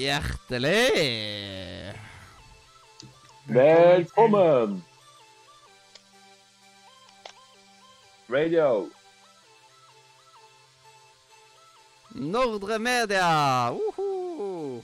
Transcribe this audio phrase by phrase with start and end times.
[0.00, 1.92] Hjertelig
[3.44, 4.84] Velkommen!
[8.30, 8.88] Radio.
[12.14, 13.72] Nordre Media!
[13.72, 14.80] Uhu.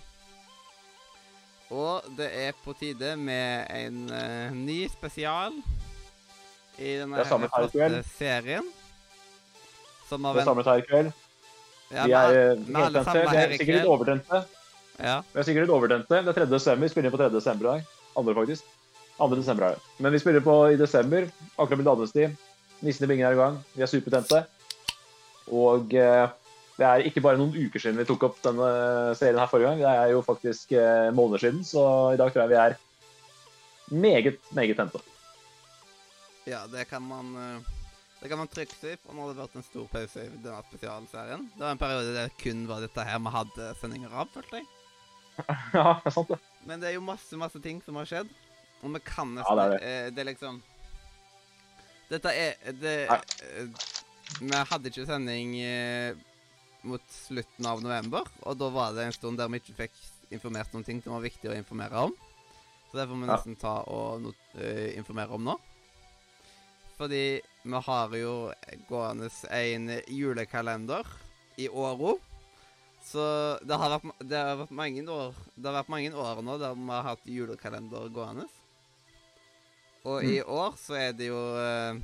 [1.70, 5.56] Og det er på tide med en uh, ny spesial
[6.77, 8.69] i denne Det flotte serien.
[10.11, 11.11] Som har Vi er samme her i kveld.
[11.91, 14.45] Ja, Vi er vi er helt samlet Vi er sikkert litt overtente.
[14.98, 15.20] Ja.
[15.32, 16.23] Vi er sikkert litt overtente.
[16.23, 16.48] Det er 3.
[16.50, 16.86] desember.
[16.86, 17.30] Vi spiller inn på 3.
[17.34, 17.95] desember i dag.
[18.16, 18.73] Andre, faktisk.
[19.19, 19.28] 2.
[19.36, 19.95] desember er det.
[20.05, 21.28] Men vi spiller på i desember.
[21.56, 22.36] Akkurat blitt adventstid.
[22.84, 23.60] Nissen i bingen er i gang.
[23.74, 24.42] Vi er supertente.
[25.52, 26.27] Og eh,
[26.77, 28.66] det er ikke bare noen uker siden vi tok opp denne
[29.16, 29.84] serien her forrige gang.
[29.84, 32.77] Det er jo faktisk eh, måneder siden, så i dag tror jeg vi er
[33.97, 35.00] meget, meget tente.
[36.47, 37.72] ja, det kan man eh,
[38.20, 40.62] det kan man trygt si, for nå har det vært en stor pause i denne
[40.70, 41.48] spesialserien.
[41.55, 44.60] Det var en periode der det kun var dette her vi hadde sendinger av, følte
[44.60, 44.75] jeg.
[45.77, 46.39] Ja, det er sant, det.
[46.67, 48.31] Men det er jo masse, masse ting som har skjedd.
[48.83, 49.83] Og vi kan Ja, nesten det er det.
[49.83, 50.62] eh, det er liksom
[52.11, 53.69] Dette er det eh,
[54.41, 56.15] Vi hadde ikke sending eh,
[56.87, 59.97] mot slutten av november, og da var det en stund der vi ikke fikk
[60.37, 62.12] informert om ting som var viktig å informere om.
[62.91, 63.33] Så det får vi Ja.
[63.33, 64.55] nesten ta og not
[64.95, 65.56] informere om nå.
[66.97, 68.34] Fordi vi har jo
[68.89, 71.06] gående en julekalender
[71.59, 72.17] i Åro.
[73.07, 73.23] Så
[73.62, 76.75] det har, vært, det, har vært mange år, det har vært mange år nå der
[76.75, 78.49] vi har hatt julekalender gående.
[80.07, 81.99] Og i år så er det jo uh,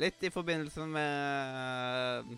[0.00, 2.36] litt i forbindelse med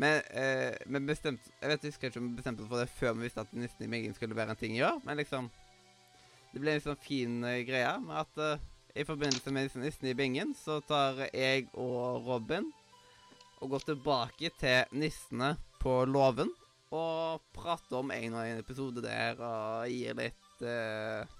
[0.00, 2.88] med, eh, med bestemt, Jeg vet jeg husker ikke om vi bestemte oss for det
[2.88, 5.50] før vi visste at Nissen i Miggen skulle være en ting i år, men liksom
[6.54, 8.62] Det ble en sånn fin uh, greie med at uh,
[8.96, 12.72] i forbindelse med Nissen i Bingen så tar jeg og Robin
[13.60, 15.52] og går tilbake til nissene
[15.84, 16.48] på låven
[16.90, 21.36] og prater om en og en episode der og gir litt eh,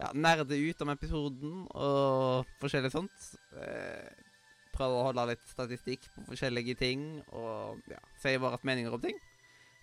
[0.00, 3.26] Ja, nerde ut om episoden og forskjellig sånt.
[3.60, 4.08] Eh,
[4.72, 7.02] prøver å holde litt statistikk på forskjellige ting
[7.36, 9.18] og ja, si våre meninger om ting.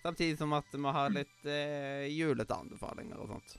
[0.02, 3.54] Samtidig som at vi har litt eh, julete anbefalinger og sånt.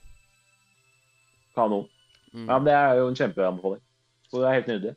[1.56, 1.88] Kanon.
[2.34, 2.46] Mm.
[2.46, 3.86] Ja, men Det er jo en kjempeanbefaling.
[4.30, 4.96] Så det er helt nydelig.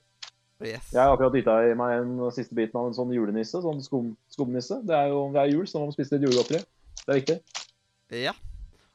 [0.62, 0.92] Yes.
[0.92, 3.62] Jeg har akkurat dytta i meg en siste biten av en sånn julenisse.
[3.62, 4.80] sånn skum, skumnisse.
[4.86, 6.62] Det er jo det er jul, så man må spise litt julegodteri.
[7.02, 7.38] Det er viktig.
[8.22, 8.34] Ja.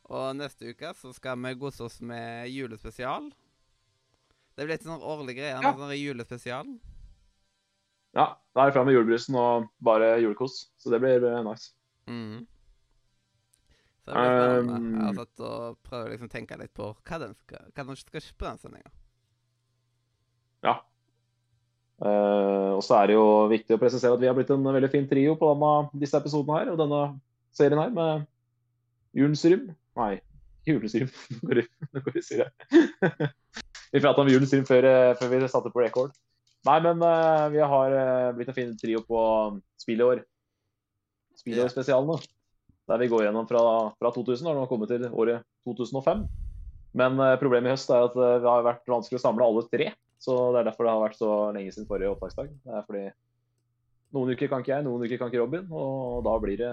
[0.08, 3.32] Og neste uke så skal vi kose oss med julespesial.
[4.56, 5.58] Det blir litt sånn årlig greie.
[5.58, 5.74] Ja.
[5.76, 6.70] Sånn julespesial.
[8.18, 10.72] Ja, da er det fram med julebrusen og bare julekos.
[10.82, 11.74] Så det blir eh, nice.
[12.10, 12.46] Mhm.
[14.08, 14.78] Så det blir spennende.
[14.78, 17.86] Um, Jeg har satt og prøvd å liksom tenke litt på hva den skal, hva
[17.90, 18.94] den skal på den sendinga.
[20.64, 20.78] Ja.
[21.98, 24.90] Eh, og så er det jo viktig å presisere at vi har blitt en veldig
[24.94, 27.02] fin trio på denne, disse episodene her og denne
[27.58, 28.28] serien her med
[29.18, 29.72] Julens Rym.
[29.98, 30.14] Nei,
[30.68, 30.94] Julens.
[30.94, 33.30] Nå går det- i går det surr her.
[33.94, 36.14] vi prata om Julens Rym før, eh, før vi satte på record.
[36.68, 39.20] Nei, men uh, vi har uh, blitt en fin trio på
[39.80, 40.24] spill i år.
[41.38, 42.18] Spillårspesialene.
[42.88, 43.62] Der vi går gjennom fra,
[44.00, 46.26] fra 2000, har nå kommet til året 2005.
[46.98, 49.94] Men uh, problemet i høst er at det har vært vanskelig å samle alle tre.
[50.20, 52.50] Så det er derfor det har vært så lenge siden forrige opptaksdag.
[52.66, 53.04] Det er fordi
[54.18, 55.68] noen uker kan ikke jeg, noen uker kan ikke Robin.
[55.72, 56.72] Og da blir det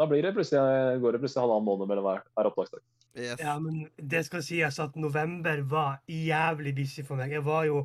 [0.00, 2.80] da blir det plutselig, går det plutselig halvannen måned mellom hver, hver opptaksdag.
[3.12, 3.36] Yes.
[3.42, 7.34] Ja, men det skal sies at november var jævlig busy for meg.
[7.36, 7.82] Jeg var jo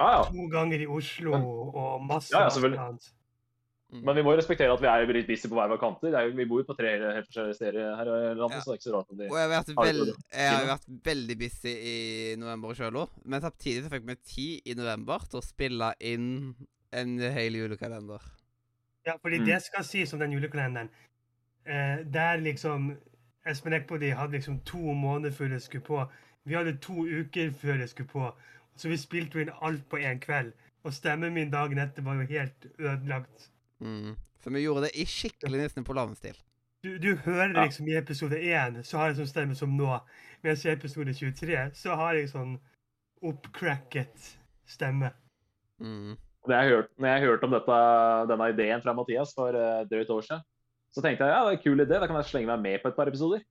[0.00, 0.22] Ja, ja.
[0.24, 3.10] to ganger i Oslo og masse Ja, annet.
[3.92, 4.04] Mm.
[4.06, 6.14] Men vi må jo respektere at vi er litt busy på hver vår kanter.
[6.14, 8.60] Er jo, vi bor jo på tre helt forskjellige steder her i landet, Ja.
[8.62, 10.66] så det er ikke så rart om de Og jeg har vært, veld, jeg har
[10.70, 11.96] vært veldig busy i
[12.38, 13.08] november sjøl òg.
[13.24, 16.54] Men samtidig så fikk vi tid i november til å spille inn
[16.92, 18.20] en hel julekalender.
[19.06, 19.46] Ja, fordi Mm.
[19.46, 20.88] det skal sies om den julekalenderen.
[21.66, 22.96] Eh, der liksom
[23.46, 26.08] Espen Eckbody hadde liksom to måneder før det skulle på.
[26.46, 28.32] Vi hadde to uker før det skulle på.
[28.76, 30.52] Så vi spilte inn alt på én kveld.
[30.84, 33.48] Og stemmen min dagen etter var jo helt ødelagt.
[33.80, 34.14] Mm.
[34.40, 36.38] Så vi gjorde det i skikkelig Nissen på laven-stil.
[36.84, 37.64] Du, du hører Ja.
[37.64, 39.98] liksom i episode 1 så har jeg sånn stemme som nå.
[40.42, 42.56] Mens i episode 23 så har jeg sånn
[43.20, 44.30] oppcracket
[44.64, 45.12] stemme.
[45.80, 46.16] Mm.
[46.48, 47.80] Når jeg, hørte, hørt om dette,
[48.30, 50.44] denne ideen fra Mathias for uh, drøyt år siden,
[50.90, 52.82] så tenkte jeg ja, det er en kul idé, da kan jeg slenge meg med
[52.82, 53.44] på et par episoder.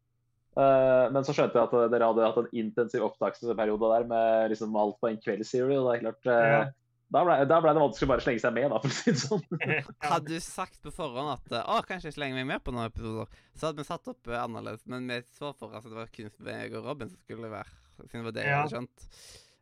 [0.57, 4.49] Uh, men så skjønte jeg at eh, dere hadde hatt en intensiv opptaksperiode der med
[4.51, 5.77] liksom alt på en kveldsserie.
[5.77, 6.63] Og det er klart, uh, Ja.
[7.09, 9.13] Da, ble, da ble det vanskelig å bare slenge seg med, da, for å si
[9.15, 9.43] det sånn.
[10.11, 12.89] Hadde du sagt på forhånd at eh, å, kanskje jeg slenger meg med på noen
[12.91, 14.85] episoder, så hadde vi satt opp eh, annerledes.
[14.89, 17.73] Men vi så for oss at det var kun meg og Robin som skulle være.
[17.99, 18.59] Siden det var det jeg Ja.
[18.61, 19.07] hadde skjønt.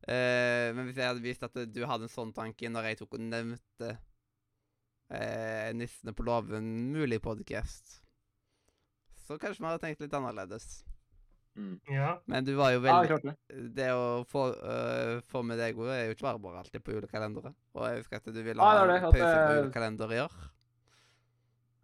[0.08, 3.16] Uh, men hvis jeg hadde vist at du hadde en sånn tanke når jeg tok
[3.18, 3.90] og nevnte
[5.12, 7.98] uh, Nissene på låven mulig podcast,
[9.26, 10.68] så kanskje vi hadde tenkt litt annerledes.
[11.58, 11.78] Mm.
[11.90, 12.12] Ja.
[12.30, 13.64] Men du var jo veldig ja, det.
[13.78, 16.94] Det å få, uh, få med deg òg er jo ikke bare bare alltid på
[16.94, 17.56] julekalenderen.
[17.74, 20.22] Og jeg husker at du ville ha ha det er det, pause på julekalender i
[20.28, 20.38] år.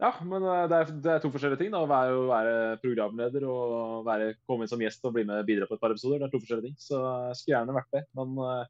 [0.02, 1.72] Ja, men eh, det er, det er to forskjellige ting.
[1.74, 5.48] da, Å være, være programleder og være, komme inn som gjest og bli med og
[5.48, 6.20] bidra på et par episoder.
[6.20, 6.78] Det er to forskjellige ting.
[6.82, 8.02] Så jeg skulle gjerne vært det.
[8.18, 8.64] Men uh,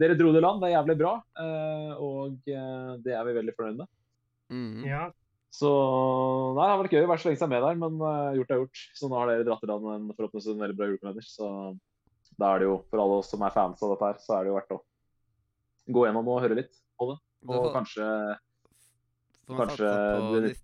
[0.00, 0.60] dere dro det land.
[0.62, 1.14] Det er jævlig bra.
[1.40, 3.94] Uh, og eh, det er vi veldig fornøyd med.
[4.52, 4.82] Mhm.
[4.86, 5.06] ja.
[5.56, 5.68] Så
[6.56, 8.00] nei, det har vært gøy å være så lenge siden jeg er med der, men
[8.02, 8.80] uh, gjort er gjort.
[8.98, 11.28] Så nå har dere dratt i land en forhåpentligvis en veldig bra julekalender.
[11.30, 11.48] Så
[12.36, 14.44] da er det jo, for alle oss som er fans av dette her, så er
[14.44, 14.80] det jo verdt å
[15.96, 17.16] gå gjennom og høre litt på det.
[17.46, 18.10] Og får- kanskje
[19.46, 19.90] får man kanskje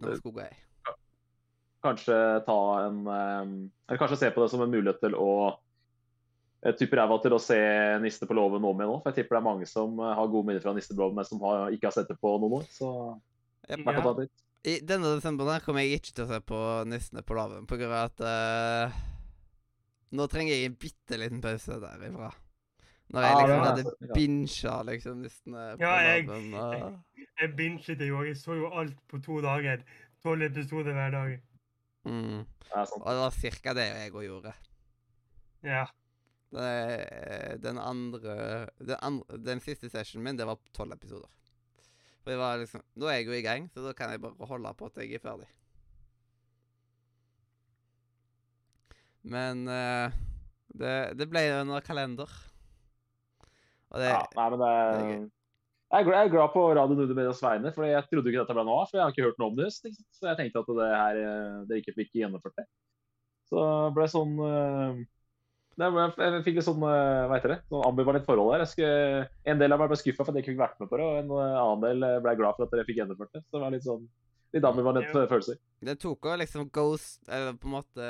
[0.02, 0.52] på skogøy.
[1.82, 2.16] kanskje
[2.46, 2.56] ta
[2.86, 3.52] en eh,
[3.88, 5.28] Eller kanskje se på det som en mulighet til å
[6.62, 7.56] jeg tipper ræva til å se
[8.04, 8.98] Niste på låven om igjen nå.
[9.02, 11.16] For jeg tipper det er mange som eh, har gode minner fra Niste på låven,
[11.18, 12.68] men som har, ikke har sett det på noen år.
[12.70, 12.92] Så
[13.70, 13.86] Yep.
[14.64, 17.94] I denne desemberen her kommer jeg ikke til å se på Nissene på låven, av
[17.98, 19.00] at uh,
[20.14, 22.28] Nå trenger jeg en bitte liten pause derifra.
[23.12, 26.54] Når jeg liksom det er- hadde bincha liksom Nissene på Ja, jeg- låven.
[26.54, 27.24] Og...
[27.40, 28.22] Jeg binget det jo.
[28.22, 29.82] Jeg så jo alt på to dager.
[30.22, 31.40] Tolv episoder hver dag.
[32.04, 32.44] Mm.
[32.44, 32.86] Det.
[33.00, 34.52] Og det var cirka det jeg òg gjorde.
[35.66, 35.84] Ja.
[36.52, 41.28] Det, den andre den, andre den siste sessionen min, det var tolv episoder.
[42.22, 44.48] For jeg var liksom Nå er jeg jo i gang, så da kan jeg bare
[44.48, 45.50] holde på til jeg er ferdig.
[49.22, 50.14] Men uh,
[50.74, 52.30] det, det ble en kalender.
[53.92, 54.72] Og det Ja, nei, men det
[55.92, 58.54] det er jeg er glad, på Radio Nude Medias vegne, for jeg trodde ikke dette
[58.56, 58.86] ble noe av.
[58.88, 59.66] For jeg har ikke hørt noe om det.
[59.76, 61.18] Så jeg tenkte at det her,
[61.68, 62.64] det ikke fikk gjennomført det.
[63.50, 65.21] Så det ble sånn eh, det
[65.78, 68.64] Jeg fikk litt sånn eh, hva heter det, sånn ambivalent forhold der.
[68.66, 70.90] Jeg skulle, en del av meg ble skuffa for at jeg ikke fikk vært med
[70.90, 73.32] på det, og en eh, annen del eh, ble glad for at dere fikk gjennomført
[73.32, 73.42] det.
[73.46, 74.04] Så det var litt sånn
[74.52, 75.26] litt ambivalent Ja.
[75.30, 75.56] følelser.
[75.80, 78.08] Det tok jo liksom ghost Eller på en måte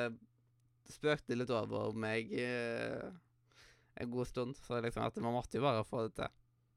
[0.90, 3.12] spøkte litt over meg eh,
[4.02, 4.56] en god stund.
[4.58, 6.32] Så liksom at man måtte jo bare få det til.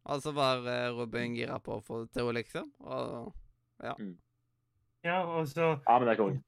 [0.05, 2.69] Og så var eh, Robin gira på å få det til, liksom.
[2.85, 3.33] Og
[5.03, 6.43] ja, og så Ja, men det er konge.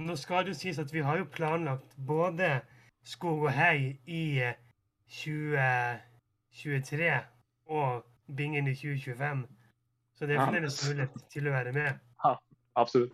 [0.00, 2.62] Nå skal det jo sies at vi har jo planlagt både
[3.04, 4.54] Skog og hei i eh,
[5.10, 7.10] 2023
[7.72, 8.02] og
[8.36, 9.46] Bingen i 2025.
[10.16, 10.44] Så det er Ja.
[10.46, 11.90] fremdeles mulighet til å være med.
[12.76, 13.12] Absolutt.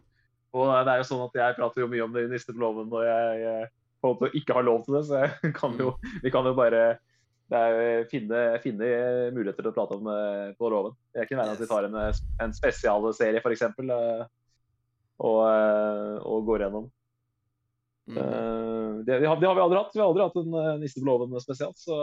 [0.55, 2.61] Og det er jo sånn at jeg prater jo mye om det i Niste på
[2.62, 3.69] låven når jeg, jeg
[4.00, 5.17] på en måte ikke har lov til det, så
[5.61, 5.88] kan jo,
[6.23, 6.99] vi kan jo bare
[7.49, 8.84] det er, finne, finne
[9.32, 10.93] muligheter til å prate om det på låven.
[11.17, 11.96] Det kan være at vi tar en,
[12.44, 13.62] en spesialserie, f.eks.,
[15.19, 16.84] og, eh, og går gjennom.
[18.08, 18.19] Mm.
[18.19, 19.94] Eh, Det, det, har, det har vi aldri hatt.
[19.94, 21.78] Vi har aldri hatt en eh, Niste på låven spesielt.
[21.78, 21.96] Så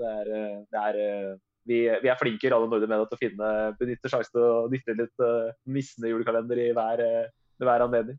[0.00, 1.38] det er, eh, det er
[1.68, 4.66] vi, vi er flinke i Radio Nordre Media til å finne, benytte sjansen til å
[4.72, 7.28] nytte litt uh, Nissene-julekalender i hver, uh,
[7.62, 8.18] hver anledning.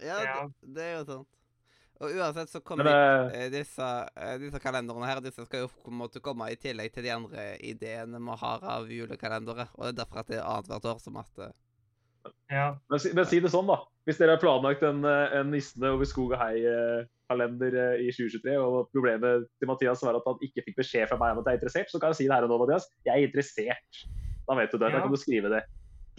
[0.00, 0.38] Ja, Ja.
[0.48, 1.28] Det, det er jo sant.
[2.00, 3.88] Og uansett så kommer Men disse,
[4.40, 7.44] disse kalenderene her disse skal jo på en måte komme i tillegg til de andre
[7.62, 9.68] ideene vi har av julekalendere.
[9.76, 11.44] Og det er derfor at det er annethvert år som at
[12.52, 12.70] Ja.
[12.90, 13.80] Men, men si det sånn, da.
[14.08, 18.90] Hvis dere har planlagt en, eh, en Nissene over skog og hei-kalender i 2023, og
[18.92, 21.62] problemet til Mathias var at han ikke fikk beskjed fra meg om at jeg er
[21.62, 22.90] interessert, så kan jeg si det her og nå, Mathias.
[23.06, 24.04] Jeg er interessert.
[24.44, 24.92] Da vet du det.
[24.92, 25.64] Da kan du skrive det.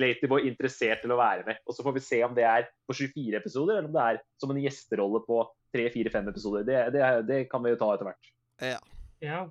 [0.01, 1.59] Latyboy interessert til å være med.
[1.67, 4.23] Og så får vi se om det er på 24 episoder, eller om det er
[4.41, 5.39] som en gjesterolle på
[5.75, 6.65] 3-4-5 episoder.
[6.67, 8.31] Det, det, det kan vi jo ta etter hvert.
[8.63, 8.79] Ja.
[9.23, 9.41] ja.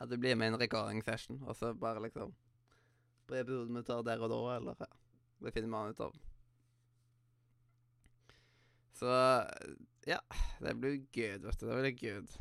[0.00, 2.34] At det blir med en recording session, og så bare liksom
[3.26, 4.88] På episoden vi tar der og da, eller ja.
[5.42, 6.14] Det finner man ut av.
[8.96, 9.08] Så
[10.06, 10.20] ja.
[10.60, 11.66] Det blir good, vet du.
[11.66, 12.36] Det blir good.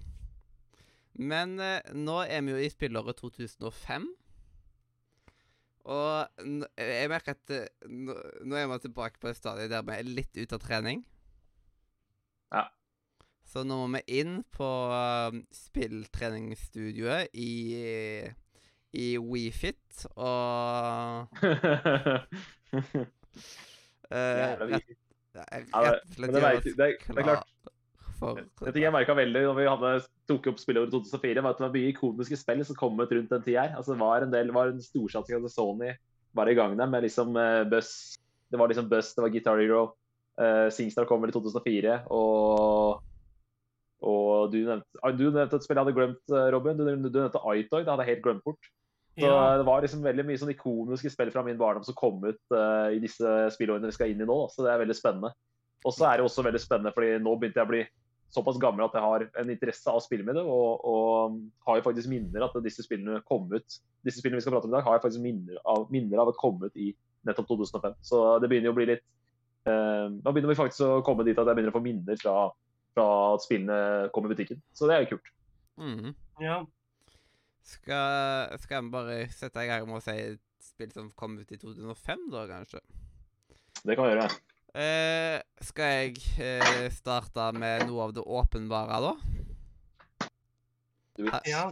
[1.15, 4.07] Men eh, nå er vi jo i spillåret 2005.
[5.85, 6.45] Og
[6.79, 8.15] jeg merker at eh, nå,
[8.47, 11.03] nå er vi tilbake på et stadium der vi er litt ute av trening.
[12.53, 12.65] Ja.
[13.45, 17.51] Så nå må vi inn på um, spilltreningsstudioet i
[18.95, 22.23] i WeFit og eh,
[24.11, 24.97] Jævla viktig.
[25.35, 27.47] ja, Ja, det- er- klart.
[28.19, 29.89] for ting jeg merka veldig når vi hadde,
[30.29, 33.11] tok opp spillet over 2004, var at det var mye ikoniske spill som kom ut
[33.11, 33.75] rundt den tida her.
[33.77, 35.91] Altså, det var en del, var en storsatsing at Sony
[36.35, 38.15] var i gang der med liksom uh, Buzz.
[38.51, 39.83] Det var liksom Buzz, det var Guitar Hero.
[40.39, 41.99] Uh, Singstar kom vel i 2004.
[42.11, 43.03] Og,
[44.05, 46.77] og du, nevnte, ah, du nevnte et spill jeg hadde glemt, eh, Robin.
[46.77, 47.83] Du, du nevnte Itog.
[47.85, 48.71] Det hadde jeg helt glemt bort.
[49.15, 49.57] Så ja.
[49.59, 52.91] det var liksom veldig mye sånn ikoniske spill fra min barndom som kom ut uh,
[52.91, 54.35] i disse spillårene vi skal inn i nå.
[54.43, 54.49] da.
[54.51, 55.31] Så det er veldig spennende.
[55.85, 57.83] Og så er det også veldig spennende, fordi nå begynte jeg å bli
[58.35, 61.79] såpass gammel at jeg har en interesse av å spille med det, og, og har
[61.79, 63.77] jo faktisk minner at disse spillene kom ut.
[64.03, 66.33] Disse spillene vi skal prate om i dag, har jeg faktisk minner av, minner av
[66.33, 66.91] at kom ut i
[67.29, 67.95] nettopp 2005.
[68.05, 69.05] Så det begynner jo å bli litt
[69.69, 72.35] uh, da begynner vi faktisk å komme dit at jeg begynner å få minner fra,
[72.97, 74.59] fra at spillene kom i butikken.
[74.75, 75.31] Så det er jo kult.
[75.81, 76.15] Mhm.
[76.43, 76.63] Ja.
[77.65, 81.49] Skal, skal vi bare sette i gang med å si et spill som kom ut
[81.49, 82.81] i 2005, da, kanskje?
[83.81, 84.27] Det kan vi gjøre.
[84.75, 89.13] Eh, skal jeg eh, starte med noe av det åpenbare, da?
[91.31, 91.63] Ha ja.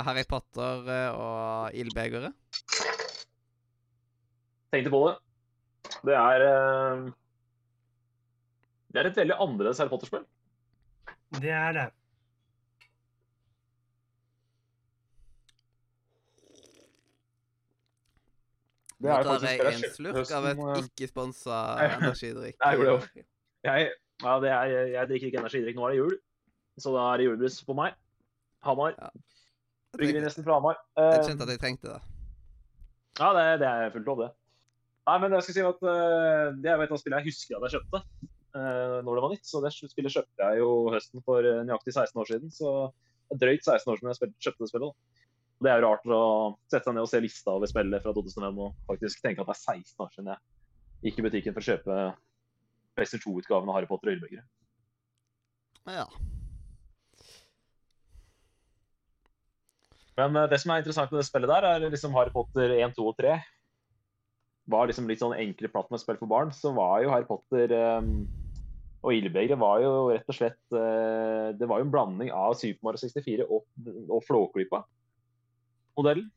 [0.00, 2.32] Harry Potter eh, og Ildbegeret?
[4.72, 5.14] Tenkte på det.
[6.08, 7.04] Det er eh,
[8.88, 10.24] Det er et veldig annerledes Harry Potter-spill.
[11.38, 11.86] Det er det.
[18.98, 22.56] Det Nå er tar faktisk jeg det en slurk av et eh, ikke-sponsa energidrikk.
[22.58, 23.24] Jeg gjorde
[23.68, 23.90] Jeg,
[24.24, 25.76] ja, det er, jeg drikker ikke energidrikk.
[25.78, 26.16] Nå er det jul,
[26.82, 27.94] så da er det julebrus på meg.
[28.66, 28.96] Hamar.
[29.94, 30.80] Brygger vi nesten fra Hamar.
[30.98, 32.00] jeg Eh, kjente at jeg trengte det.
[33.20, 34.32] Ja, det, det er fullt lov, det.
[35.08, 37.64] Nei, men jeg skal si at uh, det er et av spillene jeg husker at
[37.68, 39.46] jeg kjøpte uh, når det var nytt.
[39.46, 42.50] Så det spillet kjøpte jeg jo høsten for nøyaktig 16 år siden.
[42.52, 42.74] Så
[43.30, 44.90] det er drøyt 16 år siden jeg spilte, kjøpte det spillet.
[44.90, 45.24] da.
[45.58, 46.22] Det er jo rart å
[46.70, 49.56] sette seg ned og se lista over spillet fra 2005 og faktisk tenke at det
[49.56, 51.98] er 16 år siden jeg gikk i butikken for å kjøpe
[52.98, 54.46] PlayStation 2-utgaven av Harry Potter og Ølbegeret.
[55.88, 56.06] Ja.
[60.18, 62.96] Men eh, det som er interessant med det spillet der, er liksom Harry Potter 1,
[62.98, 63.36] 2 og 3.
[64.68, 66.50] Var liksom litt sånn enkle plattformspill for barn.
[66.54, 67.72] Så var jo Harry Potter
[68.02, 68.26] um,
[69.06, 72.88] og Ildbegeret var jo rett og slett uh, Det var jo en blanding av Super
[72.88, 73.62] Mario 64 og,
[74.10, 74.24] og
[75.98, 76.30] Flåklypa-modellen.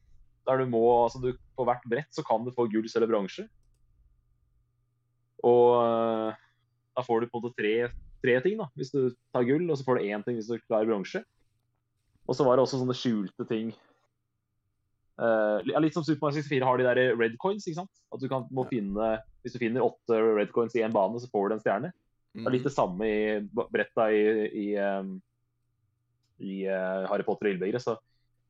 [0.47, 3.47] Der du må Altså, du, på hvert brett så kan du få gull, sølv bronse.
[5.43, 6.33] Og uh,
[6.95, 7.91] da får du på en måte tre,
[8.21, 10.59] tre ting, da, hvis du tar gull, og så får du én ting hvis du
[10.67, 11.23] klarer bronse.
[12.27, 13.71] Og så var det også sånne skjulte ting.
[15.21, 17.67] Uh, litt som Super Mario 64 har de der red coins.
[17.67, 17.93] ikke sant?
[18.13, 21.29] At du kan, må finne, Hvis du finner åtte red coins i en bane, så
[21.29, 21.91] får du en stjerne.
[22.33, 23.41] Det er litt det samme i
[23.73, 24.21] bretta i,
[24.55, 25.17] i, um,
[26.39, 27.99] i uh, Harry Potter og Ildbegeret.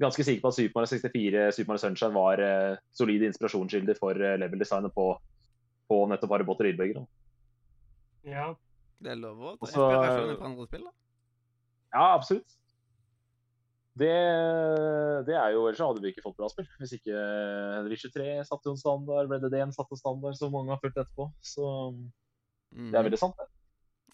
[0.01, 4.17] Ganske sikker på at Super Mario 64 Super Mario Sunshine var eh, solide inspirasjonskilder for
[4.17, 5.11] uh, level-designet på,
[5.91, 7.11] på nettopp Harry Potter og Ildbegeret.
[8.29, 8.51] Ja.
[9.01, 10.95] Det er lov å ta Og på inspirasjon fra andre spill, da.
[11.91, 12.57] Ja, absolutt.
[14.01, 14.11] Det,
[15.27, 16.67] det er jo Ellers hadde vi ikke fått bra spill.
[16.79, 17.23] Hvis ikke
[17.89, 20.79] Witcher 3 satte jo en standard, Red Dead 1 satte en standard som mange har
[20.83, 21.27] fulgt etterpå.
[21.43, 21.65] Så
[22.71, 23.49] det er veldig sant, det.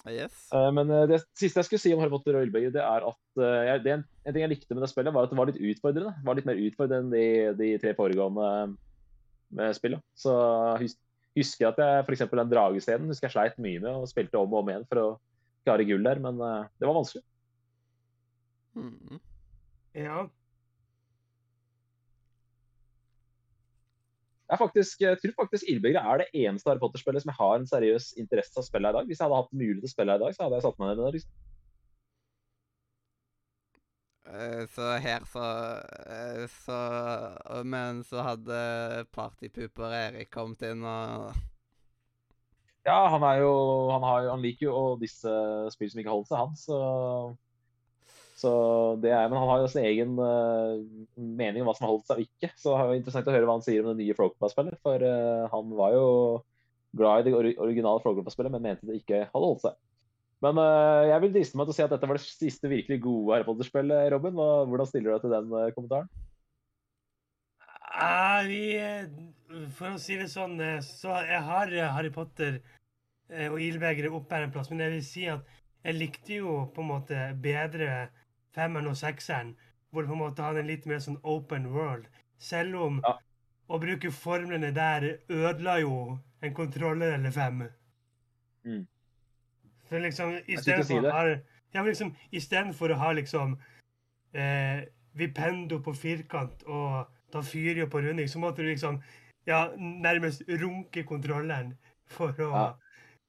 [0.05, 0.35] Yes.
[0.53, 3.07] Eh, Men eh, det siste jeg skulle si om Harry Potter og Ølbegeret, det er
[3.09, 5.39] at eh, jeg, det, en, en ting jeg likte med det spillet, var at det
[5.39, 6.13] var litt utfordrende.
[6.15, 7.25] Det var litt mer utfordrende enn de,
[7.59, 8.49] de tre foregående
[9.77, 10.03] spillene.
[10.17, 10.33] Så
[10.81, 10.97] hus,
[11.37, 12.25] husker jeg at jeg f.eks.
[12.33, 15.07] den dragescenen husker jeg sleit mye med og spilte om og om igjen for å
[15.67, 17.23] klare gull der, men det var vanskelig.
[18.77, 19.21] Mm.
[19.97, 20.25] Ja.
[24.47, 27.67] Jeg, faktisk, jeg tror faktisk Ildbegeret er det eneste Harry Potter-spillet som jeg har en
[27.67, 29.09] seriøs interesse av å spille i dag.
[29.09, 30.87] Hvis jeg hadde hatt mulighet til å spille i dag, så hadde jeg satt meg
[30.87, 31.13] ned med det.
[31.17, 31.33] Liksom.
[34.27, 35.43] Eh, Så her så,
[36.15, 41.31] eh, så Men så hadde partypooper Erik kommet inn og
[42.87, 43.53] Ja, han er jo
[43.91, 45.31] Han, har jo, han liker jo disse
[45.71, 46.55] spill som ikke holder seg, han.
[46.55, 47.37] Så,
[48.37, 48.51] så
[49.01, 50.77] det er, men han har jo sin egen uh,
[51.17, 52.51] mening om hva som har holdt seg og ikke.
[52.53, 54.77] Så det er jo interessant å høre hva han sier om det nye Frogpa-spillet.
[54.85, 56.03] For uh, han var jo
[56.97, 59.79] glad i det originale Frogpa-spillet, men mente det ikke hadde holdt seg.
[60.45, 62.99] Men uh, jeg vil driste meg til å si at dette var det siste virkelig
[63.07, 64.37] gode Harry Potter-spillet, Robin.
[64.45, 66.13] Og hvordan stiller du deg til den kommentaren?
[67.97, 68.61] Ja, vi
[69.73, 72.59] For å si det sånn, så jeg har Harry Potter
[73.49, 76.85] og Ildbegeret oppe her en plass, men jeg vil si at jeg likte jo på
[76.85, 78.11] en måte bedre
[78.57, 79.53] femmeren og sekseren,
[79.93, 82.07] hvor på en måte han en litt mer sånn open world.
[82.41, 83.17] Selv om Ja.
[83.69, 87.67] å bruke formlene der ødela jo en kontroller eller fem.
[88.65, 88.85] Mm.
[89.87, 90.95] For liksom, istedenfor si
[91.73, 92.11] ja, liksom,
[92.91, 93.57] å ha liksom
[94.33, 94.85] eh,
[95.17, 98.99] Vipendo på firkant og ta Fyrio på runding, så måtte du liksom
[99.47, 101.71] ja, nærmest runke kontrolleren
[102.05, 102.73] for å, Ja.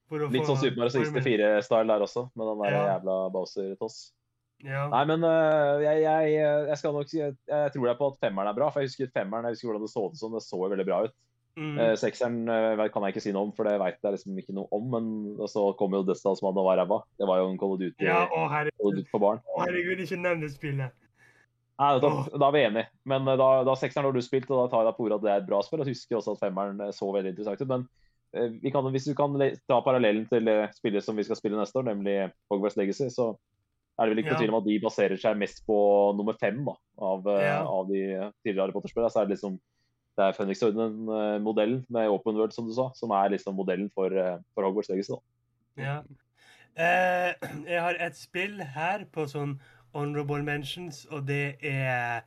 [0.08, 1.22] for å Litt få sånn Super Mario formen.
[1.22, 2.98] 64-style der også, med den der Ja.
[2.98, 4.12] jævla Bowser-toss.
[4.66, 4.88] Ja.
[4.90, 6.34] Nei, men uh, jeg, jeg,
[6.66, 8.70] jeg skal nok si jeg, jeg tror deg på at femmeren er bra.
[8.74, 10.34] For jeg husker femmeren, jeg husker hvordan det så ut som.
[10.34, 11.14] Det så jo veldig bra ut.
[11.58, 11.74] Mm.
[11.78, 14.56] Uh, sekseren uh, kan jeg ikke si noe om, for det veit jeg liksom ikke
[14.56, 14.88] noe om.
[14.94, 17.00] Men så kom jo Destal som hadde var ræva.
[17.20, 19.44] Det var jo en Call of Duty, ja, å herregud, for barn.
[19.46, 20.96] å, herregud, ikke nevn det spillet.
[21.78, 22.26] Nei, da, oh.
[22.34, 22.90] da er vi enige.
[23.06, 25.26] Men da, da sekseren har du spilt, og da tar jeg deg på ordet at
[25.26, 25.84] det er et bra spill.
[25.84, 27.70] Og husker også at femmeren så veldig interessant ut.
[27.70, 29.38] Men vi kan, hvis du kan
[29.70, 32.16] ta parallellen til spillet som vi skal spille neste år, nemlig
[32.50, 33.30] Hogwarts Legacy, så
[33.98, 34.38] er det vel ikke Ja.
[34.38, 35.78] tvil om at de baserer seg mest på
[36.16, 37.64] nummer fem da, av, eh, Ja.
[37.66, 39.10] av de tidligere Harry Potter-spillene.
[39.10, 39.58] Så er det liksom
[40.18, 44.06] det er Phoenix Orden-modellen med Open World, som du sa, som er liksom modellen for,
[44.06, 45.14] eh, for Hogwarts Legacy.
[45.76, 46.02] Ja.
[46.76, 47.34] Eh,
[47.66, 49.60] jeg har et spill her på sånn
[49.94, 52.22] honorable mentions, og det er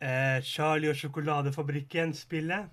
[0.00, 2.68] eh, Charlie og sjokoladefabrikken-spillet.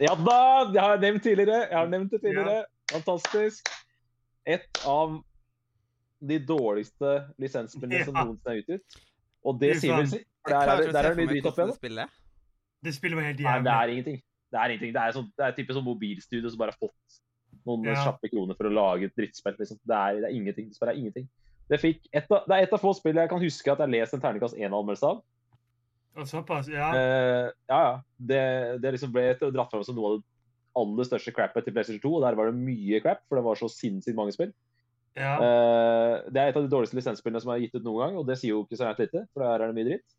[0.00, 0.64] Ja da!
[0.72, 1.68] Det har jeg nevnt tidligere.
[1.70, 2.64] Jeg har nevnt det tidligere.
[2.90, 3.68] Fantastisk.
[4.46, 5.22] Et av
[6.22, 9.00] de dårligste lisensspillene som noensinne er utgitt.
[9.42, 10.28] Og det sier vel sitt.
[10.48, 12.06] Der er det er mye dritt drit oppi det.
[12.86, 13.18] det spillet er.
[13.18, 14.22] Var helt Nei, det er ingenting.
[14.52, 14.94] Det er ingenting.
[14.94, 17.20] Det er, sånn, det er type sånn mobilstudio som bare har fått
[17.68, 17.98] noen Ja.
[18.08, 19.54] kjappe kroner for å lage et drittspill.
[19.58, 19.78] Liksom.
[19.82, 20.72] Det, er, det er ingenting.
[20.74, 21.28] Det er ingenting.
[21.70, 23.86] Det, fikk et av, det er et av få spill jeg kan huske at jeg
[23.86, 25.22] har lest en terningkast 1-anmeldelse av.
[26.12, 26.90] Og såpass, ja.
[26.92, 27.94] Uh, ja, ja.
[28.18, 28.42] Det,
[28.82, 30.26] det liksom ble dratt fram som noe av det
[30.82, 32.12] aller største crappet til PlayStation 2.
[32.18, 34.52] Og der var det mye crap, for det var så sinnssykt mange spill.
[35.18, 38.28] Eh, det er et av de dårligste lisensspillene som er gitt ut noen gang, og
[38.28, 40.18] det sier jo ikke så lite, for der er det mye dritt.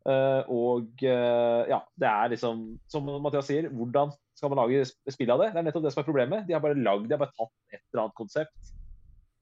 [0.00, 5.28] Uh, og uh, ja, det er liksom Som Mathias sier, hvordan skal man lage spill
[5.34, 5.50] av det?
[5.52, 6.46] Det er nettopp det som er problemet.
[6.48, 8.70] De har bare lagd, de har bare tatt et eller annet konsept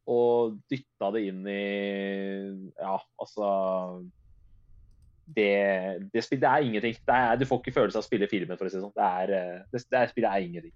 [0.09, 1.63] og dytta det inn i
[2.81, 3.49] Ja, altså
[5.37, 5.49] det,
[6.15, 6.97] det, det er ingenting.
[6.97, 8.95] Det er, du får ikke følelse av å spille filmen, for å si det sånn.
[8.97, 9.43] Det,
[9.75, 10.75] det, det spillet er ingenting.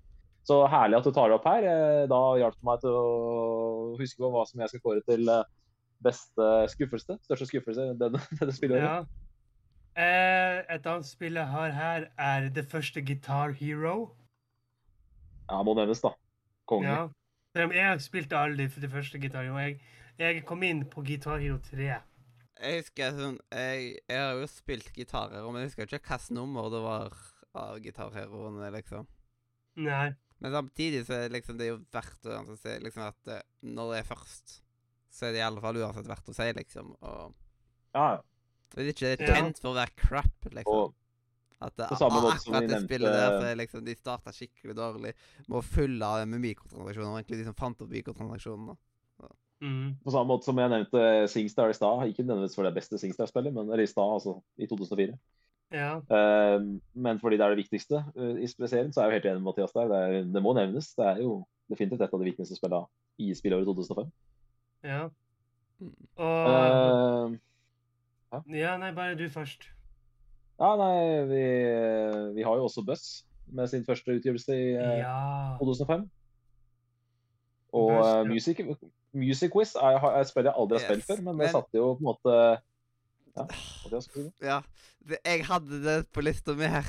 [0.48, 1.64] Så herlig at du tar det opp her.
[1.70, 5.28] Eh, Da hjalp det meg til å huske på hva som jeg skal kåre til
[5.30, 5.44] eh,
[6.02, 7.18] beste skuffelse.
[7.28, 8.82] Største skuffelse denne, denne spillåret.
[8.88, 9.02] ja.
[9.92, 14.14] Eh, et annet spill jeg har her, er det første Guitar Hero.
[15.50, 16.14] Ja, må nevnes, da.
[16.70, 16.88] Konge.
[16.88, 17.68] Ja.
[17.68, 19.58] Jeg spilte aldri for det første Guitar Hero.
[19.60, 19.76] Jeg,
[20.18, 21.90] jeg kom inn på Guitar Hero 3.
[22.62, 26.70] Jeg husker sånn jeg, jeg har jo spilt gitarer, men jeg husker ikke hvilket nummer
[26.72, 27.16] det var
[27.58, 29.06] av gitarheroene, liksom.
[29.82, 30.12] Nei.
[30.42, 33.44] Men samtidig så er det liksom det er jo verdt å si liksom at eh,
[33.62, 34.56] når det er først,
[35.12, 36.96] så er det i alle fall uansett verdt å si, liksom.
[37.00, 37.34] Og
[37.94, 38.08] Ja,
[38.74, 39.34] hvis ikke det er Ja.
[39.36, 40.78] kjent for å være crap, liksom.
[40.88, 40.94] Og
[41.62, 43.94] At det, på samme måte som akkurat vi det spillet der, så er liksom de
[43.94, 45.12] starta skikkelig dårlig
[45.46, 47.12] med å fylle av med mikrotransaksjoner.
[47.12, 48.76] og Egentlig de som fant opp mikrotransaksjonene.
[49.62, 49.94] Mm.
[50.02, 52.00] på samme måte som jeg nevnte Singstar i stad.
[52.10, 55.14] Ikke nødvendigvis for det beste Singstar-spillet, men i stad, altså i 2004.
[55.72, 55.92] Ja.
[56.04, 56.60] Eh,
[56.94, 59.42] men fordi det er det viktigste eh, i serien, så er jeg jo helt enig
[59.42, 59.88] med Mathias der.
[59.88, 60.92] Det, er, det må nevnes.
[60.98, 61.38] Det er jo
[61.72, 62.86] definitivt et av de viktigste spillene
[63.18, 64.10] i spillåret 2005.
[64.84, 65.08] ja.
[65.82, 65.92] Mm.
[66.22, 69.64] Og uh, Ja, nei, bare du først.
[70.60, 71.40] ja, nei, vi,
[72.36, 75.56] vi har jo også Buss med sin første utgivelse i eh, Ja.
[75.58, 76.04] 2005.
[77.72, 78.22] Og Buzz, eh, ja.
[78.28, 78.60] Music,
[79.12, 81.76] Music Quiz er, er et spill jeg aldri har spilt før, men men- det satte
[81.80, 82.36] jo på en måte
[83.36, 83.46] ja?
[84.42, 84.58] Ja.
[85.02, 86.88] Det, jeg hadde det på lista mi her.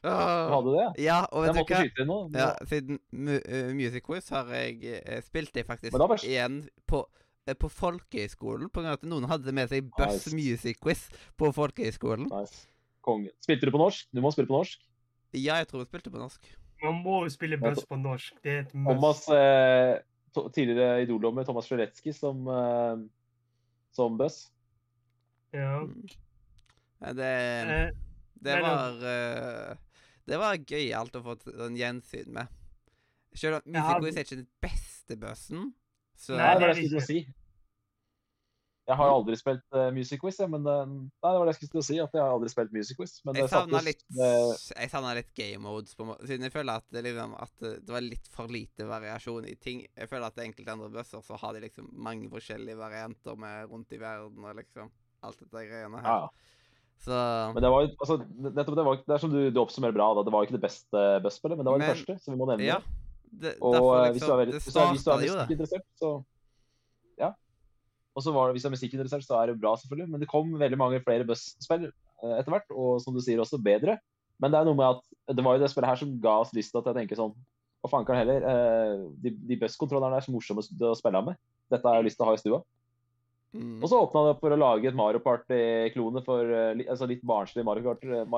[0.00, 0.84] Du hadde det?
[1.04, 2.18] Ja, og vet du måtte skyte inn nå.
[2.32, 7.02] Ja, siden mu uh, Music Quiz har jeg uh, spilt det faktisk da igjen på,
[7.44, 8.70] eh, på folkehøyskolen.
[8.72, 10.36] På grunn av at noen hadde med seg Buss Nice.
[10.36, 11.04] Music Quiz
[11.36, 12.30] på folkehøyskolen.
[12.32, 12.64] Nice.
[13.04, 13.32] Konge.
[13.44, 14.08] Spilte du på norsk?
[14.12, 14.80] Du må spille på norsk.
[15.36, 16.48] Ja, jeg tror jeg spilte på norsk.
[16.80, 18.38] Man må jo spille buss på norsk.
[18.44, 18.88] Det er et must.
[18.88, 19.98] Thomas, eh,
[20.34, 23.02] to, tidligere idoldommer Thomas Sjeletskij som, eh,
[23.92, 24.50] som Buss.
[25.56, 25.82] Ja.
[25.84, 26.06] Mm.
[27.16, 27.34] Det
[27.70, 27.90] Eh,
[28.40, 29.00] det var
[30.26, 31.36] Det var gøyalt å få
[31.66, 32.48] en gjensyn med.
[33.34, 35.74] Selv om Ja, Music Quiz er ikke den beste bøssen.
[36.16, 37.20] så Nei, det var det jeg skulle si.
[38.90, 41.68] Jeg har aldri spilt uh, Music Quiz, jeg, men uh, Nei, det var det jeg
[41.68, 41.98] skulle si.
[42.02, 43.12] At jeg har aldri spilt Music Quiz.
[43.24, 46.82] Men Jeg det satte savna litt, uh, litt game modes, på måte, siden jeg føler
[46.82, 49.84] at det, liksom, at det var litt for lite variasjon i ting.
[49.94, 53.94] Jeg føler at enkelte andre bøsser så har de liksom mange forskjellige varianter med rundt
[53.94, 54.90] i verden og liksom
[55.26, 56.06] alt dette greiene her.
[56.06, 56.30] ja.
[57.00, 57.16] Så
[57.54, 60.10] Men det var altså, nettopp det, var, det er som du, du oppsummerer bra.
[60.18, 60.24] Da.
[60.26, 62.48] Det var ikke det beste Buss-spillet, men det var det Men- første, så vi må
[62.50, 62.76] nevne ja.
[63.32, 63.54] det.
[63.64, 66.10] Og eh, hvis, du liksom er, hvis, du er, hvis du er musikkinteressert, så
[67.22, 67.30] Ja.
[68.16, 70.10] Og så var det, hvis du er musikkinteressert, så er det bra, selvfølgelig.
[70.12, 73.56] Men det kom veldig mange flere Buss-spill eh, etter hvert, og som du sier, også
[73.64, 73.96] bedre.
[74.40, 76.52] Men det er noe med at det var jo det spillet her som ga oss
[76.56, 77.32] lyst til at jeg tenker sånn
[77.80, 78.44] Hva fankeren heller.
[78.44, 81.40] eh, De, de Buss-kontrollerne er så morsomme å spille med.
[81.72, 82.60] Dette har jeg lyst til å ha i stua.
[83.50, 83.80] Mm.
[83.82, 87.24] Og så åpna det opp for å lage et Mario Party-klone for eh, altså litt
[87.26, 87.96] barnslig Mario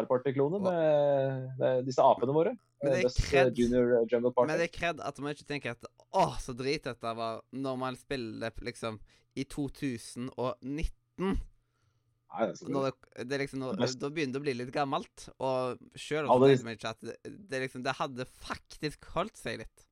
[0.08, 2.54] Party-klone med, med disse apene våre.
[2.80, 3.60] Men det er Eh, eh, kred.
[3.60, 4.46] Eh.
[4.46, 7.78] Men det er kred at man ikke tenker at Å, så drit dette var når
[7.80, 8.98] man spiller liksom
[9.38, 10.32] i 2019.
[12.32, 12.92] Nei, det er Når det,
[13.28, 15.28] det er liksom når, Da begynner det å bli litt gammelt.
[15.38, 19.86] Og sjøl at det, det, liksom, det hadde faktisk holdt seg litt.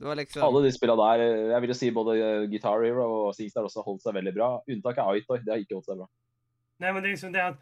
[0.00, 2.80] Det var liksom Alle de spillene der, eh, jeg vil jo si både eh, Guitar
[2.80, 4.48] Hero og Singstar også holdt seg veldig bra.
[4.64, 6.06] Unntaket er Aitoy, det har ikke holdt seg bra.
[6.80, 7.58] Nei, men det er liksom det at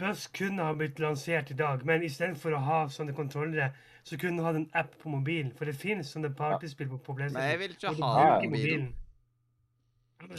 [0.00, 3.70] Buzz kunne ha blitt lansert i dag, men istedenfor å ha sånne kontrollere,
[4.06, 5.52] så kunne du hatt en app på mobilen.
[5.58, 8.90] For det finnes sånne partyspill på, på Men jeg vil ikke ha bruker mobilen.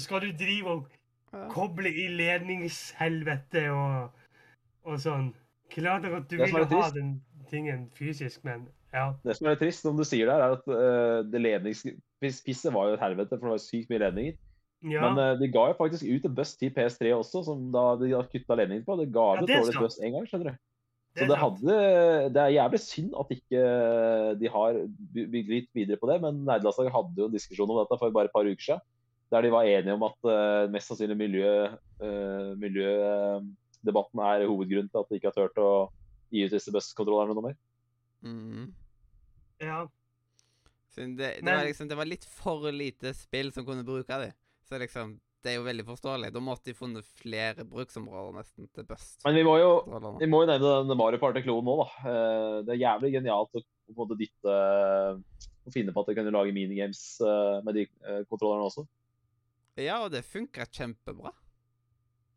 [0.03, 4.19] Skal du drive og koble i ledningshelvete og,
[4.83, 5.31] og sånn
[5.73, 7.13] Klart nok at du vil ha den
[7.49, 9.05] tingen fysisk, men ja.
[9.25, 12.89] Det som er litt trist, som du sier der, er at uh, det ledningspisset var
[12.91, 14.35] jo et helvete, for det var sykt mye ledninger.
[14.85, 15.01] ja.
[15.07, 18.11] Men uh, de ga jo faktisk ut en buss til PS3 også, som da de
[18.13, 18.97] har kutta ledningen på.
[19.01, 19.85] Det ga Ja, ut det er et dårlig sant.
[19.87, 20.57] buss en gang, skjønner du.
[21.13, 21.73] det Så det, hadde,
[22.33, 23.63] det er jævlig synd at ikke
[24.41, 24.79] de har
[25.13, 28.11] by- bygd litt videre på det, men Nerdelandslaget hadde jo en diskusjon om dette for
[28.15, 28.81] bare et par uker siden.
[29.33, 31.51] Der de var enige om at uh, mest sannsynlig miljø,
[32.01, 35.69] uh, miljødebatten er hovedgrunnen til at de ikke har turt å
[36.33, 37.55] gi ut disse busskontrollerne noe mer.
[38.25, 38.67] Mhm.
[39.63, 39.81] Ja.
[40.95, 44.33] Det, det, Men- var liksom, det var litt for lite spill som kunne bruke dem.
[44.69, 46.29] Så liksom, det er jo veldig forståelig.
[46.31, 49.17] Da måtte de funnet flere bruksområder nesten til Bust.
[49.25, 49.71] Men vi må jo,
[50.21, 51.87] vi må jo nevne den Mario Party-klonen nå, da.
[52.11, 54.53] Eh, Det er jævlig genialt å på en måte dytte
[55.63, 58.85] Å finne på at du kunne lage minigames eh, med de eh, kontrollerne også.
[59.79, 61.31] Ja, og det funka kjempebra.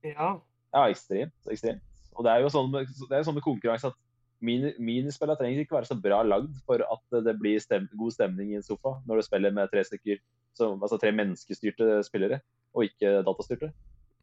[0.07, 0.33] Ja.
[0.73, 1.35] Ja, ekstremt.
[1.51, 1.83] ekstremt.
[2.17, 3.99] Og det er jo sånn med, det er sånn med konkurranse at
[4.45, 8.53] mini, spillere trenger ikke være så bra lagd for at det blir stem, god stemning
[8.53, 10.21] i en sofa når du spiller med tre stykker,
[10.57, 12.41] som, altså tre menneskestyrte spillere,
[12.77, 13.73] og ikke datastyrte.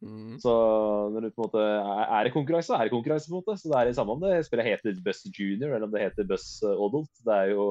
[0.04, 0.38] Mm.
[0.44, 0.52] Så
[1.14, 3.30] når du på en måte er, det konkurranse, er det konkurranse.
[3.30, 3.58] på en måte.
[3.60, 6.28] Så det er det samme om det spillet heter Buss Junior eller om det heter
[6.28, 7.12] Buss Adult.
[7.24, 7.68] Det er jo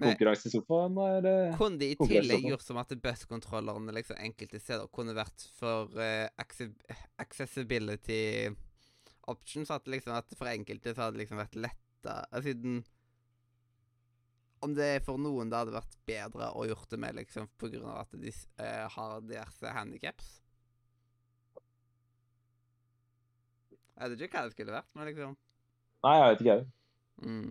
[0.00, 0.98] konkurranse i sofaen.
[0.98, 5.92] Er, Kunne de i tillegg gjort som at buss-kontrollerne liksom enkelte steder kunne vært for
[5.94, 6.26] uh,
[7.22, 8.50] accessibility
[9.30, 9.70] options?
[9.74, 12.80] At liksom at for enkelte så hadde det liksom vært letta Siden
[14.64, 17.88] Om det for noen det hadde vært bedre å gjort det med liksom på grunn
[17.88, 20.30] av at de eh, har diverse handikaps?
[24.00, 25.34] Jeg vet ikke hva det skulle vært, men liksom
[26.00, 26.68] Nei, jeg vet ikke, jeg.
[27.28, 27.50] mm.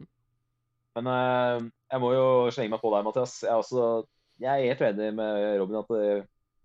[0.98, 3.36] Men uh, jeg må jo slenge meg på deg, Mathias.
[3.46, 3.84] Jeg er, også,
[4.42, 6.08] jeg er helt enig med Robin at det,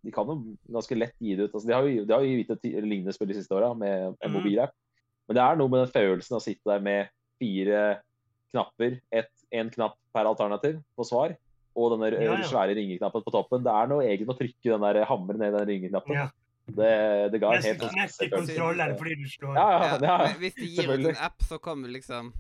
[0.09, 0.39] de kan jo
[0.73, 1.53] ganske lett gi det ut.
[1.59, 4.07] Altså, de har jo, de har jo gitt ut lignende spill de siste åra med
[4.15, 4.39] en Mhm.
[4.39, 4.73] mobilapp.
[5.29, 7.09] Men det er noe med den følelsen av å sitte der med
[7.41, 7.81] fire
[8.55, 9.01] knapper,
[9.55, 11.35] én knapp per alternativ på svar,
[11.75, 12.47] og den Ja, ja.
[12.47, 13.65] svære ringeknappen på toppen.
[13.65, 16.15] Det er noe egentlig med å trykke den der hammeren ned i den ringeknappen.
[16.15, 16.29] ja.
[16.65, 19.55] Det, det ga en helt Neste kontroll er fordi du slår.
[19.59, 22.31] Ja, Ja, ja, ja, men hvis de gir ut en app, så kommer liksom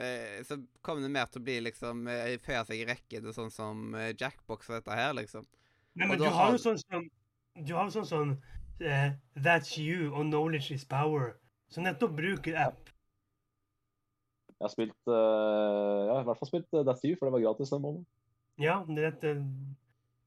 [0.00, 3.36] eh, Så kommer det mer til å bli liksom eh, føye seg i rekken er
[3.36, 5.44] sånn som eh, Jackbox og dette her, liksom.
[5.92, 7.04] Nei, men du har har- jo sånn som
[7.66, 8.32] Du har jo sånn sånn
[8.80, 9.10] uh,
[9.44, 11.36] That's you og Knowledge is power,
[11.76, 12.92] som nettopp bruker app.
[14.56, 17.42] Jeg har spilt eh, ja, i hvert fall spilt eh, That's You, for det var
[17.44, 18.06] gratis den måneden.
[18.62, 19.34] Ja, det dette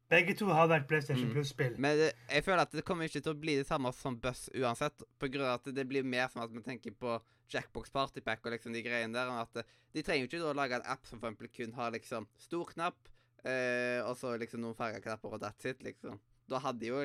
[0.10, 1.34] Begge to har vært PlayStation Mm.
[1.36, 1.76] Plus-spill.
[1.78, 4.48] Men det, jeg føler at det kommer ikke til å bli det samme som Buss
[4.58, 5.04] uansett.
[5.22, 8.56] På grunn av at det blir mer som at vi tenker på Jackbox Partypack og
[8.56, 9.30] liksom de greiene der.
[9.30, 11.52] og At eh, de trenger jo ikke da å lage en app som for eksempel
[11.54, 13.10] kun har liksom stor knapp,
[13.46, 16.18] eh, og så liksom noen fargeknapper og that's it, liksom.
[16.50, 17.04] Da hadde de jo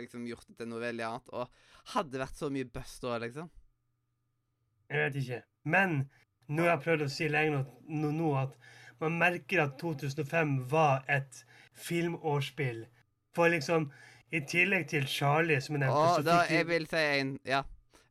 [0.00, 1.32] liksom gjort det til noe veldig annet.
[1.36, 3.52] Og hadde vært så mye Buss da, liksom.
[4.90, 5.42] Jeg vet ikke.
[5.64, 6.10] Men
[6.48, 8.56] nå har jeg prøvd å si lenge nå, at
[9.00, 11.44] man merker at 2005 var et
[11.78, 12.84] filmårsspill.
[13.36, 13.90] For liksom,
[14.34, 17.62] i tillegg til Charlie, som jeg nevnte, Åh, da, jeg vil si en Ja.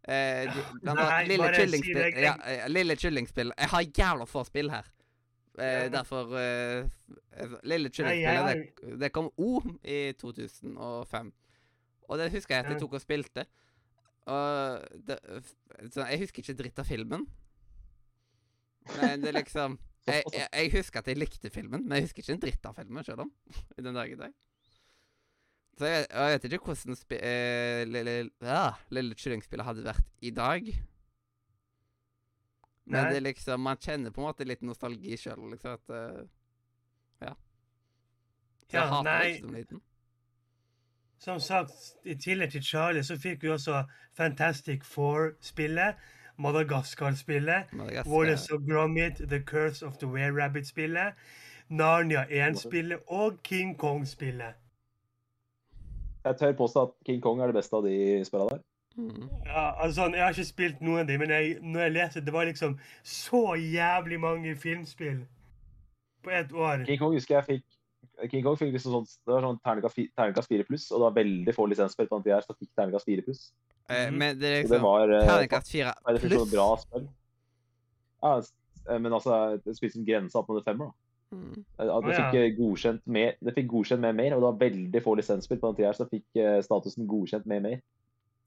[0.09, 2.13] Eh, de, de, Nei, Lille kyllingspill.
[2.15, 2.21] si.
[2.23, 3.51] Ja, eh, Lille Kyllingspill.
[3.59, 4.87] Jeg har jævla få spill her.
[5.59, 5.89] Eh, Ja.
[5.89, 6.87] derfor eh,
[7.63, 11.33] Lille Kyllingspillet, det, det kom O i 2005.
[12.09, 13.45] Og det husker jeg at jeg tok og spilte.
[14.29, 15.17] Og det,
[15.93, 17.23] så jeg husker ikke dritt av filmen.
[18.99, 19.77] Men det er liksom
[20.09, 22.77] jeg, jeg, jeg husker at jeg likte filmen, men jeg husker ikke en dritt av
[22.79, 23.31] filmen selv om.
[23.77, 24.33] I den dag i dag.
[25.79, 30.07] Så jeg, vet- jeg vet ikke hvordan spi, eh, lille, ja, lille Kyllingspillet hadde vært
[30.27, 30.71] i dag.
[32.89, 33.11] Men Nei.
[33.13, 35.77] det liksom Man kjenner på en måte litt nostalgi sjøl, liksom.
[35.77, 36.25] At uh,
[37.21, 37.35] Ja.
[38.69, 39.29] Så jeg Ja, hater nei.
[39.35, 39.81] ikke som liten.
[41.19, 41.71] Som sagt,
[42.05, 43.83] i tillegg til Charlie, så fikk vi også
[44.15, 45.95] Fantastic Four-spillet,
[46.37, 48.11] Madagaskar-spillet, Madagaskar.
[48.11, 51.13] Wallace of Gromit, The Curse of the Were-Rabbit-spillet,
[51.69, 54.53] Narnia 1-spillet og King Kong-spillet.
[56.25, 58.63] Jeg tør påstå at King Kong er det beste av de spillene der.
[58.95, 59.27] Mm.
[59.45, 62.33] Ja, altså, Jeg har ikke spilt noen av dem, men jeg, når jeg leser, det
[62.33, 65.25] var liksom så jævlig mange filmspill
[66.23, 66.85] på ett år.
[66.85, 67.78] King Kong husker jeg fikk
[68.27, 71.53] King Kong fikk liksom sånn, det var sånn terningkast 4 pluss, og det var veldig
[71.55, 73.51] få lisensspill på den tida her som fikk terningkast 4 pluss.
[73.89, 74.17] Eh, Mhm.
[74.17, 76.51] men det er liksom det liksom var eh, Terningkast fire faktisk et pluss.
[76.51, 77.07] bra spill.
[78.21, 78.33] Ja,
[78.89, 81.37] eh, men altså, det spilte som grense opp mot femmer, da.
[81.37, 81.63] Mm.
[81.79, 85.03] Eh, At det fikk godkjent mer, det fikk godkjent med mer, og det var veldig
[85.05, 86.25] få lisensspill på den tida som fikk
[86.65, 87.81] statusen godkjent med mer.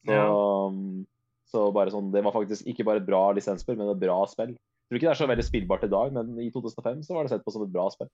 [0.05, 0.67] Så, Ja.
[0.67, 1.07] um,
[1.47, 4.49] så bare sånn, det var faktisk ikke bare et bra lisensspill, men et bra spill.
[4.49, 7.23] Jeg tror ikke det er så veldig spillbart i dag, men i 2005 så var
[7.25, 8.09] det sett på som et bra spill.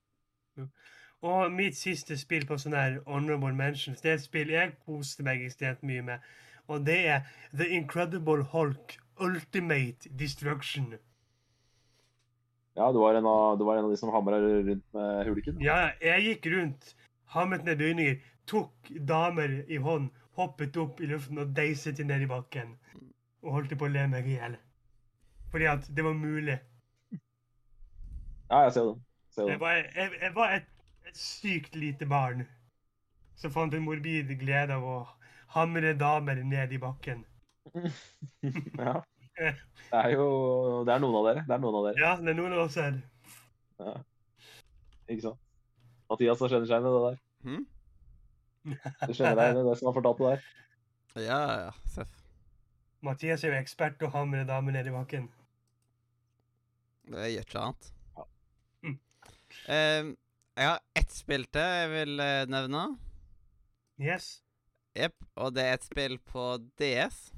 [1.22, 5.24] Og mitt siste spill på sånn her honorable mentions, det er et spill jeg koste
[5.26, 6.28] meg ekstremt mye med.
[6.68, 7.26] Og det er
[7.56, 10.94] The Incredible Hulk ultimate destruction.
[12.76, 15.58] Ja, du var en av, du var en av de som hamra rundt med huliken.
[15.60, 16.94] Ja, jeg gikk rundt,
[17.34, 22.22] hamret ned bygninger, tok damer i hånd, hoppet opp i luften og deiset dem ned
[22.22, 22.76] i bakken.
[23.42, 24.54] Og holdt på å le meg i hjel.
[25.50, 26.58] Fordi at det var mulig.
[28.48, 28.96] Ja, jeg ser det.
[29.34, 30.68] Ser Jeg var, jeg, jeg var et,
[31.08, 32.44] et sykt lite barn
[33.38, 34.98] som fant en morbid glede av å
[35.54, 37.24] hamre damer ned i bakken.
[38.78, 39.00] Ja.
[39.88, 40.24] Det er jo
[40.82, 41.42] Det er noen av dere.
[41.46, 42.00] Det er noen av dere.
[42.02, 42.96] Ja, det er noen av oss her.
[45.06, 45.44] Ikke sant?
[46.10, 47.18] Mathias har kjenner seg igjen i det der.
[47.46, 47.62] Hmm?
[48.64, 50.48] Du kjenner deg igjen i det som har fortalt det der.
[51.28, 52.10] Ja, ja, Seff.
[53.02, 55.30] Mathias er jo ekspert på å hamre damer ned i bakken.
[57.08, 57.88] Det gjør ikke annet.
[58.18, 58.26] Ja.
[58.84, 58.98] Mm.
[59.76, 60.10] Eh,
[60.58, 62.82] jeg har ett spill til jeg vil eh, nevne.
[64.02, 64.40] Yes.
[64.98, 65.14] Jepp.
[65.38, 66.48] Og det er et spill på
[66.80, 67.28] DS.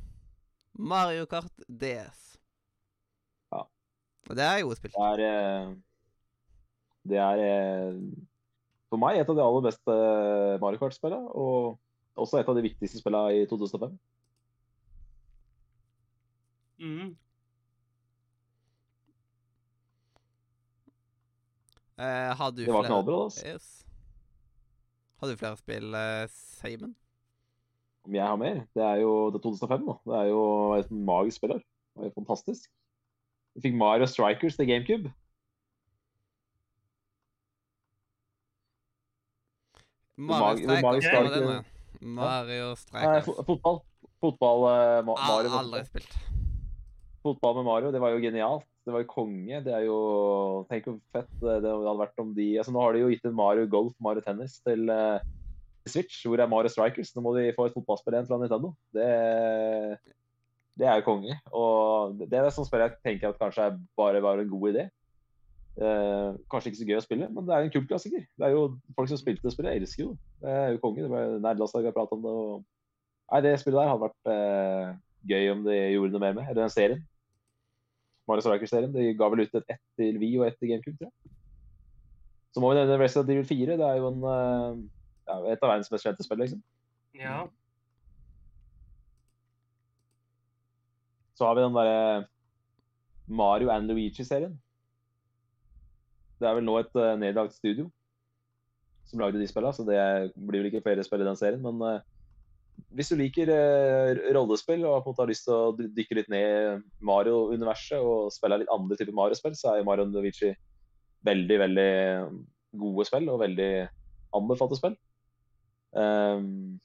[0.81, 2.23] Mario Kart DS.
[3.53, 3.67] Ja.
[4.29, 4.97] Og det er gode spill.
[4.97, 5.75] Det er eh,
[7.11, 8.01] Det er eh,
[8.91, 9.97] for meg et av de aller beste
[10.63, 11.77] Mario Kart-spillene, og
[12.21, 13.93] også et av de viktigste spillene i 2005.
[16.81, 17.13] Mhm.
[22.01, 23.19] Har du Det var flere knallbra.
[23.25, 23.47] Altså.
[23.47, 23.69] Yes.
[25.21, 26.95] Har du flere spill, uh, Simon?
[28.09, 28.63] Om jeg har mer?
[28.75, 29.97] Det er jo det 2005, da.
[30.09, 30.45] Det er jo
[30.79, 31.59] et magisk spill her.
[31.61, 32.71] Det var jo fantastisk.
[33.55, 35.13] Vi fikk Mario Strikers til GameCube.
[40.17, 41.65] Mario Strikers, ikke- nå?
[42.01, 43.25] Mario Nei, Strikers.
[43.27, 43.81] fo- fotball.
[44.21, 45.51] Fotball uh, Ma Mario.
[45.59, 46.17] Aldri spilt.
[47.23, 48.65] Fotball med Mario, det var jo genialt.
[48.87, 49.61] Det var jo konge.
[49.65, 49.99] Det er jo
[50.71, 53.27] Tenk hvor fett det det hadde vært om de altså Nå har de jo gitt
[53.29, 55.21] en Mario Golf, Mario Tennis til uh,
[55.89, 56.23] Switch.
[56.27, 57.13] Hvor er Mario Strikers?
[57.15, 58.73] Nå må de få et fotballspill igjen fra Nintendo.
[58.97, 59.11] Det,
[60.81, 61.37] det er jo konge.
[61.53, 63.69] Og det er et sånt spill jeg tenker at kanskje
[64.01, 64.89] bare var en god idé.
[65.81, 68.25] Uh, kanskje ikke så gøy å spille, men det er en kultklassiker.
[68.37, 68.65] Det er jo
[68.97, 70.57] Folk som spilte det spillet, elsker jo det.
[70.57, 71.05] Er jo konge.
[71.05, 72.35] Det var Nerdelandslaget har pratet om det.
[72.43, 72.67] Og...
[73.31, 74.99] Nei, det spillet der hadde vært uh,
[75.31, 76.49] gøy om de gjorde noe mer med.
[76.49, 77.07] Eller den serien.
[78.31, 78.95] Mario Strikers-serien.
[78.95, 81.37] De ga vel ut et ett til Wii og ett til GameCube, tror jeg.
[82.51, 83.79] Så må vi nevne Resident Evil 4.
[83.79, 84.81] Det er jo en, eh,
[85.29, 86.63] ja, et av verdens mest kjente spill, liksom.
[87.19, 87.45] Ja.
[91.39, 92.27] Så har vi den derre
[93.31, 94.59] Mario and Luigi-serien.
[96.41, 97.91] Det er vel nå et uh, nedlagt studio
[99.11, 100.01] som lagde de spillene, så det
[100.39, 101.63] blir vel ikke flere spill i den serien.
[101.65, 102.05] Men eh,
[102.97, 106.31] hvis du liker eh, rollespill og på en måte har lyst til å dykke litt
[106.33, 110.53] ned i Mario-universet og spille litt andre typer Mario-spill, så er Mario Novici
[111.27, 111.91] veldig, veldig
[112.81, 113.71] gode spill og veldig
[114.37, 114.97] anbefalte spill.
[115.91, 116.79] Um,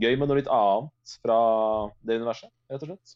[0.00, 1.38] gøy med noe litt annet fra
[2.02, 3.14] det universet, rett og slett.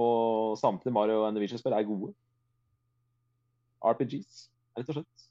[0.00, 2.12] Og samtlige Mario og Luigi-spill er gode.
[3.80, 4.46] RPGs,
[4.78, 5.28] rett og slett.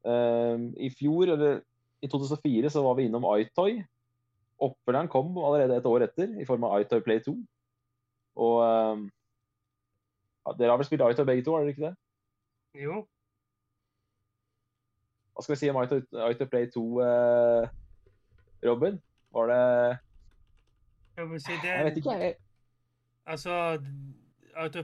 [0.00, 1.60] Um, I fjor, eller
[2.02, 3.80] i 2004, så var vi innom iToy.
[4.60, 7.34] Oppfølgeren kom allerede et år etter, i form av iToy Play 2.
[8.40, 9.06] Og um,
[10.46, 11.94] ja, Dere har vel spilt iToy begge to, har dere ikke det?
[12.84, 13.00] Jo.
[15.32, 17.68] Hva skal vi si om iToy, iToy Play 2, eh,
[18.68, 19.00] Robin?
[19.32, 19.98] Var det
[21.16, 22.34] Jeg vil si det Jeg vet ikke, jeg.
[23.26, 23.82] Altså,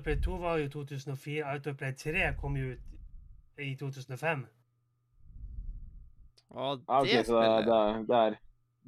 [0.02, 1.56] Play 2 var jo 2004.
[1.56, 2.78] iToy Play 3 kom jo ut
[3.58, 4.46] i 2005.
[6.56, 7.66] Og Ja, okay, det så det,
[8.08, 8.36] det, er,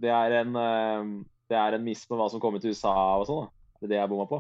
[0.01, 1.11] det, er, en, eh,
[1.51, 3.73] det er en miss med hva som kommer til USA og sånn, da.
[3.79, 4.39] Det er det jeg bomma på.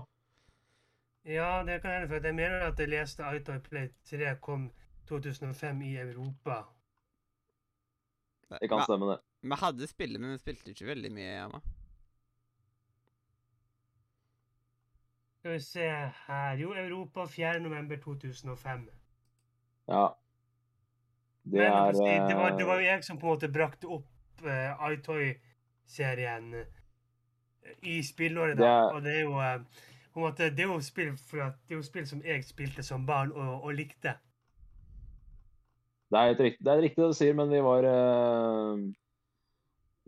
[1.29, 4.71] Ja, det kan hende, for jeg mener at jeg leste Autoplay 3 kom
[5.11, 6.63] 2005 i Europa.
[8.49, 9.19] Det kan stemme, det.
[9.45, 11.61] vi hadde spillet, men vi spilte ikke veldig mye hjemme.
[15.39, 15.91] Skal vi se
[16.27, 17.61] her Jo, Europa 4.
[17.61, 18.89] november 2005.
[19.89, 20.07] Ja.
[21.49, 23.89] Det Men er det, var, det var eh, jo jeg som på en måte brakte
[23.99, 26.67] opp uh, iToy-serien eh,
[27.83, 28.59] i spillåret.
[28.59, 28.67] Da.
[28.67, 31.83] er- Og det er jo uh, på en måte, det er jo spill, er jo
[31.87, 34.17] spill som jeg spilte som barn og, og likte.
[36.09, 38.79] Det er, riktig, det er riktig det du sier, men vi var eh,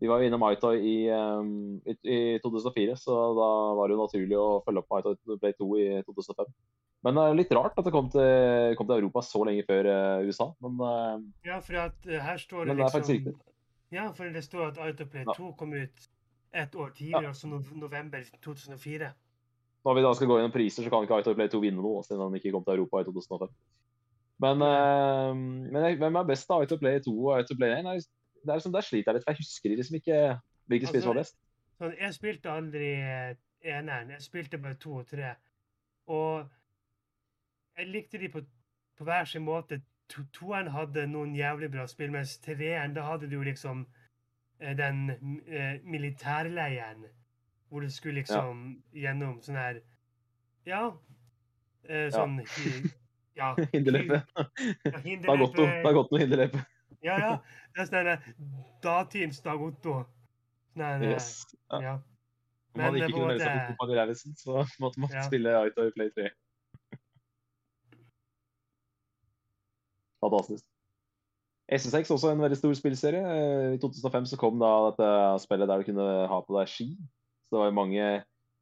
[0.01, 4.05] Vi var jo innom iToy i, um, i, i 2004, så da var det jo
[4.05, 6.49] naturlig å følge opp med Play 2 i 2005.
[7.05, 9.89] Men det er litt rart at det kom til, kom til Europa så lenge før
[9.89, 10.51] eh, USA.
[10.65, 13.39] Men uh, Ja, for at eh, her står det det er faktisk liksom
[13.91, 15.35] Ja, for det står at Autoplay Ja.
[15.37, 16.09] 2 kom ut
[16.53, 19.13] ett år tidligere, altså no november 2004.
[19.85, 22.03] når vi da skal gå gjennom priser, så kan ikke iToy Play 2 vinne noe,
[22.05, 23.53] siden han ikke kom til Europa i 2005.
[24.41, 25.35] Men, eh,
[25.73, 28.09] men hvem er best av iToy Play 2 og iToy Play 1?
[28.41, 30.19] Nei, Det er liksom, Der sliter jeg litt, for jeg husker liksom ikke
[30.71, 31.37] hvilke spiller som var best.
[31.81, 32.91] Sånn, jeg spilte aldri
[33.61, 34.11] eneren.
[34.17, 35.35] Jeg spilte bare to og tre.
[36.07, 36.49] Og
[37.79, 38.43] jeg likte de på,
[38.99, 39.81] på hver sin måte.
[40.11, 43.85] To, toeren hadde noen jævlig bra spill, mens treeren, da hadde du liksom
[44.61, 45.11] eh, den
[45.47, 47.07] eh, militærleiren.
[47.69, 49.81] Hvor du skulle liksom gjennom sånn her
[50.67, 50.91] Ja.
[51.89, 52.81] Eh, sånn ja.
[53.41, 53.55] Ja.
[53.73, 54.19] hinderløpe.
[54.85, 56.65] Ja, noe, det er godt noe hinderløype.
[57.03, 57.33] Ja, ja.
[57.75, 58.07] Det er sånn
[58.83, 59.95] Dag Otto.
[60.75, 61.29] Sånn eh, Yes.
[61.71, 61.81] Ja.
[61.81, 61.95] ja.
[62.71, 65.23] Om man hadde ikke kunnet melde seg på Kompani Lauritzen, så måtte man Ja.
[65.27, 66.31] spille Out of Play 3.
[70.21, 70.65] Fantastisk.
[71.71, 73.23] SSX også en veldig stor spillserie.
[73.23, 75.09] Eh, I 2005 så kom da dette
[75.45, 76.89] spillet der du kunne ha på deg ski.
[77.47, 78.07] Så det var jo mange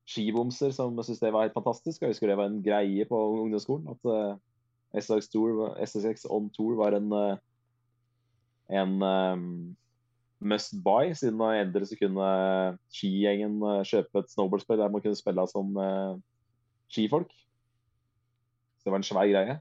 [0.08, 2.00] skibomser som syntes det var helt fantastisk.
[2.02, 3.88] Jeg husker det var en greie på ungdomsskolen.
[3.92, 4.36] At eh,
[5.00, 7.36] SSX, Tour, SSX On Tour var en, eh,
[8.68, 9.44] en eh,
[10.38, 12.30] must buy, siden endelig så kunne
[12.94, 16.18] skigjengen eh, kjøpe et snowboardspill der man kunne spille som eh,
[16.92, 17.32] skifolk.
[18.78, 19.58] Så det var en svær greie.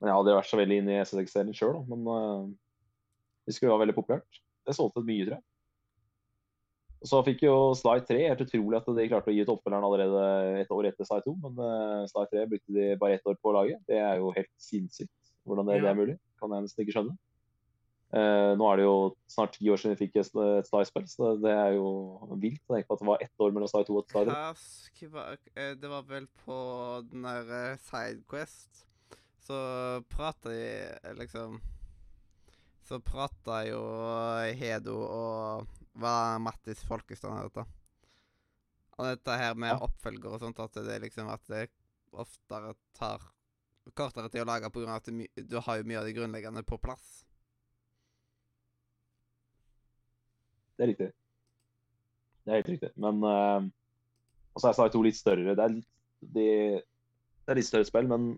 [0.00, 2.42] Men jeg hadde vært så veldig inne i SSX-serien sjøl, men uh,
[3.48, 4.40] det skulle være veldig populært.
[4.66, 5.46] Det solgte mye, tror jeg.
[6.96, 9.84] Og så fikk jo Slide 3 Helt utrolig at de klarte å gi ut oppfølgeren
[9.84, 10.22] allerede
[10.62, 13.52] et år etter Slide 2, men uh, Slide 3 brukte de bare ett år på
[13.52, 13.78] å lage.
[13.88, 16.18] Det er jo helt sinnssykt hvordan det, det er mulig.
[16.42, 17.16] Kan jeg nesten ikke skjønne.
[18.14, 20.28] Eh, nå er det jo snart ti år siden vi fikk et
[20.68, 21.88] Slide-spill, så det er jo
[22.38, 24.36] vilt å tenke på at det var ett år mellom Star 2 og Star 3.
[24.36, 26.58] Hva sk- hva- eh, Det var vel på
[27.10, 28.84] den der eh, Sidequest
[29.42, 29.58] Så
[30.08, 31.58] prata de liksom
[32.86, 33.82] Så prata jo
[34.54, 35.66] Hedo og
[35.98, 37.66] Hva Mattis Folkestad dette?
[38.98, 39.78] Og dette her med Ja.
[39.82, 41.68] oppfølger og sånt, at det liksom at det
[42.14, 43.20] oftere tar
[43.94, 44.94] kortere tid å lage pga.
[44.96, 45.04] at
[45.50, 47.25] du har jo mye av det grunnleggende på plass.
[50.76, 51.10] Det er riktig.
[52.44, 52.90] Det er helt riktig.
[53.00, 53.66] Men uh,
[54.54, 55.54] Og så er Sly 2 litt større.
[55.56, 55.88] Det er litt,
[56.36, 56.48] de,
[57.44, 58.34] det er litt større spill, men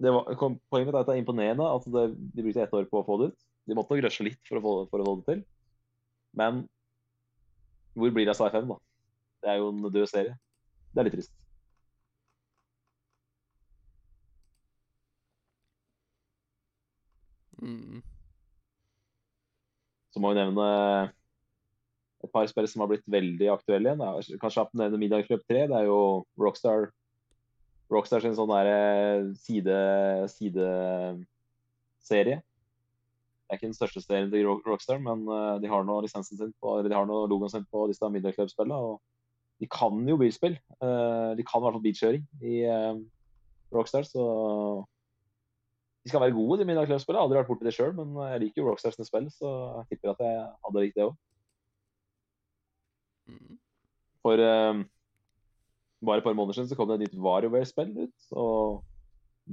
[0.00, 2.86] det var, kom, poenget er at det er imponerende at det, de brukte ett år
[2.90, 3.48] på å få det ut.
[3.68, 5.42] De måtte nok rushe litt for å, få, for å få det til.
[6.40, 6.64] Men
[7.98, 8.78] hvor blir det av Sly 5, da?
[9.44, 10.34] Det er jo en død serie.
[10.90, 11.34] Det er litt trist.
[17.60, 18.00] Mm.
[20.10, 20.66] Så må vi nevne
[22.20, 24.38] et par spillere som har blitt veldig aktuelle igjen.
[24.40, 25.66] Kanskje kjapt nevne Middagsklubb 3.
[25.70, 26.00] Det er jo
[26.40, 26.90] Rockstar
[27.90, 29.76] Rockstar sin sånn derre side,
[30.30, 31.24] sideserie.
[32.38, 36.52] Det er ikke den største serien til Rockstar, men eh, de har nå lisensen sin
[36.62, 38.78] på, eller de har nå logoen sin på disse Middag Club-spillene.
[38.78, 39.00] Og
[39.58, 40.54] de kan jo bilspill.
[40.54, 43.00] Eh, De kan i hvert fall bilkjøring i eh,
[43.74, 44.22] Rockstar, så
[46.04, 47.24] de skal være gode, de Middag Club-spillene.
[47.26, 50.22] Aldri vært borti det sjøl, men jeg liker jo Rockstars spill, så jeg tipper at
[50.28, 51.18] jeg hadde likt det òg.
[54.24, 54.84] For um,
[56.04, 58.28] bare et par måneder siden så kom det et nytt WarioWare-spill ut.
[58.32, 58.84] Og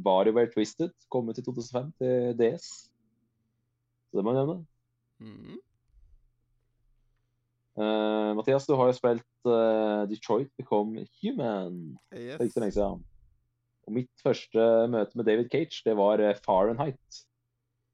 [0.05, 2.67] WarioWare Twisted kom ut i 2005 til DS.
[4.07, 4.65] Så det må jeg nevne.
[5.19, 5.57] Mm.
[7.77, 12.39] Uh, Mathias, du har jo spilt uh, Detroit Become Human Yes.
[12.39, 13.03] er ikke så lenge siden.
[13.87, 17.21] Og mitt første møte med David Cage, det var Fahrenheit.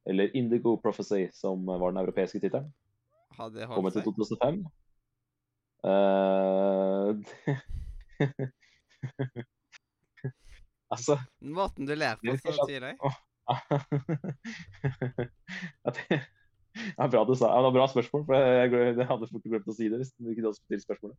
[0.06, 2.74] Eller Indigo Prophecy, som var den europeiske tittelen.
[3.54, 4.66] Det Kom ut i 2005.
[5.84, 7.12] Eh,
[10.94, 12.94] altså Måten du ler på så tidlig?
[13.04, 13.12] Ja,
[15.92, 16.04] det
[16.96, 18.24] er bra du sa det var bra spørsmål.
[18.30, 20.86] for Jeg, jeg, jeg hadde ikke glemt å si det hvis du ikke hadde stilt
[20.88, 21.18] spørsmålet.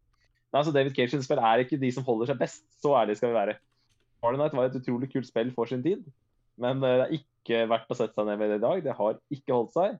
[0.54, 2.64] Nei, altså David Cage spill er ikke de som holder seg best.
[2.80, 3.54] Så ærlig skal vi være.
[4.24, 6.00] Harden Night var et utrolig kult spill for sin tid,
[6.56, 8.78] men det er ikke verdt å sette seg ned med det i dag.
[8.86, 9.90] Det har ikke holdt seg.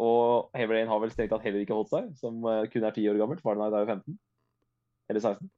[0.00, 3.10] Og Heavy har vel strengt tatt heller ikke holdt seg, som eh, kun er 10
[3.12, 3.42] år gammelt.
[3.44, 4.14] Fahrenheit er jo 15.
[5.12, 5.50] Eller 16.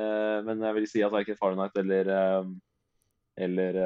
[0.00, 2.54] Eh, men jeg vil si at verken Fahrenheit eller eh,
[3.44, 3.76] eller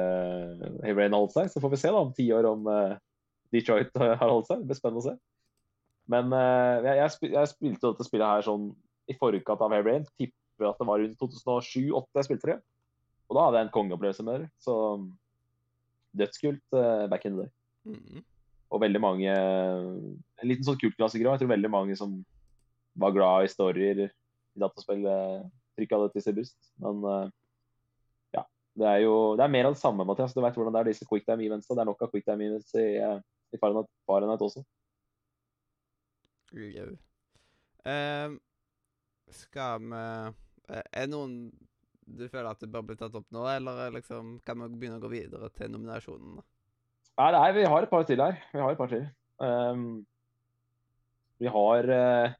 [0.85, 1.49] Heavy har holdt seg.
[1.51, 2.67] Så får vi se da om ti år om
[3.49, 4.61] Detroit har holdt seg.
[4.61, 5.15] Det blir spennende å se.
[6.09, 6.33] Men
[6.85, 8.67] jeg, spil, jeg spilte dette spillet her sånn
[9.09, 9.95] i forkant av Heavy.
[10.21, 12.59] Tipper at det var rundt 2007-2008 jeg spilte det.
[13.25, 14.51] Og da hadde jeg en kongeopplevelse med det.
[14.61, 14.75] Så
[16.21, 16.77] dødskult
[17.09, 17.51] back in the day.
[17.89, 18.21] Mm.
[18.69, 21.35] Og veldig mange En liten sånn kultklassiker òg.
[21.35, 22.19] Jeg tror veldig mange som
[22.99, 24.07] var glad i storyer i
[24.59, 25.41] dataspill, eh,
[25.77, 26.57] trykka det til sitt bryst.
[26.83, 27.27] Men eh,
[28.37, 28.45] ja.
[28.79, 30.35] Det er jo det er mer av det samme, Mathias.
[30.35, 31.67] Du vet hvordan det er disse quicktime events.
[31.67, 33.19] Det er nok av quicktime events i, eh,
[33.55, 34.65] i Fahrenheit, Fahrenheit også.
[36.49, 36.97] Uh,
[37.85, 38.39] Ehm,
[39.29, 40.31] skal vi uh,
[40.91, 41.49] Er noen
[42.09, 44.97] du føler at det bør bli tatt opp nå, eller er liksom, kan vi begynne
[44.97, 46.41] å gå videre til nominasjonene?
[47.19, 48.37] Nei, nei, vi har et par til her.
[48.53, 49.01] Vi har et par til.
[49.43, 50.05] Um,
[51.39, 52.35] vi har uh,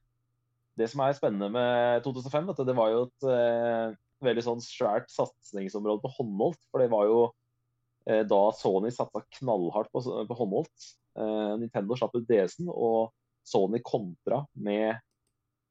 [0.80, 5.12] det som er spennende med 2005, vet det var jo et uh, veldig sånn svært
[5.12, 6.62] satsingsområde på håndholdt.
[6.72, 10.90] For det var jo uh, da Sony satsa knallhardt på, på håndholdt.
[11.60, 13.10] Nintendo slapp ut DS-en, og
[13.44, 15.02] Sony kontra med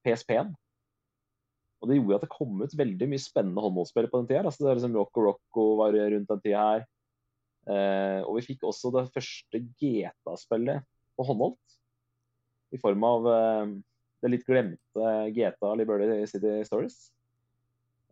[0.04, 0.50] PSP-en.
[1.80, 4.44] Og det gjorde at det kom ut veldig mye spennende håndholdsspill på den tida.
[4.44, 6.86] Altså, det er liksom Rocco Rocco var rundt den tida her.
[7.68, 10.84] Eh, og vi fikk også det første GTA-spillet
[11.18, 11.78] på håndholdt.
[12.72, 13.72] I form av eh,
[14.24, 16.96] det litt glemte GTA Liberty City Stories.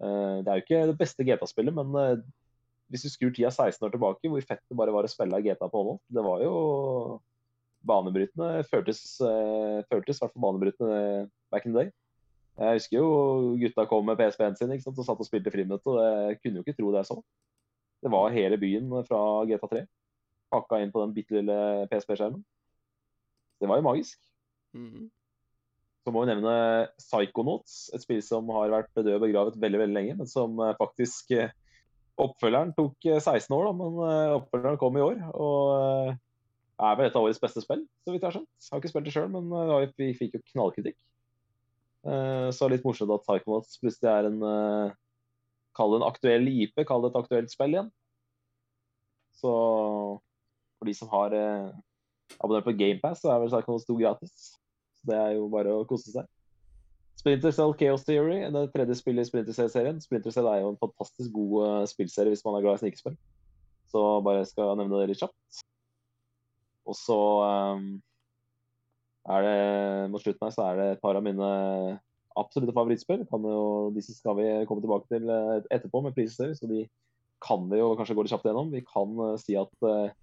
[0.02, 2.20] Eh, det er jo ikke det beste GTA-spillet, men
[2.92, 5.70] hvis du skrur tida 16 år tilbake, hvor fett det bare var å spille GTA
[5.70, 6.56] på håndholdt, det var jo
[7.86, 8.66] banebrytende.
[8.70, 9.00] Føltes,
[9.90, 11.00] føltes i hvert fall banebrytende
[11.54, 11.94] back in the day.
[12.56, 13.08] Jeg husker jo
[13.60, 16.60] gutta kom med PSP-en sin ikke sant, og satt og spilte friminutt, og jeg kunne
[16.60, 17.18] jo ikke tro det jeg så.
[18.06, 19.82] Det var hele byen fra GTA3
[20.52, 22.42] pakka inn på den bitte lille PSP-skjermen.
[23.58, 24.18] Det var jo magisk.
[24.76, 25.08] Mhm.
[26.06, 26.52] Så må vi nevne
[27.02, 30.76] Psychonauts, et spill som har vært død og begravet veldig veldig lenge, men som eh,
[30.78, 31.50] faktisk eh,
[32.16, 35.18] Oppfølgeren tok eh, 16 år, da, men eh, oppfølgeren kom i år.
[35.34, 36.14] Og eh,
[36.86, 38.52] er vel et av årets beste spill, så vidt jeg har skjønt.
[38.62, 40.96] Jeg har ikke spilt det sjøl, men eh, vi fikk jo knallkritikk.
[42.06, 44.94] Eh, Så litt morsomt at Psychonauts plutselig er en eh,
[45.76, 47.90] Kall det en aktuell IP, kall det et aktuelt spill igjen.
[49.36, 49.52] Så
[50.76, 51.68] for de som har eh,
[52.38, 54.48] abonnert på GamePass, så er vel Psychonauts 2 gratis.
[55.00, 56.28] Så det er jo bare å kose seg.
[57.16, 60.00] Splinter Cell Chaos Theory, det tredje spillet i Splinter Cell-serien.
[60.04, 63.16] Splinter Cell er jo en fantastisk god eh, spillserie hvis man er glad i snikespill.
[63.90, 65.62] Så bare skal jeg nevne det litt kjapt.
[66.86, 67.18] Og så
[67.74, 67.86] um,
[69.26, 69.56] er det
[70.12, 71.48] mot slutten her så er det et par av mine
[72.40, 73.24] absolutte favorittspill.
[73.30, 76.84] Kan jo, disse skal vi komme tilbake til eh, etterpå med priser, så de
[77.44, 78.70] kan vi jo kanskje gå litt kjapt gjennom.
[78.72, 80.14] Vi kan eh, si at eh,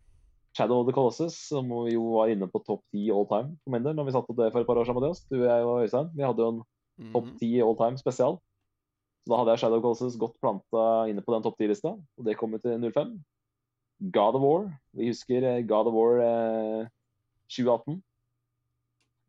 [0.57, 3.73] Shadow of the Colossus, som vi jo var inne på topp 10 all time for
[3.73, 5.23] min del, når vi satte opp det for et par år siden, Mathias.
[5.31, 6.11] Du, jeg og Øystein.
[6.13, 8.39] Vi hadde jo en topp ti 10 all time spesial.
[9.23, 12.27] Så da hadde jeg Shadow of Colossus godt planta inne på den topp 10-lista, og
[12.27, 13.13] det kom jo til 05.
[14.13, 14.65] God of War.
[14.97, 16.89] Vi husker God of War eh,
[17.47, 18.01] 2018.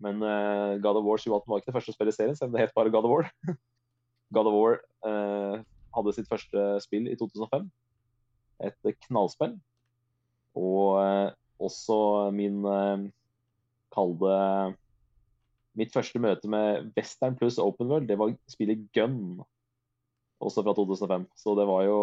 [0.05, 2.57] Men uh, God of War 2018 var ikke det første spillet i serien, selv om
[2.57, 3.31] det het bare God of War.
[4.37, 5.63] God of War uh,
[5.97, 7.71] hadde sitt første spill i 2005.
[8.69, 9.57] Et knallspill.
[10.59, 11.29] Og uh,
[11.63, 11.99] også
[12.35, 13.07] min uh,
[13.95, 14.41] Kall det
[15.75, 19.41] Mitt første møte med western pluss open world, det var spillet Gun.
[20.39, 21.25] Også fra 2005.
[21.35, 21.99] Så det var jo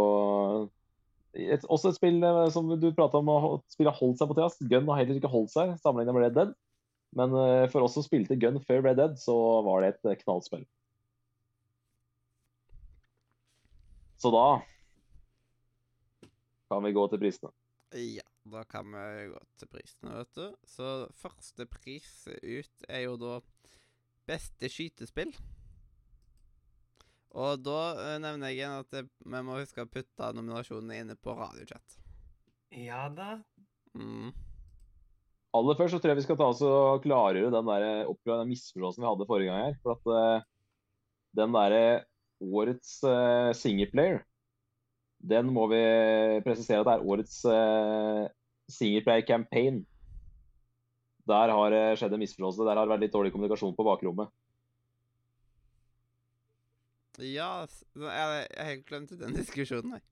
[1.33, 3.37] et, også et spill eh, som du prata om å
[3.71, 4.59] spille holdt seg på Theas.
[4.59, 6.53] Gun har heller ikke holdt seg sammenlignet med Red Dead.
[7.17, 9.35] Men eh, for oss som spilte Gun før Red Dead, så
[9.65, 10.63] var det et eh, knallspill.
[14.21, 14.61] Så da
[16.71, 17.51] kan vi gå til prisene.
[17.97, 20.45] Ja, da kan vi gå til prisene, vet du.
[20.63, 23.39] Så første pris ut er jo da
[24.29, 25.33] beste skytespill.
[27.31, 31.17] Og da eh, nevner jeg igjen at det, vi må huske å putte nominasjonene inne
[31.19, 31.97] på radiochat.
[32.75, 33.33] Ja da.
[33.95, 34.31] Mm.
[35.57, 38.53] Aller først så tror jeg vi skal ta oss og klargjøre den der oppklare den
[38.53, 39.79] misforståelsen vi hadde forrige gang her.
[39.83, 40.45] For at uh,
[41.35, 41.85] den derre
[42.41, 44.21] årets uh, singleplayer,
[45.21, 45.81] den må vi
[46.45, 48.29] presisere at det er årets uh,
[48.71, 49.81] singleplayer campaign.
[51.27, 52.63] Der har det skjedd en misforståelse.
[52.65, 54.31] Der har det vært litt dårlig kommunikasjon på bakrommet.
[57.19, 60.07] Ja, jeg, har helt glemt den diskusjonen, jeg.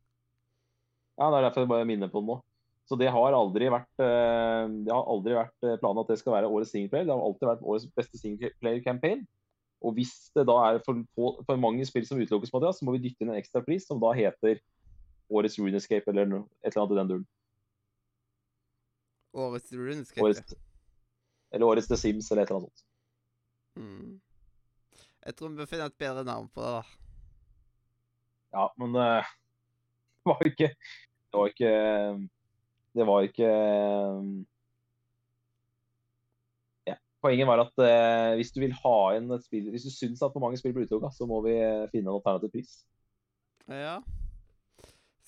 [1.20, 2.42] Ja, Det er derfor jeg bare minner på den nå.
[2.90, 6.34] Så det har aldri vært eh, det har aldri vært eh, planen at det skal
[6.34, 7.06] være årets singleplayer.
[7.06, 9.28] Det har alltid vært årets beste singleplayer campaign.
[9.86, 13.04] Og hvis det da er for, for mange spill som utelukkes, Mathias, så må vi
[13.06, 14.58] dytte inn en ekstra pris som da heter
[15.30, 17.28] årets Runescape eller noe, et eller annet i den duren.
[19.40, 20.26] Årets runescape.
[20.26, 20.56] Årets,
[21.54, 22.88] eller årets The Sims eller et eller annet sånt.
[23.78, 24.18] Mm.
[25.28, 26.82] Jeg tror vi bør finne et bedre navn på det, da.
[28.58, 29.30] Ja, men uh,
[30.26, 31.74] det var ikke Det var ikke
[32.98, 33.50] Det var ikke
[36.90, 36.96] ja.
[37.22, 40.34] Poenget var at eh, hvis du vil ha inn et spill Hvis du syns at
[40.34, 42.80] for mange spill blir utelukka, så må vi eh, finne en alternativ pris.
[43.70, 44.00] Ja.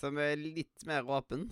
[0.01, 1.51] Som er litt mer åpen.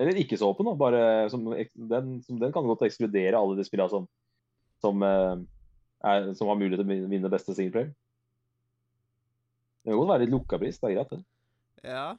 [0.00, 0.74] Eller ikke så åpen, da.
[0.78, 1.44] Bare som,
[1.74, 4.06] den, som, den kan godt ekskludere alle de spillene som,
[4.80, 5.34] som, eh,
[6.08, 7.92] er, som har mulighet til å vinne beste singleplayer.
[9.82, 10.78] Det kan godt være litt lukka pris.
[10.78, 11.24] Det er greit, det.
[11.82, 12.16] Ja.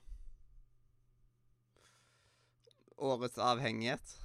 [2.98, 4.18] Årets avhengighet.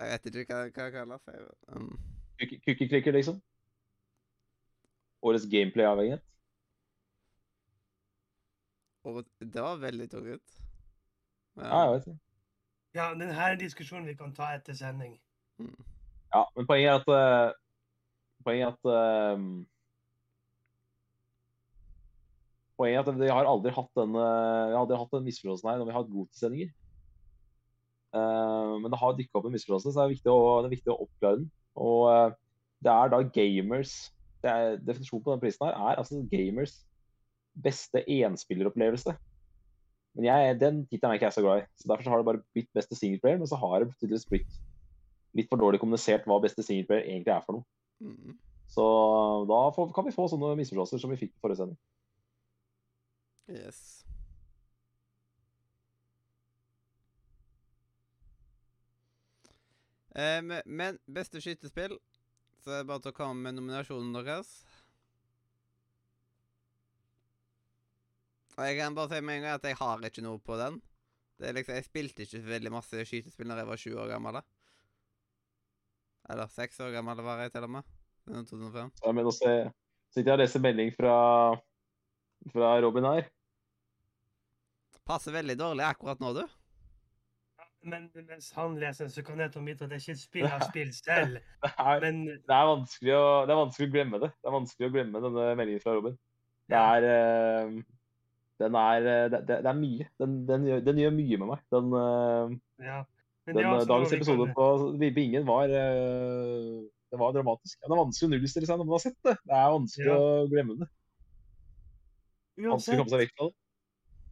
[0.00, 1.54] Jeg vet ikke hva hva jeg kaller det.
[1.68, 1.92] Um,
[2.40, 3.38] Kukkeklikker, liksom.
[5.22, 6.24] Årets gameplay-avhengighet.
[9.54, 10.58] det var veldig tungt.
[11.56, 12.18] Ja, jeg vet det.
[12.94, 15.20] Ja, denne her er en diskusjon vi kan ta etter sending.
[16.34, 17.59] Ja, men poenget er at eh,
[18.46, 19.48] Poenget at um,
[22.80, 24.20] Poenget at vi har aldri hatt den, vi
[24.72, 26.70] har aldri hatt den misforståelsen her når vi har hatt godsendinger.
[28.16, 30.76] Uh, men det har dykka opp en misforståelse, så det er viktig å, det er
[30.78, 31.50] viktig å oppklare den.
[31.78, 32.38] Og uh,
[32.80, 33.98] det er da gamers
[34.40, 36.78] det er, Definisjonen på den prisen her er altså gamers
[37.60, 39.12] beste enspilleropplevelse.
[40.16, 41.66] Men jeg, den tittelen er ikke jeg så glad i.
[41.76, 44.56] så Derfor så har det bare blitt beste singleplayer, men så har det tydeligvis blitt
[45.38, 47.68] litt for dårlig kommunisert hva beste singleplayer egentlig er for noe.
[48.00, 48.36] Mm.
[48.70, 48.84] Så
[49.50, 51.80] da får, kan vi få sånne misforståelser som vi fikk på forrige sending.
[53.50, 53.80] Yes.
[60.14, 61.94] Em, men beste skytespill
[62.60, 64.50] Så er det bare til å komme med nominasjonen deres.
[68.58, 70.80] Og jeg kan bare si med en gang at jeg har ikke noe på den.
[71.40, 74.10] Det er liksom, Jeg spilte ikke så veldig masse skytespill da jeg var 20 år
[74.12, 74.40] gammel.
[74.40, 74.59] da.
[76.30, 77.90] Eller seks år gammel var jeg til og med.
[78.28, 78.94] Det er 2005.
[79.04, 79.50] Ja, men også
[80.14, 81.16] sitter jeg og leser melding fra,
[82.54, 83.28] fra Robin her.
[85.06, 86.42] Passer veldig dårlig akkurat nå, du.
[87.82, 90.44] Men mens han leser, så kan jeg ta mitt at det er ikke et spill
[90.44, 91.38] jeg har spilt selv.
[91.64, 94.28] Det er, Men det, er vanskelig å, det er vanskelig å glemme det.
[94.36, 96.18] Det er vanskelig å glemme denne meldingen fra Robin.
[96.70, 97.78] Det er uh,
[98.60, 100.08] Den er eh, det, det det er mye.
[100.20, 101.64] Den, den, gjør, den gjør mye med meg.
[101.72, 103.00] Den, uh, ja.
[103.50, 104.66] Men den det eh, dagens episode på
[105.16, 106.80] Bingen var eh,
[107.10, 107.78] Det var dramatisk.
[107.80, 109.36] Ja, det er vanskelig å nullstille seg når man har sett det.
[109.42, 110.18] Det er vanskelig Ja.
[110.18, 110.88] å glemme det.
[112.60, 113.56] Vanskelig å komme seg vekk fra det.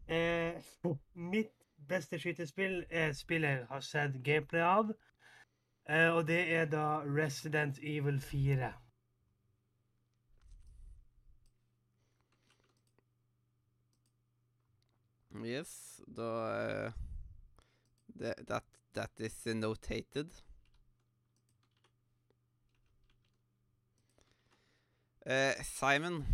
[0.09, 0.73] Eh,
[1.35, 1.55] mitt
[1.89, 4.93] beste skytespill er spill jeg har sett gameplay av.
[5.89, 8.71] Eh, og det er da Resident Evil 4.
[15.45, 16.29] Yes, da
[16.61, 16.93] eh,
[18.07, 18.65] det, that,
[18.99, 20.29] that is notated.
[25.25, 26.25] Uh, Simon.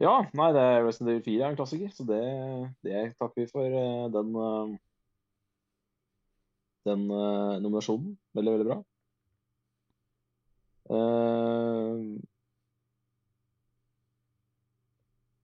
[0.00, 2.20] Ja, nei, det er Resident Evil 4 er en klassiker, så det,
[2.86, 4.78] det takker vi for eh, den eh,
[6.88, 7.04] den
[7.60, 8.14] nominasjonen.
[8.34, 8.78] Veldig, veldig bra.
[10.90, 12.16] Uh,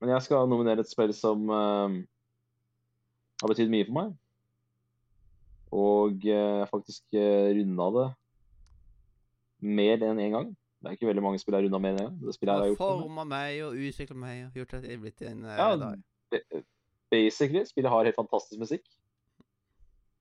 [0.00, 2.00] men jeg skal nominere et spill som eh,
[3.42, 4.14] har betydd mye for meg.
[5.76, 8.06] Og eh, jeg faktisk uh, runda det
[9.66, 10.52] mer enn én gang.
[10.80, 12.20] Det er ikke veldig mange spill jeg har runda mer enn én gang.
[12.22, 15.02] Det spillet jeg har gjort forma meg og utvikla meg og gjort at jeg er
[15.02, 16.62] blitt en eh, Ja, dag.
[17.12, 18.86] Basically, spillet har helt fantastisk musikk.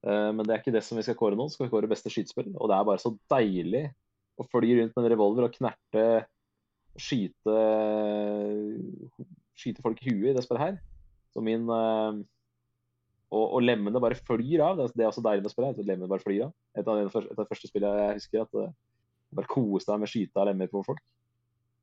[0.05, 1.47] Eh, men det er ikke det som vi skal kåre nå.
[1.49, 2.51] Vi skal kåre beste skytespill.
[2.55, 3.87] Og det er bare så deilig
[4.35, 6.25] å fly rundt med en revolver og knerte
[6.95, 7.55] Skyte
[9.55, 10.77] Skyte folk i huet i det spillet her.
[11.35, 12.21] Så min eh,
[13.33, 14.77] og, og lemmene bare flyr av.
[14.77, 15.79] Det er, er også deilig med spillet.
[15.79, 16.55] at Lemmene bare flyr av.
[16.77, 18.45] Et av de første, et av de første spillene jeg husker.
[18.45, 18.57] at
[19.31, 21.01] det bare koste deg med å skyte av lemmer på folk.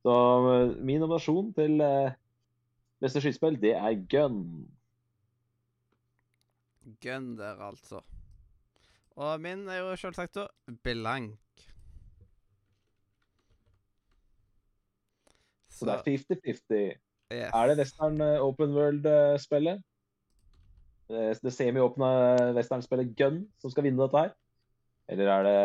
[0.03, 0.15] Så
[0.53, 2.15] eh, min nominasjon til eh,
[3.03, 4.41] beste skytespill, det er Gun.
[7.03, 8.01] Gun der, altså.
[9.13, 10.47] Og min er jo selvsagt da
[10.83, 11.39] blank.
[15.73, 16.99] Så det er 50-50.
[17.33, 17.49] yes.
[17.53, 19.81] Er det western eh, open world-spillet?
[21.13, 22.07] Det semiåpne
[22.57, 24.31] westernspillet Gun som skal vinne dette her?
[25.11, 25.57] Eller er det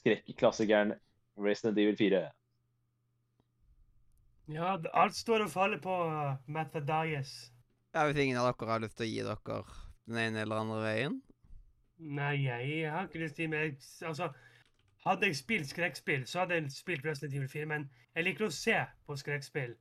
[0.00, 0.94] skrekkeklassikeren
[1.38, 2.22] Resident Evil 4?
[4.54, 7.52] Ja, alt står og faller på uh, Mathadias.
[7.94, 9.62] Ja, Hvis ingen av dere har lyst til å gi dere
[10.06, 11.16] den ene eller andre veien?
[11.96, 14.30] Nei, jeg har ikke lyst til å jeg, Altså,
[15.06, 18.54] hadde jeg spilt skrekkspill, så hadde jeg spilt Resident Evil 4, men jeg liker å
[18.54, 19.74] se på skrekkspill.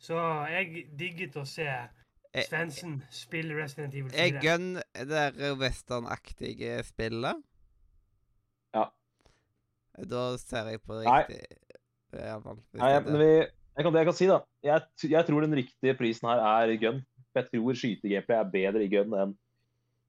[0.00, 0.16] Så
[0.48, 1.99] jeg digget å se Eh,
[2.30, 4.22] Svendsen spill Resident Evil 4.
[4.22, 4.74] Er Gun
[5.10, 7.40] det westernaktige spillet?
[8.74, 8.84] Ja.
[10.10, 11.40] Da ser jeg på det riktig
[12.10, 14.38] Nei, ja, man, Nei, men vi, jeg kan, det jeg kan si, da.
[14.66, 17.04] Jeg, jeg tror den riktige prisen her er Gun.
[17.38, 19.34] Jeg tror skytegameplay er bedre i Gun enn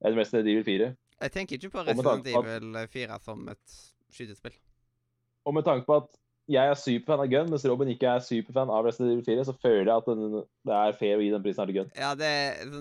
[0.02, 0.88] en Resident Evil 4.
[1.22, 3.78] Jeg tenker ikke på Resident Evil 4 som et
[4.14, 4.56] skytespill.
[5.46, 6.10] Og med tanke på at
[6.52, 9.56] jeg er superfan av Gun, mens Robin ikke er superfan av Resident Evil 4, så
[9.58, 11.94] føler jeg at den, det er fair å gi den prisen her til Gun.
[11.98, 12.32] Ja, det,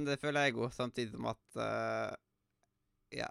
[0.09, 2.11] det føler jeg òg, samtidig som at uh,
[3.14, 3.31] Ja.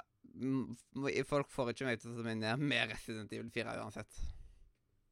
[1.28, 4.22] Folk får ikke meg til å minne med Resident Evil 4 uansett.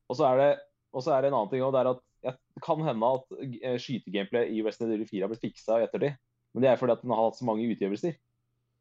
[0.07, 0.51] Og så er det,
[0.95, 3.35] og så er det en annen ting også, det er at det kan hende at
[3.37, 6.15] eh, skytegameplay i Resident Evil 4 har blitt fiksa i ettertid.
[6.55, 8.15] Men det er fordi at den har hatt så mange utgivelser.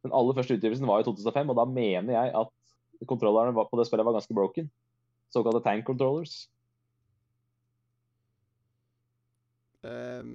[0.07, 3.89] Den aller første utgivelsen var i 2005, og da mener jeg at kontrollerne på det
[3.89, 4.71] spillet var ganske broken.
[5.37, 6.47] Såkalte tank controllers.
[9.87, 10.31] Um,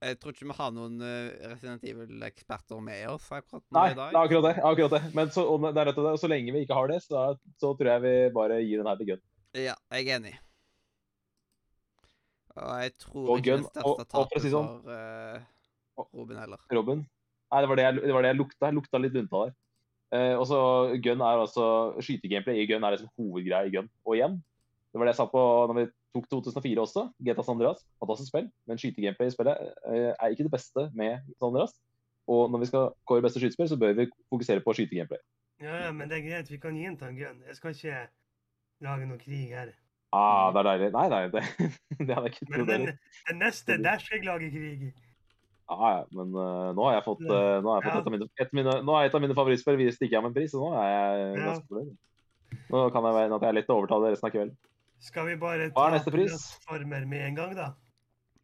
[0.00, 3.96] Jeg tror ikke vi har noen uh, Resident Evil-eksperter med oss akkurat nå Nei, i
[3.98, 4.14] dag.
[4.14, 4.52] Nei, akkurat det.
[4.70, 5.00] akkurat det.
[5.18, 7.24] Men så, og det og så lenge vi ikke har det, så,
[7.60, 9.22] så tror jeg vi bare gir den her til Gunn.
[9.60, 10.32] Ja, jeg er enig.
[12.56, 15.44] Og jeg tror Og ikke den største tapet si sånn- for eh,
[16.16, 16.64] Robin heller.
[16.72, 17.04] Robin.
[17.52, 18.70] Nei, det var det jeg, det var det jeg lukta.
[18.70, 19.54] Jeg lukta litt lunta der.
[20.10, 20.60] Eh, og så
[21.04, 21.66] Gun er altså
[22.02, 23.90] Skytegameplay i Gun er liksom hovedgreia i Gun.
[24.04, 24.38] Og igjen,
[24.90, 25.84] det var det jeg sa på når vi
[26.16, 27.04] tok 2004 også.
[27.22, 28.48] GTA San Andreas, fantastisk spill.
[28.66, 31.76] Men skytegameplay i spillet eh, er ikke det beste med San Andreas.
[32.30, 35.22] Og når vi skal kåre beste skytespill, så bør vi fokusere på skytegameplay.
[35.60, 36.50] Ja, ja, men det er greit.
[36.50, 37.42] Vi kan den en gun.
[37.46, 38.02] Jeg skal ikke
[38.80, 39.72] lage noe krig her.
[40.12, 40.90] Ah, det er deilig.
[40.96, 41.42] Nei, nei, det,
[42.06, 42.96] det hadde jeg ikke Men trodd den, heller.
[43.28, 44.88] den neste, der skal jeg lage krig.
[45.70, 48.00] Ja, ja, men uh, nå har jeg fått, uh, nå har jeg fått Ja.
[48.00, 50.32] et, av mine, et, mine, nå er et av mine favorittspill vi stikker av med
[50.32, 51.44] en pris, og nå er jeg Ja.
[51.52, 51.92] ganske fornøyd.
[52.70, 54.56] Nå kan jeg være at jeg er litt overtale resten av kvelden.
[55.00, 57.68] Skal vi bare ta plattformer med en gang, da?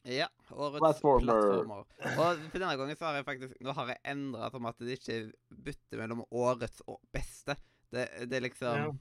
[0.06, 0.28] Ja.
[0.54, 1.26] Årets Platformer.
[1.26, 1.82] plattformer.
[2.06, 5.00] Og for denne gangen så har jeg faktisk Nå har jeg endra som at det
[5.00, 7.56] ikke bytter mellom årets og beste.
[7.90, 8.84] Det, det er liksom Ja.
[8.86, 8.98] Sånn.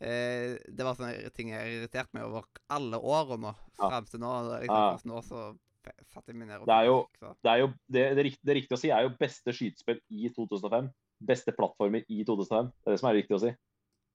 [0.00, 4.32] eh, Det var sånne ting jeg irriterte meg over alle årene fram til nå.
[4.58, 4.98] Liksom, Ja.
[5.04, 5.56] Nå så
[5.86, 7.08] f- satte jeg meg ned og Det er jo-
[7.42, 10.90] Det er jo det, det, det riktige å si er jo beste skytespill i 2005.
[11.24, 12.72] Beste plattformer i 2005.
[12.72, 13.52] Det er det som er riktig å si.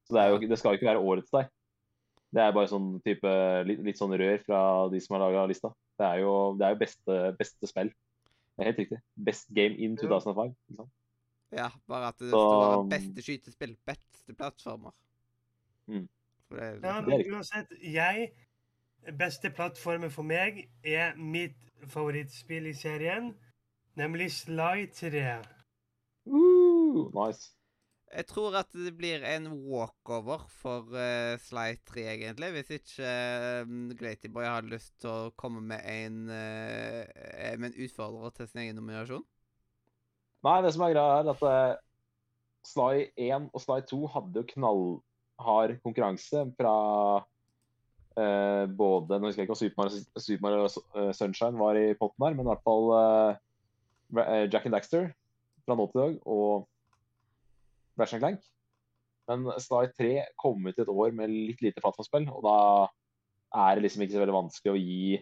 [0.09, 1.49] Så det, er jo, det skal jo ikke være årets der.
[2.31, 3.31] Det er bare sånn type
[3.65, 4.59] litt, litt sånn rør fra
[4.89, 5.71] de som har laga lista.
[5.97, 7.89] Det er jo, det er jo beste, beste spill.
[7.89, 8.99] Det er helt riktig.
[9.17, 10.53] Best game in 2005.
[10.69, 10.89] Liksom.
[11.51, 14.91] Ja, bare at det Så- står beste skytespill, beste plattformer.
[15.87, 16.07] Mm.
[16.47, 18.31] For det er Ja, Det er men uansett, jeg
[19.19, 21.57] Beste plattformen for meg er mitt
[21.89, 23.31] favorittspill i serien,
[23.97, 25.23] nemlig Sly 3.
[26.27, 27.55] Uh, nice.
[28.09, 32.51] Jeg tror at det blir en walkover for uh, Sly 3, egentlig.
[32.55, 33.09] Hvis ikke
[33.65, 37.03] uh, Glatyboy har lyst til å komme med en, uh,
[37.61, 39.25] med en utfordrer til sin egen nominasjon.
[40.45, 41.77] Nei, det som er greia er at uh,
[42.65, 46.75] Sly 1 og Sly 2 hadde jo knallhard konkurranse fra
[48.17, 51.93] eh, både Nå husker jeg ikke om Super Mario, Super Mario eh, Sunshine var i
[51.99, 55.09] potten her, men i hvert fall uh, Jack and Daxter
[55.65, 56.67] fra nå til i dag og
[57.99, 58.45] Ratchet Clank.
[59.29, 62.59] Men Sly 3 kom ut i et år med litt lite plattformspill, og da
[63.67, 65.19] er det liksom ikke så veldig vanskelig å gi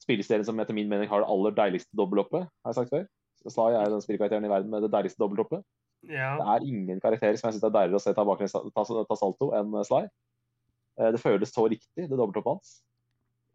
[0.00, 3.04] spillestedet som etter min mening har det aller deiligste dobbelthoppet, har jeg sagt før.
[3.46, 5.62] Sly er den spillkarakteren i verden med det deiligste dobbelthoppet.
[6.08, 6.32] Ja.
[6.40, 9.18] Det er ingen karakterer som jeg syns er deiligere å se ta, baklengs, ta, ta
[9.18, 10.06] salto enn Sly.
[10.98, 12.78] Eh, Det føles så riktig, det dobbelthoppet hans.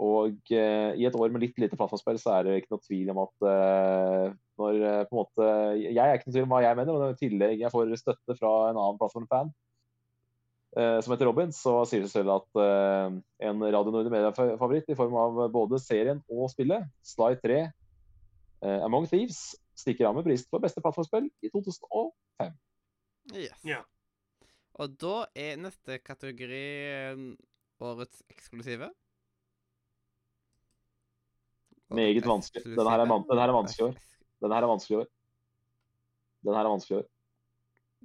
[0.06, 3.12] Og eh, i et år med litt lite plattformspill, så er det ikke noe tvil
[3.14, 5.46] om at eh, når eh, på en måte
[5.80, 8.36] Jeg er ikke noe tvil om hva jeg mener, men i tillegg jeg får støtte
[8.36, 9.54] fra en annen plattformfan
[10.76, 13.18] eh, som heter Robin, så sier det seg selv at eh,
[13.48, 17.62] en Radio Nordre Media-favoritt i form av både serien og spillet, Sly 3,
[18.68, 22.56] eh, Among Thieves, stikker av med prisen for beste plattformspill i 2005.
[23.32, 23.56] Yes.
[23.64, 23.82] Ja.
[24.76, 27.22] Og da er neste kategori eh,
[27.86, 28.90] årets eksklusive.
[31.96, 32.66] Meget vanskelig.
[32.76, 33.94] Den her er van- den her er vanskelig i år.
[33.96, 34.42] eksklusive.
[34.42, 35.08] Den her er vanskelig i år.
[36.46, 37.08] Den her er vanskelig i år.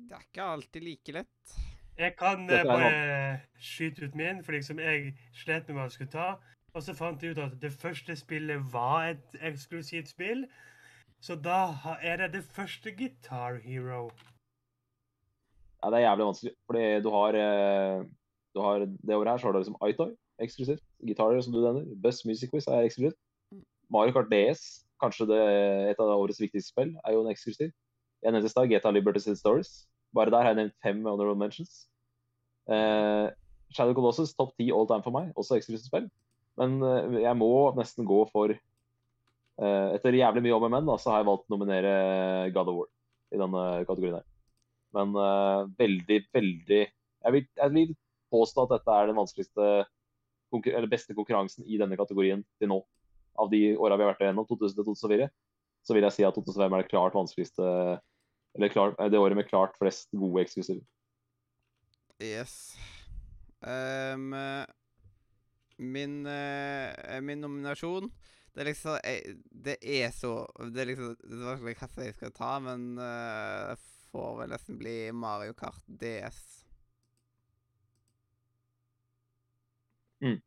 [0.00, 1.56] Det er ikke alltid like lett.
[1.98, 6.10] Jeg kan eh, bare skyte ut min, for liksom jeg slet med hva jeg skulle
[6.14, 6.28] ta.
[6.72, 10.46] Og så fant jeg ut at det første spillet var et eksklusivt spill.
[11.20, 14.10] Så da er det det første Guitar Hero.
[15.80, 16.54] Ja, det er jævlig vanskelig.
[16.68, 18.04] Fordi du har, eh,
[18.54, 20.82] du har Det året her så har du liksom iToy eksklusivt.
[21.06, 21.84] Gitarer, som du nevner.
[22.02, 23.18] Buzz Music Quiz er eksklusivt.
[23.90, 25.40] Mario Kart DS, kanskje det,
[25.90, 27.72] et av årets viktigste spill, er jo en eksklusiv.
[28.22, 29.86] Jeg nevnte i stad GTA Liberty City Stories.
[30.14, 31.86] Bare der har jeg nevnt fem honorable mentions.
[32.70, 33.30] Eh,
[33.74, 36.10] Shadow Colossus, topp ti all time for meg, også eksklusivt spill.
[36.60, 41.14] Men eh, jeg må nesten gå for eh, Etter jævlig mye om og men, så
[41.14, 41.94] har jeg valgt å nominere
[42.54, 42.90] God of War
[43.30, 44.29] i denne kategorien her.
[44.96, 46.80] Men uh, veldig, veldig
[47.20, 47.92] jeg vil, jeg vil
[48.32, 49.70] påstå at dette er den vanskeligste
[50.50, 52.80] eller beste konkurransen i denne kategorien til nå.
[53.38, 55.28] Av de åra vi har vært igjennom, 2000-2004,
[55.86, 57.66] så vil jeg si at 2005 er det klart vanskeligste
[58.58, 60.82] Eller klart, det året med klart flest gode eksklusive.
[62.20, 62.74] Yes.
[63.62, 64.34] Um,
[65.78, 68.10] min, uh, min nominasjon
[68.52, 68.96] Det er liksom
[69.64, 70.32] Det er så
[70.72, 73.76] Det er liksom Det er hva jeg skal ta, men uh,
[74.10, 76.40] får vel nesten bli Mario Kart DS.
[80.20, 80.40] Mm.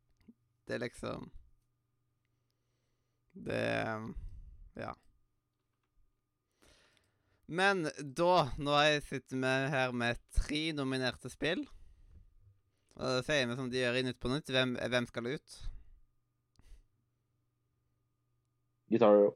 [0.65, 1.31] Det er liksom
[3.33, 3.63] Det
[4.75, 4.93] Ja.
[7.45, 11.65] Men da, nå har jeg sittet med her med tre nominerte spill
[12.95, 15.57] Og da sier vi som de gjør i Nytt på Nytt, hvem, hvem skal ut?
[18.93, 19.33] Guitar Hero.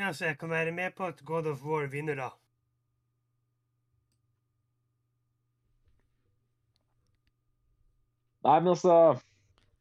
[0.00, 2.28] Ja, så jeg kan være med på at God of War vinner, da.
[8.44, 8.94] Nei, men altså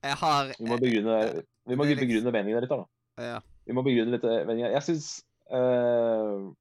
[0.03, 2.70] Jeg har Vi må begrunne, vi må liksom- begrunne meningen litt.
[2.70, 2.86] da.
[3.17, 3.39] Ja.
[3.65, 4.72] Vi må begrunne litt eh, meningen.
[4.72, 6.51] Jeg syns uh,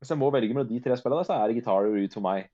[0.00, 2.20] Hvis jeg må velge mellom de tre spillene, så er det Guitar Hero ut for
[2.20, 2.48] meg.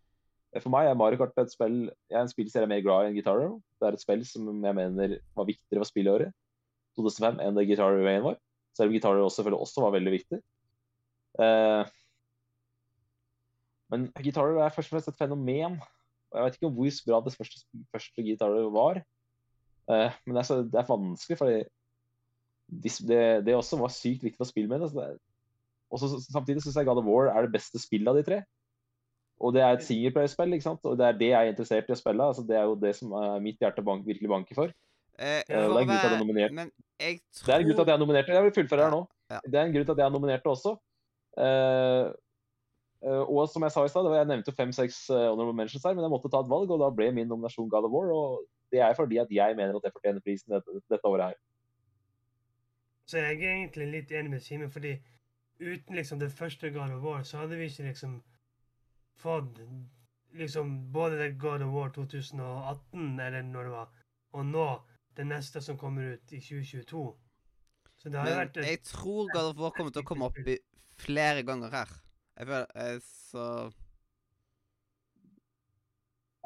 [0.54, 3.04] Eh, For meg er Mario Kart et spill Jeg er en spillserie er mer glad
[3.04, 3.60] i enn Guitar Hero.
[3.80, 6.32] Det er et spill som jeg mener var viktigere for spillåret
[6.96, 8.36] 2005 enn det Guitar Hero 1 var.
[8.76, 10.40] Selv om Guitar også, selvfølgelig også var veldig viktig.
[11.40, 11.90] Eh,
[13.90, 15.80] men gitarer er først og fremst et fenomen.
[16.30, 19.02] Og jeg vet ikke hvor bra det første, første Guitar var.
[19.90, 21.64] Eh, men det er, så, det er vanskelig,
[22.70, 25.18] de- det, det også var sykt viktig for spillmediet.
[25.90, 28.42] Og samtidig syns jeg God of War er det beste spillet av de tre.
[29.40, 30.84] Og det er et singleplayerspill, ikke sant?
[30.84, 32.22] og det er det jeg er interessert i å spille.
[32.22, 34.74] altså Det er jo det som er mitt hjerte bank, virkelig banker for.
[35.20, 36.72] Eh, Eh, det er en grunn til at jeg er nominert.
[37.00, 38.28] Jeg tror Det er en grunn til at jeg er nominert.
[38.28, 39.02] Jeg vil fullføre her nå.
[39.30, 39.38] Ja.
[39.44, 40.72] Det er en grunn til at jeg er nominert også.
[41.44, 42.06] Eh,
[43.04, 46.06] eh, og som jeg sa i stad, jeg nevnte fem-seks uh, honorable mentions her, men
[46.06, 48.10] jeg måtte ta et valg, og da ble min nominasjon God of War.
[48.16, 51.38] Og det er fordi at jeg mener at det fortjener prisen dette, dette året her.
[53.04, 54.96] Så jeg er egentlig litt enig med Simen, fordi
[55.60, 58.22] uten liksom det første God of War, så hadde vi ikke liksom
[59.20, 59.58] fått
[60.32, 63.88] liksom både det God of War 2018, eller når det var,
[64.32, 64.68] og nå
[65.20, 67.04] det neste som kommer ut i 2022.
[68.00, 70.30] Så det har Men vært et jeg tror God of War kommer til å komme
[70.30, 70.56] opp i
[71.00, 71.92] flere ganger her.
[72.40, 73.44] Jeg føler eh, Så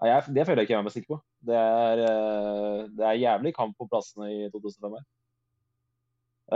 [0.03, 1.21] Ja, jeg, det føler jeg ikke jeg er sikker på.
[1.45, 5.07] Det er, eh, det er jævlig kamp på plassene i 2005 her.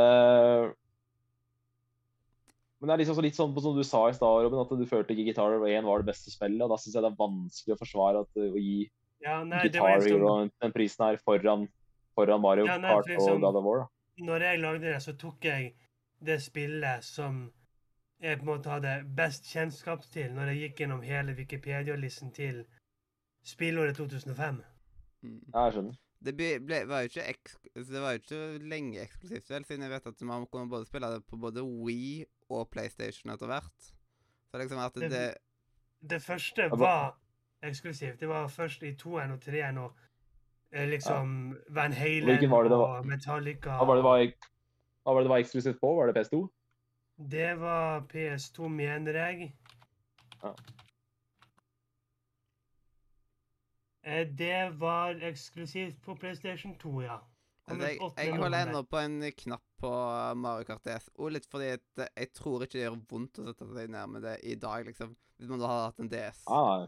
[0.03, 0.75] Eh,
[2.79, 4.87] men det er liksom så litt sånn som du sa i stad, Robin, at du
[4.87, 6.63] følte ikke Guitar Hero 1 var det beste spillet.
[6.63, 8.79] og Da syns jeg det er vanskelig å forsvare at, å gi
[9.23, 11.67] Ja, nei, Guitar Hero den prisen her foran,
[12.19, 13.79] foran Mario Ja, nei, Kart liksom- og God of War.
[13.85, 14.25] da.
[14.25, 15.75] Når jeg lagde det, så tok jeg
[16.25, 17.53] det spillet som
[18.21, 22.65] jeg på en måte hadde best kjennskap til når jeg gikk gjennom hele Wikipedia-listen til
[23.45, 24.63] spillåret 2005.
[25.23, 25.41] mm.
[25.55, 25.97] Ja, jeg skjønner.
[26.25, 29.83] Det ble, var jo ikke eks altså, det var jo ikke lenge eksklusivt, vel, siden
[29.87, 33.93] jeg vet at man kunne både spille det på både Wii og PlayStation etter hvert.
[34.51, 35.35] Så liksom at Det- det
[36.09, 37.17] Det første var
[37.63, 38.19] eksklusivt.
[38.21, 39.93] Det var først i toeren og treeren og
[40.73, 42.99] eh, liksom Van Halen var det det var?
[42.99, 43.77] og Metallica.
[43.79, 44.25] Hva var det det var,
[45.05, 45.95] hva var det det var eksklusivt på?
[45.97, 46.43] Var det PS2?
[47.31, 49.53] Det var PS2, mener jeg.
[50.43, 50.53] Ja.
[54.03, 57.19] Eh, Det var eksklusivt på PlayStation 2, ja.
[57.69, 59.91] Altså, jeg, jeg holder ennå på en knapp på
[60.41, 61.11] Mario Kart DS.
[61.21, 64.25] Og litt fordi at jeg tror ikke det gjør vondt å sette seg ned med
[64.25, 65.13] det i dag, liksom.
[65.39, 66.41] Hvis man da hadde hatt en DS.
[66.49, 66.87] Ah,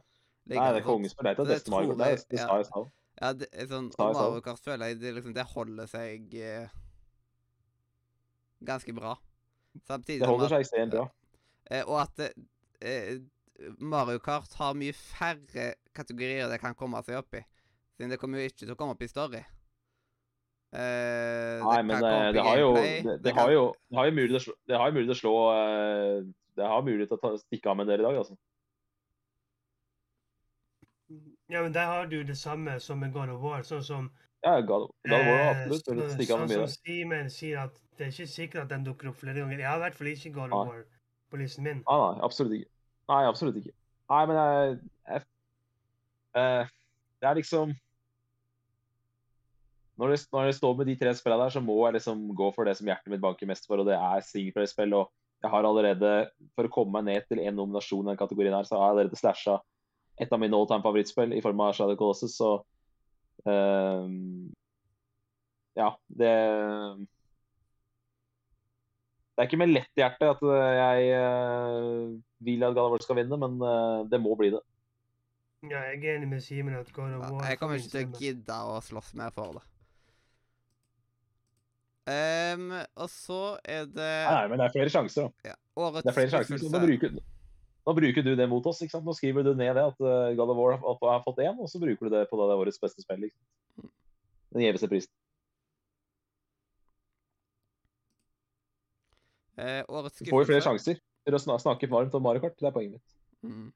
[0.49, 0.57] nei.
[0.57, 1.27] det er kongespill.
[1.29, 1.93] Det er det det beste Mario.
[1.93, 2.47] Kart Det, jeg- det ja.
[2.47, 2.89] sa jeg i stad.
[3.21, 3.91] Ja, det sånn.
[3.99, 6.71] Mario Kart føler jeg det, liksom, det holder seg eh,
[8.65, 9.17] ganske bra.
[9.87, 11.05] Samtidig Det holder seg ekstremt bra.
[11.71, 12.23] eh, Og at
[12.81, 13.21] eh,
[13.79, 17.45] Mario Kart har mye færre kategorier det kan komme seg opp i.
[17.99, 19.43] Siden det kommer jo ikke til å komme opp i story.
[20.71, 22.69] Eh, Nei, men eh, det har jo
[23.19, 23.65] Det, har jo
[24.15, 25.33] mulighet til å slå
[26.55, 28.37] Det har mulighet til å eh, stikke av med del i dag, altså.
[31.51, 33.63] Ja, men der har du det samme som med God of War.
[33.67, 34.11] Sånn som
[34.45, 36.67] Ja, God, God of War eh, absolutt så- stikke sånn som.
[36.87, 39.59] Simen sier, at det er ikke sikkert at den dukker opp flere ganger.
[39.59, 40.69] Jeg har i hvert fall ikke God of.
[40.69, 40.85] War
[41.31, 41.85] på listen min.
[41.89, 42.71] Nei, nei, absolutt ikke.
[43.11, 43.75] Nei, absolutt ikke.
[44.11, 44.79] Nei, men jeg,
[45.09, 45.23] jeg
[46.35, 46.67] eh,
[47.21, 47.75] Det er liksom
[50.01, 52.47] når det, når det står med de tre spillene der, så må jeg liksom gå
[52.55, 54.95] for det som hjertet mitt banker mest for, og det er singleplayerspill.
[54.97, 55.11] Og
[55.45, 56.13] jeg har allerede,
[56.57, 58.95] for å komme meg ned til én nominasjon i den kategorien her, så har jeg
[58.97, 59.59] allerede slasha
[60.21, 62.59] et av mine all time favorittspill i form av Shadow Colossus, så
[63.47, 64.51] um,
[65.79, 66.35] Ja, det
[69.31, 72.11] Det er ikke med lett hjerte at eh, jeg uh,
[72.45, 74.61] vil at God of War skal vinne, men uh, det må bli det.
[75.65, 78.21] Ja, jeg er enig med Simen at God of Ja, jeg kommer ikke til å
[78.21, 79.65] gidde å slåss mer for det.
[82.11, 85.53] Um, og så er det Nei, men det er flere sjanser, da.
[85.53, 86.61] ja, årets Det er flere sjanser.
[86.61, 87.17] Så nå, bruker,
[87.91, 88.81] nå bruker du det mot oss.
[88.85, 89.07] ikke sant?
[89.07, 91.81] Nå skriver du ned det at eh, God of War har, fått én, og så
[91.83, 93.27] bruker du det på det årets beste spill.
[93.27, 93.91] Liksom.
[94.55, 95.13] Den gjeveste prisen.
[99.59, 102.57] Eh, årets skuffelse får jo flere sjanser til å snakke varmt om Mario Kart.
[102.61, 103.17] Det er poenget mitt.
[103.51, 103.69] Mm.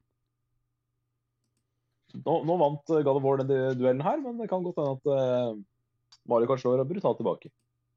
[2.23, 3.51] Nå, nå vant eh, God of War den
[3.81, 7.51] duellen her, men det kan godt hende at uh, Mario Kart slår brutalt tilbake.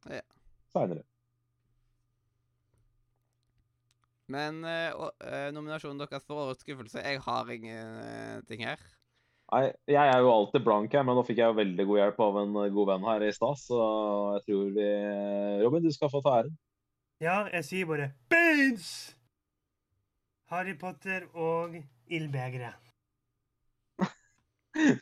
[0.09, 0.25] Ja.
[0.73, 1.05] Seinere.
[4.31, 8.81] Men uh, eh, nominasjonen deres for årets skuffelse Jeg har ingenting her.
[9.47, 12.17] Nei, jeg er jo alltid blank her, men nå fikk jeg jo veldig god hjelp
[12.25, 13.77] av en eh, god venn her i stad, så
[14.35, 14.87] jeg tror vi
[15.61, 16.57] Robin, du skal få ta æren.
[17.23, 18.89] Ja, jeg sier bare Baines!
[20.51, 21.79] Harry Potter og
[22.11, 22.83] ildbegeret.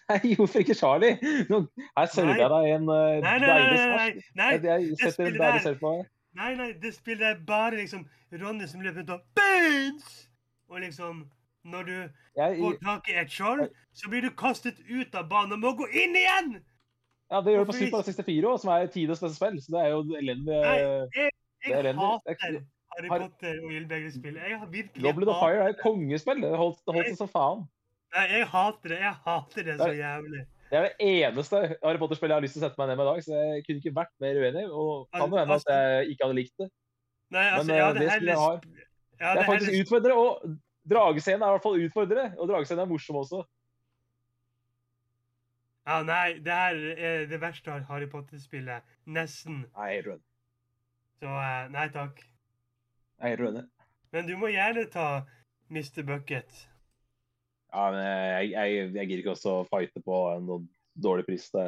[0.10, 1.18] Nei, hvorfor ikke Charlie?
[1.50, 1.66] Nå,
[1.98, 5.32] her server jeg deg en uh, Nei, nei, nei, nei, nei, nei, Jeg, jeg setter
[5.32, 6.12] en deilig selv på deg.
[6.36, 8.06] Nei, nei, det spillet er bare liksom
[8.36, 10.30] Ronny som løper rundt og Baines!
[10.70, 11.26] Og liksom
[11.66, 11.96] Når du
[12.38, 13.64] Jeg, får tak i et skjold,
[13.94, 16.56] så blir du kastet ut av banen og må gå inn igjen!
[17.32, 19.56] ja, det gjør du på Super 64 òg, som er tidenes beste spill.
[19.64, 20.60] Så det er jo elendig.
[20.62, 21.32] Nei, eh, jeg,
[21.66, 22.06] jeg elendig.
[22.06, 22.60] hater
[22.96, 24.36] Harry Har- Potter og ildbegerspill.
[24.38, 26.44] Jeg har virkelig Goblet of Fire er et kongespill.
[26.46, 27.66] Det holdt, det holdt seg som faen.
[28.14, 29.00] Nei, jeg hater det.
[29.02, 30.44] Jeg hater det så jævlig.
[30.70, 33.06] Det er det eneste Harry Potter-spillet jeg har lyst til å sette meg ned med
[33.06, 34.64] i dag, så jeg kunne ikke vært mer uenig.
[34.72, 36.70] Og kan jo hende at jeg ikke hadde likt det.
[37.36, 38.62] Nei, altså, Men, jeg det, det spillet jeg har-
[39.16, 40.58] Det er faktisk utfordrende, og
[40.90, 42.26] dragescenen er i hvert fall utfordrende.
[42.40, 43.44] Og dragescenen er morsom også.
[45.86, 48.82] Ja, nei, det her er det verste av Harry Potter-spillet.
[49.06, 49.66] Nesten.
[49.78, 50.24] Jeg er helt.
[51.22, 52.24] Så eh, nei takk.
[53.22, 53.70] Jeg er helt.
[54.12, 55.26] Men du må gjerne ta
[55.70, 56.02] Mr.
[56.08, 56.66] Bucket.
[57.74, 61.50] Ja, men jeg, jeg, jeg gidder ikke også å fighte på en dårlig pris.
[61.52, 61.66] Det.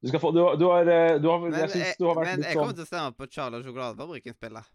[0.00, 2.30] Du skal få Du, du har, eh, du har Men, Jeg syns du har vært
[2.30, 4.70] men litt jeg kommer sånn til å stemme på Charlie og sjokoladefabrikken-spillet.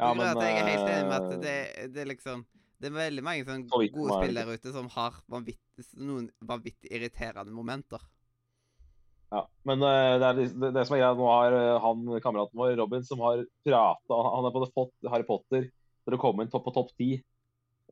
[0.00, 1.56] Ja, men, at jeg er helt enig med eh, at det,
[1.92, 2.46] det er liksom
[2.80, 7.52] Det er veldig mange sånne gode spill der ute som har vanvittig, noen vanvittig irriterende
[7.52, 8.00] momenter.
[9.30, 12.58] Ja, men eh, det, er, det, det som er greia, nå har eh, han kameraten
[12.58, 16.50] vår, Robin, som har prata Han har både fått Harry Potter til å komme inn
[16.50, 17.12] på topp ti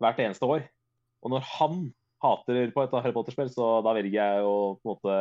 [0.00, 0.64] hvert eneste år.
[1.24, 1.78] Og når han
[2.22, 5.16] hater på et Harry Potter-spill, så da velger jeg å på en måte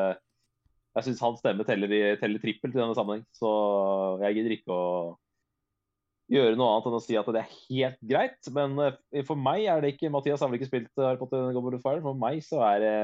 [0.97, 3.49] Jeg syns hans stemme teller, teller trippelt i denne sammenheng, så
[4.23, 4.85] jeg gidder ikke å
[6.33, 8.49] gjøre noe annet enn å si at det er helt greit.
[8.55, 11.77] Men eh, for meg er det ikke Mathias har vel ikke spilt Harry Potter Goblet
[11.77, 12.01] of Fire.
[12.03, 12.95] For meg så er det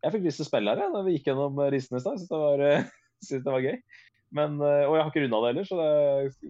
[0.00, 2.20] jeg fikk lyst til å spille her jeg, da vi gikk gjennom listene i stad.
[2.20, 3.80] Syntes det, var, eh, gøy.
[4.36, 5.90] Men, eh, og jeg har ikke runda det heller, så det,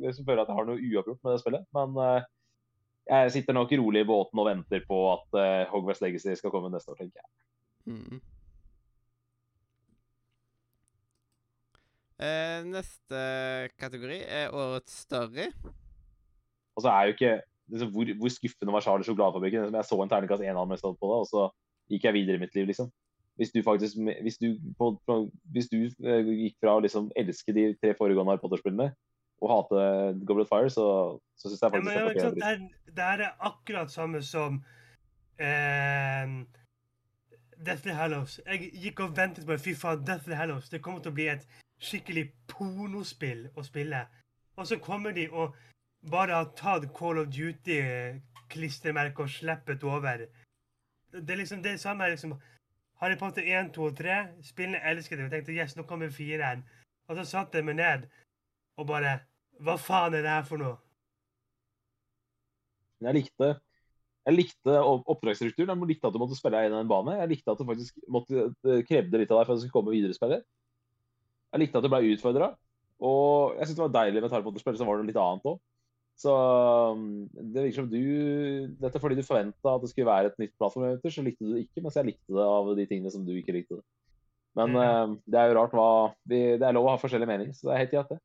[0.05, 1.65] jeg føler at jeg har noe uavgjort med det spillet.
[1.77, 2.29] Men eh,
[3.11, 6.71] jeg sitter nok rolig i båten og venter på at uh, Hogwarts Legacy skal komme
[6.71, 7.31] neste år, tenker jeg.
[7.91, 8.21] Mm.
[12.21, 13.21] Eh, neste
[13.81, 15.49] kategori er årets story.
[16.77, 17.33] Og så er jo ikke
[17.73, 19.63] liksom, hvor, hvor skuffende var Charlie Sjokoladefabrikken?
[19.65, 21.47] Liksom, Jeg så en terningkast 1-anmeldelse på det, og så
[21.91, 22.91] gikk jeg videre i mitt liv, liksom.
[23.41, 27.55] Hvis du faktisk Hvis du, på, på, hvis du eh, gikk fra å liksom elske
[27.57, 28.91] de tre foregående Harry Potter-spillene
[29.41, 29.85] og hate
[30.27, 30.87] Goblet Fire, så,
[31.37, 32.59] så syns jeg Ja, men, det ja, det, er,
[32.97, 34.61] det er akkurat samme som
[35.41, 36.35] eh,
[37.67, 38.41] Deathly Hallows.
[38.47, 40.69] Jeg gikk og ventet på Fy faen, Deathly Hallows.
[40.69, 41.47] Det kommer til å bli et
[41.81, 44.05] skikkelig pornospill å spille.
[44.57, 45.57] Og så kommer de og
[46.11, 50.27] bare har tatt Call of Duty-klistremerket og sleppet over.
[51.13, 52.37] Det er liksom det samme liksom
[53.01, 54.21] Harry Potter 1, 2 og 3.
[54.45, 55.25] Spillene elsket det.
[55.25, 56.65] Jeg tenkte yes, nå kommer fireren.
[57.09, 58.09] Og så satte jeg meg ned
[58.77, 59.19] og bare
[59.61, 60.79] Hva faen er det her for noe?
[63.01, 63.51] Jeg likte,
[64.29, 65.73] jeg likte oppdragsstrukturen.
[65.73, 67.17] Jeg likte at du måtte spille deg inn i en bane.
[67.23, 69.77] Jeg likte at du faktisk måtte, det krevde litt av deg for at du skulle
[69.79, 70.45] komme videre Spiller.
[71.51, 72.53] Jeg likte at du ble utfordra.
[73.01, 75.61] Og jeg syns det var deilig med Potter-spill, så var det noe litt annet òg.
[76.21, 76.33] Så
[76.93, 78.03] um, det virker som du
[78.83, 81.63] Dette fordi du forventa at det skulle være et nytt plattformeventyr, så likte du det
[81.65, 83.79] ikke, mens jeg likte det av de tingene som du ikke likte.
[83.81, 83.87] det.
[84.59, 84.81] Men mm.
[84.85, 85.89] eh, det er jo rart hva
[86.29, 88.21] Det er lov å ha forskjellige meninger, så det er helt greit, det.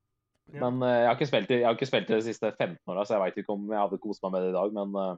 [0.54, 0.62] Ja.
[0.62, 3.06] Men uh, jeg har ikke spilt jeg har ikke spilt det de siste 15 åra,
[3.06, 4.76] så jeg veit ikke om jeg hadde kost meg med det i dag.
[4.78, 5.16] Men, uh,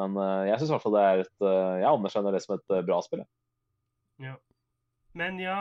[0.00, 1.46] men uh, jeg syns i hvert fall det er et
[1.82, 3.24] Jeg anerkjenner det som et bra spill.
[4.22, 4.34] Ja.
[5.14, 5.58] Men ja,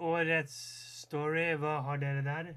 [0.00, 0.54] årets
[1.02, 2.54] story, hva har dere der?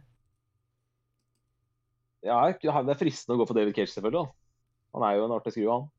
[2.23, 4.21] Ja, det er fristende å gå for David Cage, selvfølgelig.
[4.23, 4.95] da.
[4.95, 5.89] Han er jo en artig skrue, han.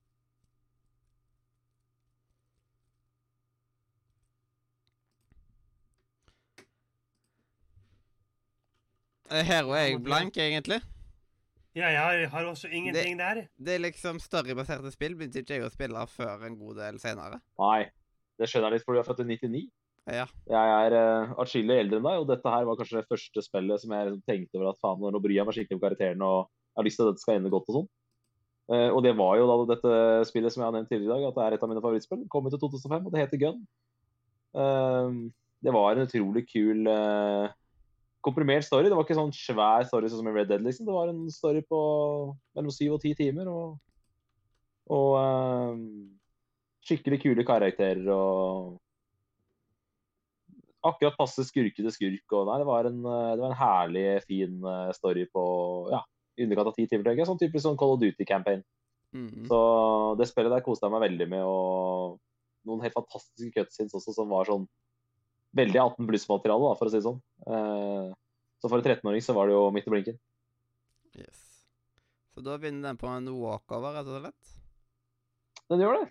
[9.34, 10.80] Eh, Her er jeg blank, egentlig.
[11.74, 13.46] Ja, jeg har, har også ingenting der.
[13.58, 17.40] Det er liksom storybaserte spill begynte ikke jeg å spille før en god del senere.
[17.58, 17.88] Nei,
[18.38, 19.64] det skjønner jeg litt, for du er født i 99.
[20.14, 20.28] Ja.
[20.52, 23.82] Jeg er uh, atskillig eldre enn deg, og dette her var kanskje det første spillet
[23.82, 26.78] som jeg tenkte over at faen, nå bryr jeg meg skikkelig om karakterene, og jeg
[26.78, 27.92] har lyst til at dette skal ende godt og sånn.
[28.70, 29.96] Uh, og det var jo da dette
[30.30, 32.22] spillet som jeg har nevnt tidligere i dag, at det er et av mine favorittspill.
[32.30, 33.64] Kom ut i 2005, og det heter Gun.
[34.54, 35.26] Uh,
[35.64, 37.52] det var en utrolig kul eh,
[38.24, 38.88] komprimert story.
[38.88, 40.88] Det var ikke sånn svær story sånn som i Red Dead, liksom.
[40.88, 41.80] Det var en story på
[42.56, 43.76] mellom syv og ti timer, og,
[44.94, 45.84] og eh,
[46.88, 48.74] skikkelig kule karakterer og
[50.84, 52.24] akkurat passe skurke til skurk.
[52.36, 55.44] Og nei, det var en, det var en herlig, fin eh, story på
[55.92, 56.02] ja,
[56.36, 57.06] i underkant av ti timer.
[57.06, 57.30] tenker jeg.
[57.30, 58.64] Sånn typisk sånn Call of Duty-campaign.
[59.14, 59.44] Mhm.
[59.48, 59.58] Så
[60.18, 61.44] det spillet der koste jeg meg veldig med.
[61.48, 62.18] Og
[62.68, 64.66] noen helt fantastiske cutscenes også som var sånn
[65.54, 67.20] veldig 18 pluss-materiale, for å si det sånn.
[67.46, 68.10] Eh,
[68.60, 70.18] så for en 13-åring så var det jo midt i blinken.
[71.14, 71.40] Yes.
[72.34, 74.54] Så da vinner den på en walkover, rett og slett?
[75.70, 76.06] Den gjør det.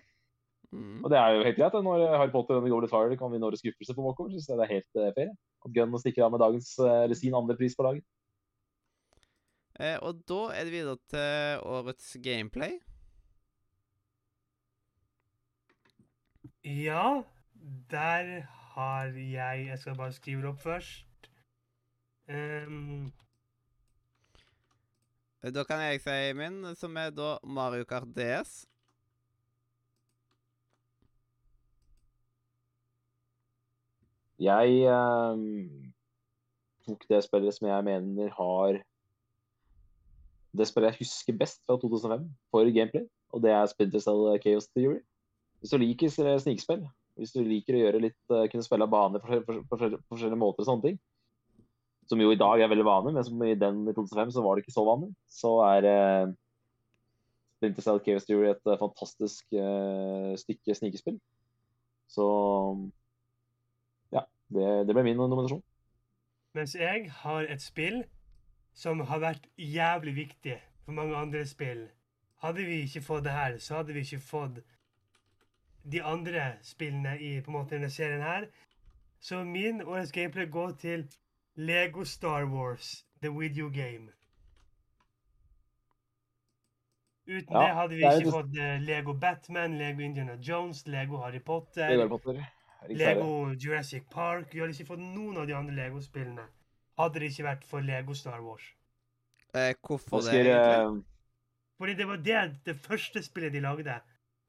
[0.74, 1.02] Mm.
[1.04, 1.76] Og det er jo helt greit.
[1.86, 4.58] Når Harry Potter og The Goblet Fire kan vinne årets skuffelse på walkover, synes jeg
[4.58, 5.34] det er helt uh, fair.
[5.64, 8.02] At Gunn stikker av med dagens, eh, eller sin andre pris på dagen.
[9.80, 12.76] Eh, og da er det videre til årets gameplay.
[16.64, 17.22] Ja,
[17.92, 21.30] der har jeg Jeg skal bare skrive det opp først.
[22.28, 23.12] Ehm,
[25.44, 28.64] Eh, Da kan jeg si min, som er da Mario Kart DS.
[34.40, 35.92] Jeg um,
[36.86, 38.80] tok det spillet som jeg mener har
[40.56, 44.68] Det spillet jeg husker best fra 2005 for gameplay, og det er Splinter Cell Chaos
[44.68, 45.00] Theory.
[45.60, 46.08] Hvis du liker
[46.38, 46.86] snikspill,
[47.18, 50.40] hvis du liker å gjøre litt, eh, kunne spille baner på forskjell- på på forskjellige
[50.40, 50.98] måter og sånne ting,
[52.10, 54.56] som jo i dag er veldig vanlig, men som i den i 2005 så var
[54.56, 56.32] det ikke så vanlig, så er eh,
[57.80, 61.16] Cell Chaos Theory et eh, fantastisk eh, stykke snikespill.
[62.12, 62.26] Så
[64.12, 65.62] ja, det, det ble min nominasjon.
[66.54, 68.04] mens jeg har et spill
[68.74, 71.88] som har vært jævlig viktig for mange andre spill.
[72.44, 74.60] Hadde vi ikke fått det her, så hadde vi ikke fått
[75.92, 78.46] de andre spillene i på en måte denne serien her.
[79.20, 81.06] Så min årets gameplay går til
[81.56, 84.10] Lego Star Wars, the video game.
[87.26, 91.16] Uten Ja, det hadde vi det ikke fått eh, Lego Batman, Lego Indiana Jones, Lego
[91.22, 91.94] Harry Potter.
[91.96, 92.44] Lego Potter.
[92.88, 94.52] Lego Jurassic Park.
[94.52, 96.44] Vi hadde ikke fått noen av de andre Lego-spillene.
[97.00, 98.66] Hadde det ikke vært for Lego Star Wars.
[99.54, 100.82] Eh, hvorfor det, egentlig?
[100.82, 101.00] eh,
[101.78, 103.96] Fordi det var det, det første spillet de lagde.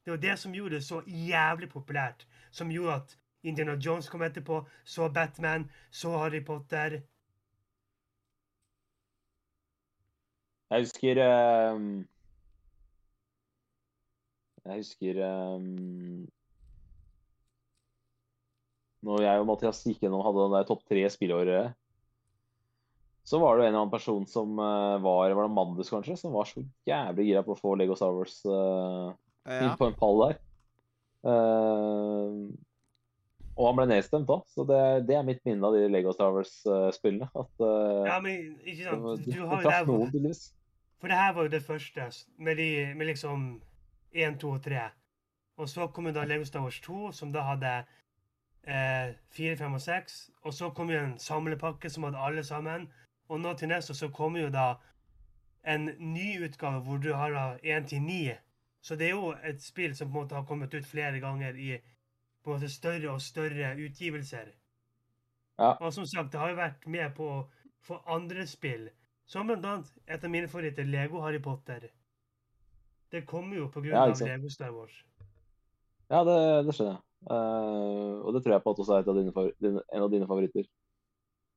[0.06, 2.28] Det var det som gjorde det så jævlig populært.
[2.52, 7.02] Som gjorde at Indiana Jones kom etterpå, så Batman, så Harry Potter.
[10.70, 12.06] Jeg husker um,
[14.66, 16.30] Jeg husker um,
[19.06, 21.76] Når jeg og Mathias gikk gjennom hadde den der topp tre spillåret,
[23.26, 26.18] så var det en eller annen person som eh, var Var det Mandus, kanskje?
[26.18, 28.42] Som var så jævlig gira på å få Lego Star Wars
[29.46, 30.40] eh, inn på en pall der.
[31.26, 32.52] Uh,
[33.56, 36.34] og han ble nedstemt òg, så det, det er mitt minne av de Lego Star
[36.36, 37.30] Wars-spillene.
[37.32, 39.24] At uh, Ja, men ikke sant?
[39.24, 40.44] Du, Du du har jo traff noen, tydeligvis.
[41.00, 43.48] For det her var jo det første, med, de, med liksom
[44.12, 44.88] 1, 2 og 3.
[45.58, 47.72] Og så kom jo da Lego Star Wars 2, som da hadde
[48.68, 50.18] eh, 4, 5 og 6.
[50.44, 52.90] Og så kom jo en samlepakke som hadde alle sammen.
[53.30, 54.74] Og nå til neste så kommer jo da
[55.66, 58.36] en ny utgave hvor du har da 1 til 9.
[58.86, 61.58] Så det er jo et spill som på en måte har kommet ut flere ganger
[61.58, 61.72] i
[62.46, 64.52] på en måte større og større utgivelser.
[65.58, 65.72] Ja.
[65.80, 67.40] Og som sagt, det har jo vært med på å
[67.88, 68.90] få andre spill
[69.26, 71.88] som blant annet et av mine favoritter, Lego Harry Potter.
[73.12, 74.22] Det kommer jo på grunn Ja, av.
[74.22, 74.94] Lego Star Wars.
[76.12, 77.02] Ja, det, det skjønner jeg.
[77.26, 80.68] Uh, og det tror jeg på at også er av dine, en av dine favoritter.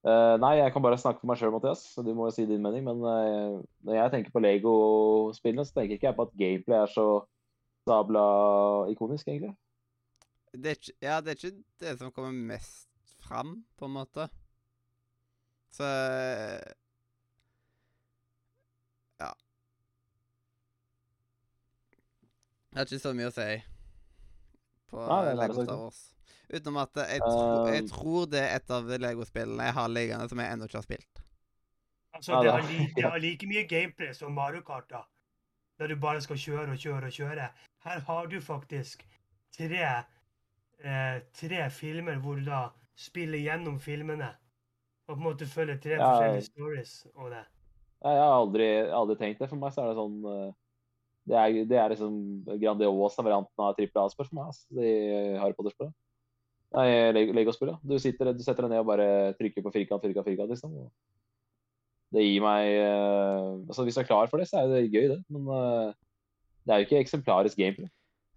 [0.07, 1.83] Eh, nei, jeg kan bare snakke for meg sjøl, Mathias.
[1.95, 2.85] så Du må jo si din mening.
[2.87, 6.93] Men uh, når jeg tenker på Lego-spillene, så tenker ikke jeg på at gameplay er
[6.93, 7.07] så
[7.89, 8.27] sabla
[8.93, 9.55] ikonisk, egentlig.
[10.55, 12.89] Det er ikke, ja, det er ikke det som kommer mest
[13.25, 14.29] fram, på en måte.
[15.75, 15.85] Så
[19.19, 19.33] Ja.
[22.71, 23.49] Jeg har ikke så mye å si
[24.89, 25.77] på Nei, det er Lego Star.
[25.83, 26.18] Wars.
[26.49, 30.29] Utenom at jeg, tro, jeg Um, tror det er et av Lego-spillene jeg har liggende
[30.31, 31.21] som jeg ennå ikke har spilt.
[32.17, 35.03] Altså, det, har like, det har like mye gameplay som Mario Kart, da.
[35.79, 37.51] Der du bare skal kjøre og kjøre og kjøre.
[37.85, 39.05] Her har du faktisk
[39.55, 39.83] tre,
[40.83, 44.33] eh, tre filmer hvor du da spiller gjennom filmene.
[45.09, 46.09] Og på en måte følger tre Ja.
[46.09, 47.45] forskjellige stories og det.
[48.03, 49.49] Jeg har aldri, aldri tenkt det.
[49.49, 50.53] For meg så er det sånn eh,
[51.29, 52.13] Det er, det er liksom
[52.59, 54.47] Grandiosa varianten av trippel A-spørsmål.
[54.49, 55.93] Altså, de Harry Potter-spillet.
[56.77, 56.89] Nei,
[57.33, 57.79] Lego-spill, ja.
[57.81, 59.09] Du, sitter- du setter deg ned og bare
[59.39, 60.75] trykker på firkant, firkant, firkant, liksom.
[62.13, 65.09] Det gir meg uh, Altså, hvis du er klar for det, så er det gøy,
[65.15, 65.19] det.
[65.33, 65.97] Men uh,
[66.65, 67.89] det er jo ikke eksemplarisk gameplay.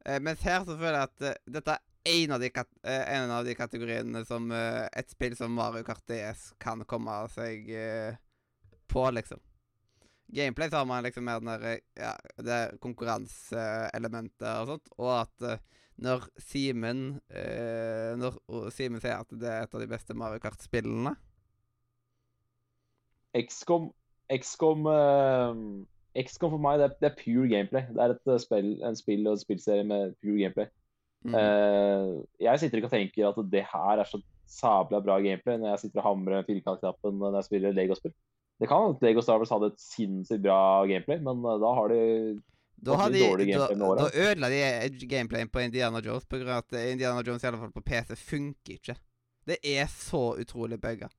[0.07, 2.49] Eh, mens her så føler jeg at dette er en av, de
[2.89, 8.15] en av de kategoriene som et spill som Mario Kart DS kan komme seg eh,
[8.89, 9.37] på, liksom.
[10.31, 15.61] Gameplay så har man liksom mer den der ja, det konkurranseelementet og sånt, og at
[16.01, 18.39] når Simen eh, Når
[18.73, 21.13] Simen sier at det er et av de beste Mario Kart-spillene
[23.37, 23.91] XCOM
[24.31, 27.87] XCOM, eh, XCOM for meg, det er, det er pure gameplay.
[27.91, 30.69] Det er et eh, spill, en spill og en spillserie med pure gameplay.
[31.27, 31.35] Mm.
[31.37, 32.11] Eh,
[32.47, 34.21] jeg sitter ikke og tenker at det her er så
[34.51, 38.15] sabla bra gameplay når jeg sitter og hamrer firkantknappen når jeg spiller Lego-spill.
[38.61, 41.93] Det kan at Lego Star Wars hadde et sinnssykt bra gameplay, men eh, da har
[41.93, 42.01] de
[42.85, 43.19] Da, har de,
[43.53, 47.59] da, da ødela de edge gameplayen på Indiana Jones av at Indiana Jones i alle
[47.61, 48.95] fall på PC funker ikke.
[49.45, 51.09] Det er så utrolig bugga.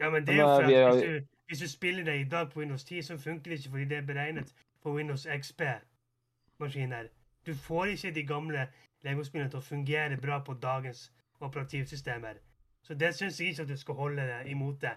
[0.00, 2.28] Ja, men det er jo eh, for at hvis du, hvis du spiller det i
[2.28, 7.08] dag på Windows 10, så funker det ikke fordi det er beregnet på Windows XP-maskiner.
[7.46, 8.68] Du får ikke de gamle
[9.02, 12.40] Lego-spillene til å fungere bra på dagens operativsystemer.
[12.82, 14.96] Så det syns jeg ikke at du skal holde deg imot det.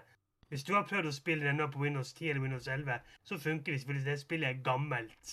[0.54, 3.38] Hvis du har prøvd å spille den nå på Windows 10 eller Windows 11, så
[3.42, 4.04] funker det selvfølgelig.
[4.06, 5.32] det spillet er gammelt.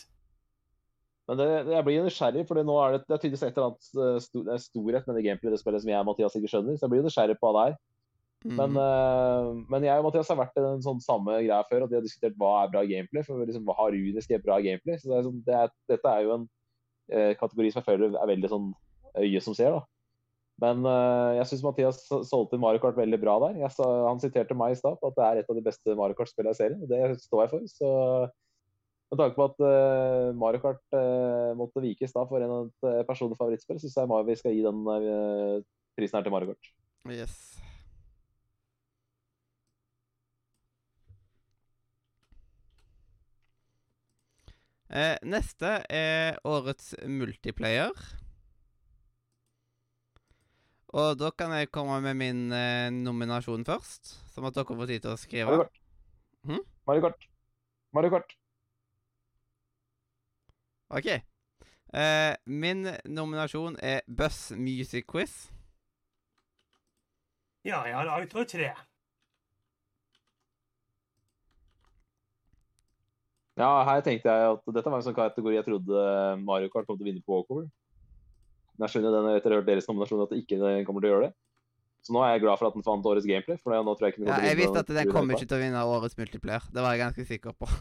[1.29, 3.89] Men det, jeg blir nysgjerrig, for nå er det, det er tydeligvis et eller annet
[4.03, 6.49] eh, sto, det er storhet med det gameplayet det spillet som jeg og Mathias ikke
[6.55, 6.79] skjønner.
[6.79, 7.77] Så jeg blir nysgjerrig på hva det er.
[8.41, 8.55] Mm.
[8.57, 11.93] Men, uh, men jeg og Mathias har vært i den sånn samme greia før, at
[11.93, 13.25] vi har diskutert hva er bra gameplay.
[13.27, 14.97] For liksom, hva har Runisk er bra gameplay?
[14.97, 16.49] Så det er, sånn, det er, dette er jo en
[17.13, 18.71] uh, kategori som jeg føler er veldig sånn
[19.21, 19.85] øye som ser, da.
[20.61, 23.57] Men uh, jeg syns Mathias solgte Mario Kart veldig bra der.
[23.73, 26.17] Sa, han siterte meg i stad på at det er et av de beste Mario
[26.19, 27.71] Kart-spillene i serien, og det står jeg for.
[27.71, 27.89] Så
[29.11, 33.09] med tanke på at uh, Mario Kart uh, måtte vikes da for en av et
[33.09, 35.57] personlig favorittspill, syns jeg vi skal gi den uh,
[35.97, 36.71] prisen her til Mario Kart.
[37.09, 37.39] Yes.
[45.23, 47.95] Neste er årets multiplayer.
[50.91, 55.05] Og da kan jeg komme med min eh, nominasjon først, som at dere får tid
[55.05, 55.47] til å skrive.
[55.47, 55.81] Mario Kart.
[56.49, 56.63] Hm?
[56.89, 57.27] Mario Kart.
[57.95, 58.35] Mario Kart.
[60.91, 61.09] OK.
[61.95, 65.49] Eh, min nominasjon er Buzz Music Quiz.
[67.63, 68.71] Ja, jeg har Outro 3.
[73.59, 76.03] Ja, her tenkte jeg at dette var en sånn kategori jeg trodde
[76.43, 77.67] Mario Kart kom til å vinne på walkover.
[78.75, 81.09] Men jeg skjønner den etter å ha hørt deres nominasjon at det ikke kommer til
[81.09, 81.33] å gjøre det.
[82.01, 83.59] Så nå er jeg glad for at den fant årets gameplay.
[83.61, 85.61] for nå tror Jeg ikke den Ja, jeg visste at den kommer ikke til å
[85.61, 86.63] vinne årets multiplayer.
[86.73, 87.69] Det var jeg ganske sikker på.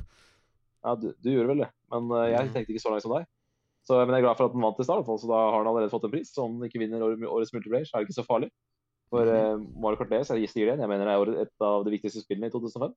[0.81, 1.67] Ja, du, du gjorde vel det.
[1.93, 3.27] Men uh, jeg tenkte ikke så langt som deg.
[3.85, 5.69] Så, men jeg er glad for at den vant i stad, så da har den
[5.69, 6.31] allerede fått en pris.
[6.33, 8.49] Så om den ikke vinner år- årets multiplayer, så er det ikke så farlig.
[9.13, 11.93] For eh, Mario Kart jeg sier det igjen, jeg mener det er et av de
[11.93, 12.97] viktigste spillene i 2005.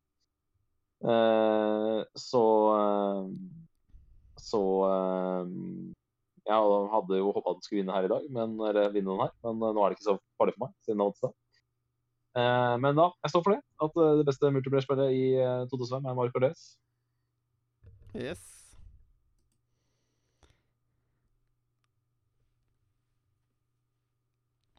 [1.03, 2.43] Uh, så
[2.77, 3.27] eh,
[4.43, 5.47] så eh,
[6.43, 9.33] jeg hadde jo håpa den skulle vinne her i dag, men, eller vinne den her,
[9.45, 10.73] men eh, nå er det ikke så farlig for meg.
[10.85, 11.31] siden det.
[12.33, 13.61] Eh, men da, jeg står for det.
[13.85, 16.57] At eh, det beste multiplayer-spillet i eh, 2005 er Mario Kart
[18.13, 18.41] Yes.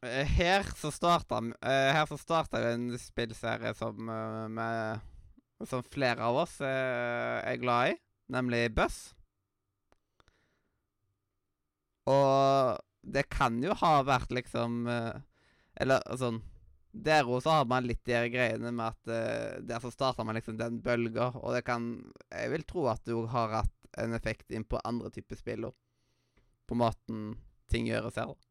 [0.04, 5.00] Eh, Her så starta eh, Her så starta en spillserie som eh, med,
[5.64, 9.14] Som flere av oss eh, er glad i, nemlig Buss.
[12.10, 12.80] Og
[13.14, 15.16] det kan jo ha vært liksom eh,
[15.80, 16.42] Eller sånn
[16.92, 20.58] Der også har man litt de greiene med at eh, der så starter man liksom
[20.60, 21.88] den bølga, og det kan
[22.28, 25.68] Jeg vil tro at det òg har hatt en effekt inn på andre typer spill
[25.68, 25.74] òg.
[26.66, 27.36] På måten
[27.70, 28.32] ting gjøres her.
[28.32, 28.44] da.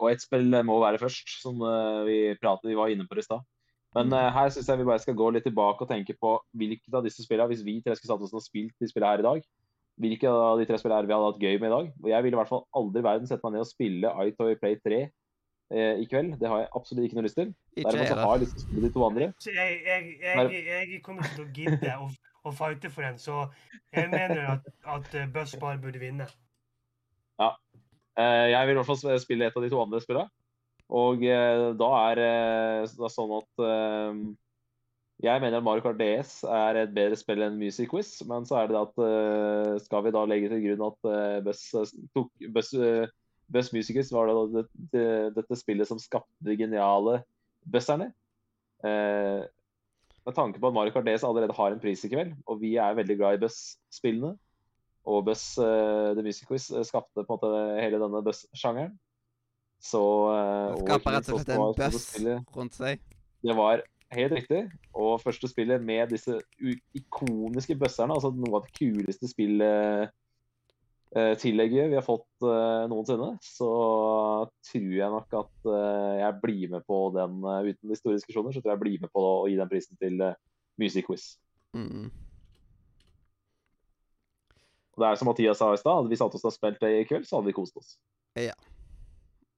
[0.00, 3.24] Og ett spill må være først, som eh, vi pratet, vi var inne på det
[3.24, 3.44] i stad.
[3.94, 6.96] Men uh, her syns jeg vi bare skal gå litt tilbake og tenke på hvilket
[6.98, 9.22] av disse spillene, hvis vi tre skulle satt oss ned og spilt de spillene her
[9.22, 9.44] i dag,
[10.02, 11.90] hvilke av de tre spillene vi hadde hatt gøy med i dag.
[12.02, 14.58] Og jeg ville i hvert fall aldri i verden sette meg ned og spille iToy
[14.58, 16.34] Play 3 eh, i kveld.
[16.40, 17.54] Det har jeg absolutt ikke noe lyst til.
[17.78, 19.30] Jeg, så har jeg lyst til å spille de to andre.
[19.46, 22.08] Jeg, jeg, jeg, jeg kommer ikke til å gidde å,
[22.50, 23.44] å fighte for den, så
[23.94, 26.26] jeg mener at, at eh, Buzz bare burde vinne.
[27.38, 27.54] Ja.
[28.16, 30.30] jeg vil i hvert fall spille et av de to andre spillene.
[30.92, 34.18] Og eh, da er eh, det sånn at eh,
[35.24, 38.60] Jeg mener at Mario Kart DS er et bedre spill enn Music Quiz, men så
[38.60, 41.62] er det at skal vi da legge til grunn at Buzz,
[42.12, 42.74] tok, Buzz,
[43.48, 45.06] Buzz Music Quiz var det, det, det,
[45.38, 47.20] dette spillet som skapte de geniale
[47.64, 48.10] buzzerne.
[48.84, 49.46] Eh,
[50.26, 52.74] med tanke på at Mario Kart DS allerede har en pris i kveld, og vi
[52.76, 54.34] er veldig glad i Buzz-spillene,
[55.08, 58.98] og Buzz The Music Quiz skapte på en måte hele denne Buzz-sjangeren.
[59.84, 60.00] Så
[60.32, 62.06] uh, skaper rett og slett en buzz
[62.56, 63.02] rundt seg.
[63.44, 63.82] Det var
[64.14, 64.62] helt riktig.
[64.96, 66.38] Og første spillet med disse
[66.96, 70.08] ikoniske buzzerne, altså noe av det kuleste spillet
[71.14, 73.70] eh, tillegget vi har fått uh, noensinne, så
[74.70, 78.54] tror jeg nok at uh, jeg blir med på den uten de store diskusjoner.
[78.54, 80.28] Så tror jeg jeg blir med på å gi den prisen til
[80.80, 81.34] Music Quiz.
[81.76, 82.08] Mm.
[84.94, 86.94] Og det er som Mathias sa i stad, hadde vi satt oss og spilt det
[87.00, 87.96] i kveld, så hadde vi kost oss.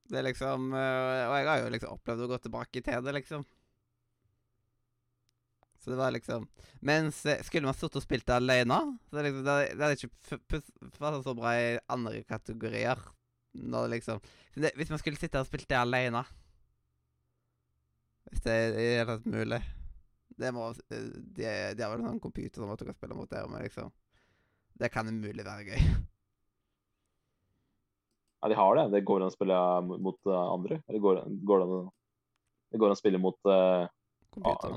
[0.07, 3.15] Det er liksom øh, Og jeg har jo liksom opplevd å gå tilbake til det,
[3.17, 3.45] liksom.
[5.83, 6.49] Så det var liksom
[6.87, 8.79] Mens eh, skulle man sittet og spilt det alene,
[9.11, 10.63] så liksom, det, det hadde ikke
[10.99, 13.01] passa så bra i andre kategorier.
[13.57, 14.21] Når liksom
[14.55, 16.25] det, Hvis man skulle sitte og spilt det alene
[18.31, 19.63] Hvis det er i det hele tatt mulig
[20.37, 21.07] Det må eh,
[21.39, 23.95] De, de har vel en sånn computer som man kan spille mot der, men liksom
[24.77, 25.89] Det kan umulig være gøy.
[28.43, 28.89] Ja, de har det.
[28.93, 30.81] Det går an å spille mot eh, andre.
[30.89, 31.87] Eller går, går det an
[32.71, 33.87] det går an å spille mot uh,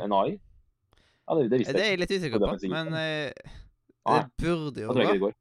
[0.06, 0.38] en AI?
[1.26, 1.96] Ja, det, det visste Det er jeg.
[1.96, 3.56] jeg litt usikker er på, men uh,
[4.10, 5.32] det burde jo jeg gå.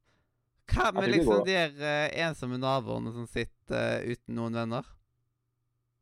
[0.69, 4.89] Hva med liksom de eh, ensomme naboene som sitter uh, uten noen venner?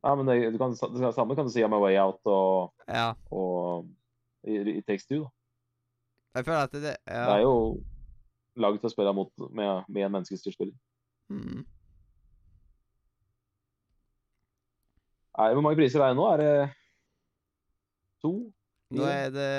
[0.07, 2.73] Ja, men det, du kan, det samme kan du si om A Way Out og,
[2.89, 3.13] Ja.
[3.35, 3.87] og
[4.47, 5.27] i, i Takes Two.
[5.27, 6.41] Da.
[6.41, 7.23] Jeg føler at det, ja.
[7.27, 7.55] Det er jo
[8.63, 10.77] laget til å spille mot, med, med en menneskestyrt spiller.
[11.33, 11.65] Mm.
[15.37, 16.27] Nei, Hvor mange priser er det nå?
[16.33, 16.53] Er det
[18.25, 18.33] to?
[18.97, 19.51] Nå er det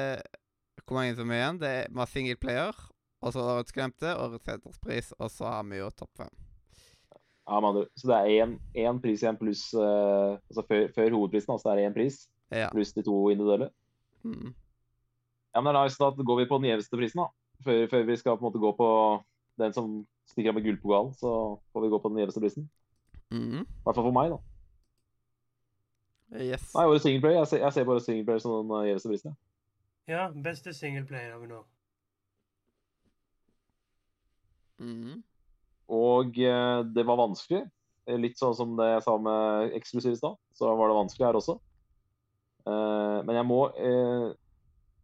[0.88, 1.60] Hvor mange som er igjen?
[1.62, 2.78] Det er, Vi har single player,
[3.22, 6.32] og så Årets glemte, Årets hederspris, og så har vi jo topp fem.
[7.48, 7.86] Ja, med andre.
[7.96, 8.56] Så det er
[8.88, 12.70] én- pris igjen pluss uh, altså før, før hovedprisen, altså det er én pris Ja.
[12.72, 13.70] pluss de to individuelle.
[14.24, 14.54] Mm.
[15.56, 17.28] Ja, men det er nice, Da går vi på den gjeveste prisen, da.
[17.64, 18.90] Før, før vi skal på en måte gå på
[19.58, 22.70] den som stikker av med gullpokalen, så får vi gå på den gjeveste prisen.
[23.32, 23.66] Mm.
[23.84, 24.38] Hvert fall for meg, da.
[26.36, 26.74] Yes.
[26.76, 27.38] Nei, årets singleplayer.
[27.40, 29.36] Jeg, ser- jeg ser bare singleplayer som den eh, gjeveste prisen.
[29.36, 29.44] ja.
[30.08, 31.62] Ja, beste singleplayer har vi nå.
[34.80, 35.24] Mm.
[35.92, 37.64] Og eh, det var vanskelig.
[38.08, 41.28] Eh, Litt sånn som det jeg sa med eksklusiv i stad, så var det vanskelig
[41.28, 41.58] her også.
[42.68, 44.28] Eh, men jeg må eh,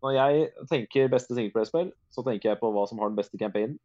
[0.03, 3.77] Når jeg tenker beste singleplayerspill, så tenker jeg på hva som har den beste campaignen.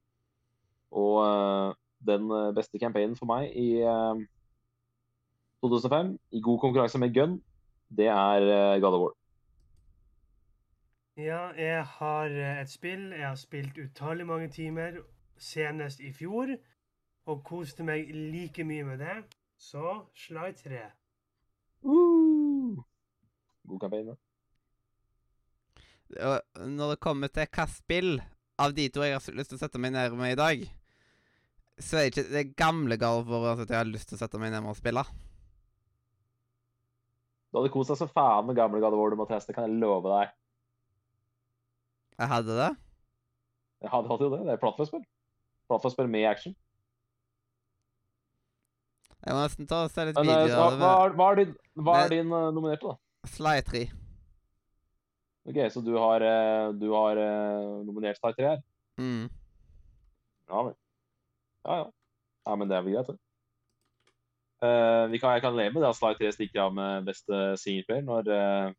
[0.91, 1.77] Og eh,
[2.09, 4.23] den eh, beste campaignen for meg i eh,
[5.65, 7.39] 2005, i god konkurranse med Gun,
[7.97, 9.15] det er eh, God of War.
[11.19, 15.01] Ja, jeg har eh, et spill jeg har spilt utallig mange timer,
[15.39, 16.55] senest i fjor,
[17.27, 19.17] og koste meg like mye med det.
[19.59, 20.85] Så slag tre.
[21.83, 22.79] Uh,
[23.67, 24.15] God kampanje.
[26.67, 28.21] Når det kommer til spill
[28.59, 30.63] av de to jeg har lyst til å sette meg ned med i dag,
[31.79, 33.29] så er det ikke det gamle God
[33.59, 35.05] at jeg har lyst til å sette meg ned med og spille.
[37.49, 39.69] Du hadde kost deg så faen med gamle God of War du må teste, kan
[39.69, 40.33] jeg love deg.
[42.19, 42.73] Jeg hadde det.
[43.85, 44.41] Jeg hadde hatt jo det.
[44.47, 45.05] Det er plattformspill.
[45.71, 46.57] Plattformspill med action.
[49.25, 50.81] Jeg må nesten ta og se litt Men eh, videoer av det.
[50.83, 51.55] hva, hva er din,
[51.85, 53.31] hva er din uh, nominerte, da?
[53.33, 53.85] Sly 3.
[55.49, 58.61] Ok, Så du har, uh, du har uh, nominert Star 3 her?
[59.01, 59.31] Mm.
[60.49, 60.77] Ja vel.
[61.65, 61.89] Ja, ja.
[62.49, 63.19] Ja, men det er vel greit, det.
[64.59, 68.03] Vi kan, jeg kan leve med det at Sly 3 stikker av med beste singelplayer
[68.03, 68.73] når uh,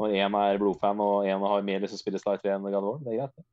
[0.00, 2.66] når én er blodfan og én har mer lyst til å spille Sly 3 enn
[2.66, 3.02] God of War.
[3.04, 3.46] Det er greit.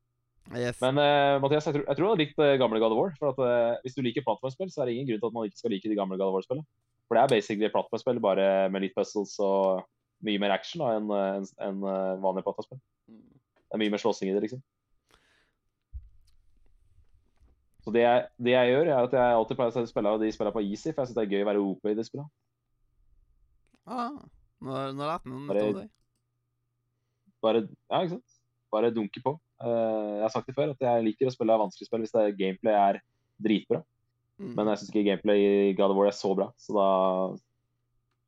[0.57, 0.79] Yes.
[0.81, 3.13] Men uh, Mathias, jeg tror, jeg tror du har likt eh, gamle God of War.
[3.19, 5.47] For at, uh, hvis du liker plattformspill, så er det ingen grunn til at man
[5.47, 6.65] ikke skal like de gamle God of War-spillene.
[7.05, 9.85] For det er basically plattformspill, bare med litt puzzles og
[10.25, 12.81] mye mer action enn en, en, en vanlige plattformspill.
[13.11, 14.63] Det er mye mer slåssing i det, liksom.
[17.81, 20.53] Så det jeg, det jeg gjør, er at jeg alltid pleier å spille de spillene
[20.53, 22.29] på easy, for jeg syns det er gøy å være OP i de spillene.
[23.89, 24.19] Ah,
[24.61, 25.87] nå, nå lærte vi noen Bare- metoder.
[27.41, 28.35] Bare, ja, ikke sant?
[28.71, 29.33] Bare dunke på.
[29.61, 32.21] Uh, jeg har sagt det før, at jeg liker å spille vanskelige spill hvis det
[32.21, 32.99] er gameplay er
[33.41, 33.81] dritbra.
[34.41, 34.53] Mm.
[34.57, 36.87] Men jeg syns ikke gameplay i God of War er så bra, så da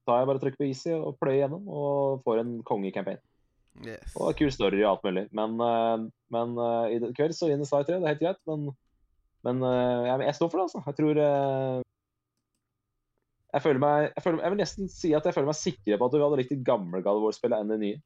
[0.05, 3.21] tar jeg bare trykk på easy og pløyer gjennom og får en konge-campaign.
[3.85, 4.13] Yes.
[4.19, 5.23] Og kul story og alt mulig.
[5.34, 8.41] Men, uh, men uh, i kveld så vinner Sly 3, det er helt greit.
[8.49, 8.73] Men,
[9.44, 10.84] men eh, jeg, jeg står for det, altså.
[10.88, 11.82] Jeg tror eh,
[13.53, 16.07] jeg, føler meg, jeg, føler, jeg vil nesten si at jeg føler meg sikrere på
[16.07, 17.99] at du hadde likt de gamle God of War-spillene enn de nye.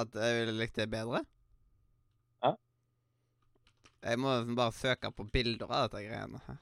[0.00, 1.22] At jeg ville likt det bedre?
[2.42, 2.54] Ja.
[4.06, 6.42] Jeg må bare søke på bilder av dette greiene.
[6.46, 6.60] her.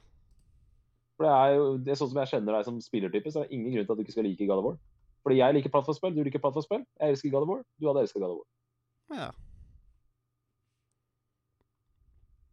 [1.19, 3.49] For det er jo det er sånn som jeg kjenner deg som spillertype, så er
[3.49, 4.79] det ingen grunn til at du ikke skal like God of War.
[5.27, 6.85] Fordi jeg liker plattformspill, du liker plattformspill.
[6.99, 8.49] Jeg elsker God of War, du hadde elsket God of War.
[9.19, 9.31] Ja.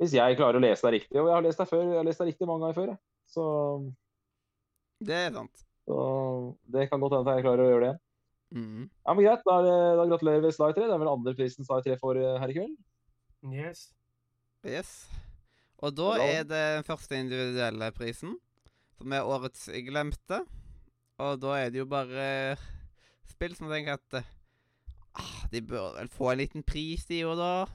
[0.01, 2.07] Hvis jeg klarer å lese deg riktig, og jeg har lest deg før, jeg har
[2.07, 2.99] lest deg riktig mange ganger før, jeg.
[3.31, 3.45] så,
[5.07, 5.63] Det er sant.
[5.87, 5.99] så
[6.75, 8.01] det kan godt hende at jeg klarer å gjøre det igjen.
[8.55, 8.83] Mm.
[8.87, 10.85] Ja, men Greit, da, er da gratulerer vi Sly 3.
[10.87, 12.75] Det er vel andreprisen Sly 3 får eh, her i kveld.
[13.51, 13.87] Yes.
[14.65, 14.91] Yes.
[15.83, 18.37] Og da er det den første individuelle prisen,
[18.95, 20.39] som er årets glemte.
[21.19, 22.55] Og da er det jo bare
[23.29, 24.31] spill som tenker at eh,
[25.19, 27.67] ah, De bør vel få en liten pris, de jo, da.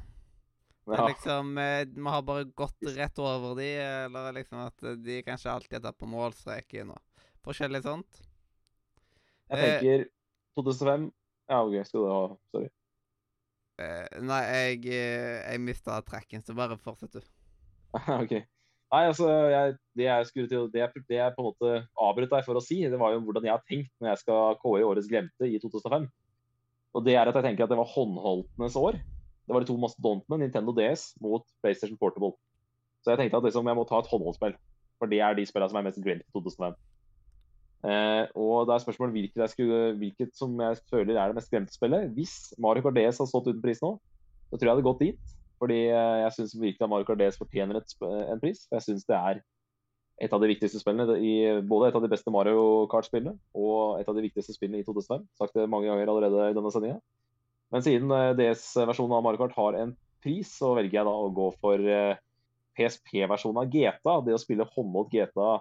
[0.98, 1.06] Ja.
[1.08, 5.52] liksom eh, Vi har bare gått rett over de, eller liksom at eh, de kanskje
[5.52, 8.22] alltid er tatt på målstreken og forskjellig sånt.
[9.50, 10.06] Jeg Eh, tenker
[10.58, 11.10] 2005
[11.50, 11.76] Ja, OK.
[11.86, 12.20] Skal du ha
[12.54, 12.70] Sorry.
[14.20, 17.22] Nei, jeg, jeg mista trekken, så bare fortsett, du.
[18.22, 18.34] OK.
[18.90, 21.70] Nei, altså, jeg, det, jeg skulle til, det, det jeg på en måte
[22.02, 24.58] avbrøt deg for å si, det var jo hvordan jeg har tenkt når jeg skal
[24.60, 26.08] kåre årets glemte i 2005.
[26.98, 28.98] Og det er at jeg tenker at det var håndholdtenes år.
[29.50, 32.36] Det var de to mastodontene, Nintendo DS mot PlayStation Portable.
[33.02, 34.54] Så jeg tenkte at liksom, jeg må ta et håndholdsspill.
[35.02, 36.76] For det er de spillene som er mest glemt i 2005.
[37.90, 41.74] Eh, og det er spørsmålet hvilket, skulle, hvilket som jeg føler er det mest glemte
[41.74, 42.12] spillet.
[42.14, 43.96] Hvis Mario Kart DS har stått uten pris nå,
[44.46, 45.34] så tror jeg det hadde gått dit.
[45.58, 48.62] Fordi eh, jeg syns virkelig at Mario Kart DS fortjener et, en pris.
[48.68, 49.42] For jeg syns det er
[50.20, 51.34] et av de viktigste spillene, i,
[51.66, 55.26] både et av de beste Mario Kart-spillene og et av de viktigste spillene i 2005.
[55.42, 57.00] Sagt det mange ganger allerede i denne sendinga.
[57.70, 59.94] Men siden eh, DS-versjonen av Mario Kart har en
[60.24, 62.18] pris, så velger jeg da å gå for eh,
[62.78, 64.16] PSP-versjonen av GTA.
[64.26, 65.52] Det å spille håndholdt GTA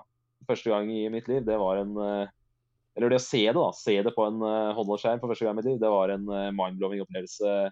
[0.48, 2.36] første gang i mitt liv, det var en eh,
[2.98, 3.68] Eller det å se det, da.
[3.78, 6.26] Se det på en håndholdt skjerm for første gang i mitt liv, det var en
[6.28, 7.70] mind-blowing opplevelse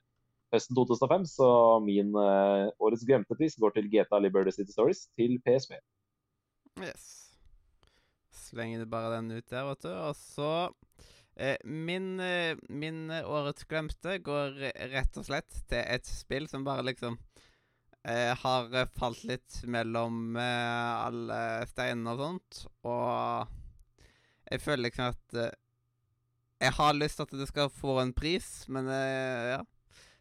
[0.54, 1.26] høsten 2005.
[1.28, 1.48] Så
[1.84, 5.76] min årets glemte pris går til GTA Liberty City Stories til PSP.
[6.80, 7.10] Yes.
[8.32, 9.92] Slenger du bare den ut der, vet du.
[9.92, 10.52] Og så
[11.64, 16.66] min, eh, min eh, årets glemte går eh, rett og slett til et spill som
[16.66, 17.20] bare liksom
[18.02, 21.40] eh, har eh, falt litt mellom eh, alle
[21.70, 22.64] steinene og sånt.
[22.90, 23.54] Og
[24.50, 25.56] jeg føler liksom at eh,
[26.58, 29.62] Jeg har lyst til at det skal få en pris, men eh, ja.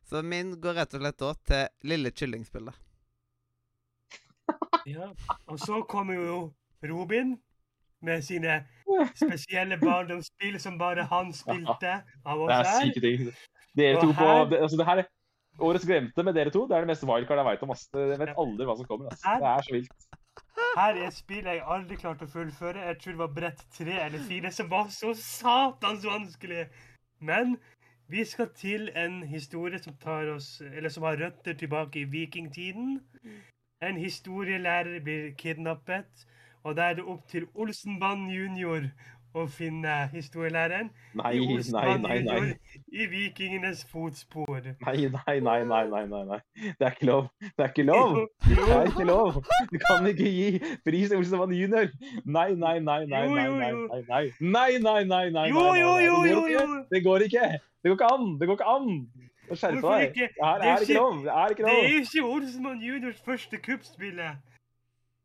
[0.07, 2.77] Så min går rett og slett da til Lille Kyllingspillet.
[4.87, 5.09] Ja.
[5.49, 6.37] Og så kommer jo
[6.85, 7.39] Robin
[8.05, 8.61] med sine
[9.15, 13.31] spesielle barndomsspill som bare han spilte av Det er syke ting.
[13.77, 15.13] Dere to på det, altså det her er
[15.57, 17.71] Årets glemte med dere to, det er det meste wildcard jeg veit om.
[17.73, 17.87] ass.
[17.97, 19.09] Jeg vet aldri hva som kommer.
[19.09, 19.23] ass.
[19.25, 20.09] Det er så vilt.
[20.77, 22.83] Her er et spill jeg aldri klarte å fullføre.
[22.91, 26.67] Jeg tror det var brett tre eller fire som var så satans vanskelig.
[27.25, 27.57] Men
[28.13, 33.01] vi skal til en historie som tar oss, eller som har røtter tilbake i vikingtiden.
[33.83, 36.27] En historielærer blir kidnappet,
[36.67, 38.89] og da er det opp til Olsenband junior
[39.37, 40.89] å finne historielæreren.
[41.19, 41.33] Nei,
[41.71, 42.39] nei, nei, nei.
[42.89, 44.65] I vikingenes fotspor.
[44.87, 46.39] Nei, nei, nei, nei, nei, nei.
[46.81, 47.29] Det er ikke lov.
[47.45, 48.17] Det er ikke lov.
[48.47, 49.39] Det er ikke lov.
[49.73, 50.49] Du kan ikke gi
[50.89, 51.93] pris til Olsenband junior.
[52.25, 56.19] Nei, nei, nei, nei, nei, nei, nei, nei, nei, nei, nei, nei, Jo, jo, jo,
[56.33, 56.67] jo, jo.
[56.91, 57.53] Det går ikke.
[57.85, 58.29] Det går ikke an.
[58.41, 58.91] Det går ikke an.
[59.53, 60.19] Skjerp Hvorfor deg.
[60.19, 61.23] Det er ikke lov.
[61.23, 61.77] Det er ikke lov.
[61.77, 64.45] Det er ikke Olsenband juniors første kuppspillet.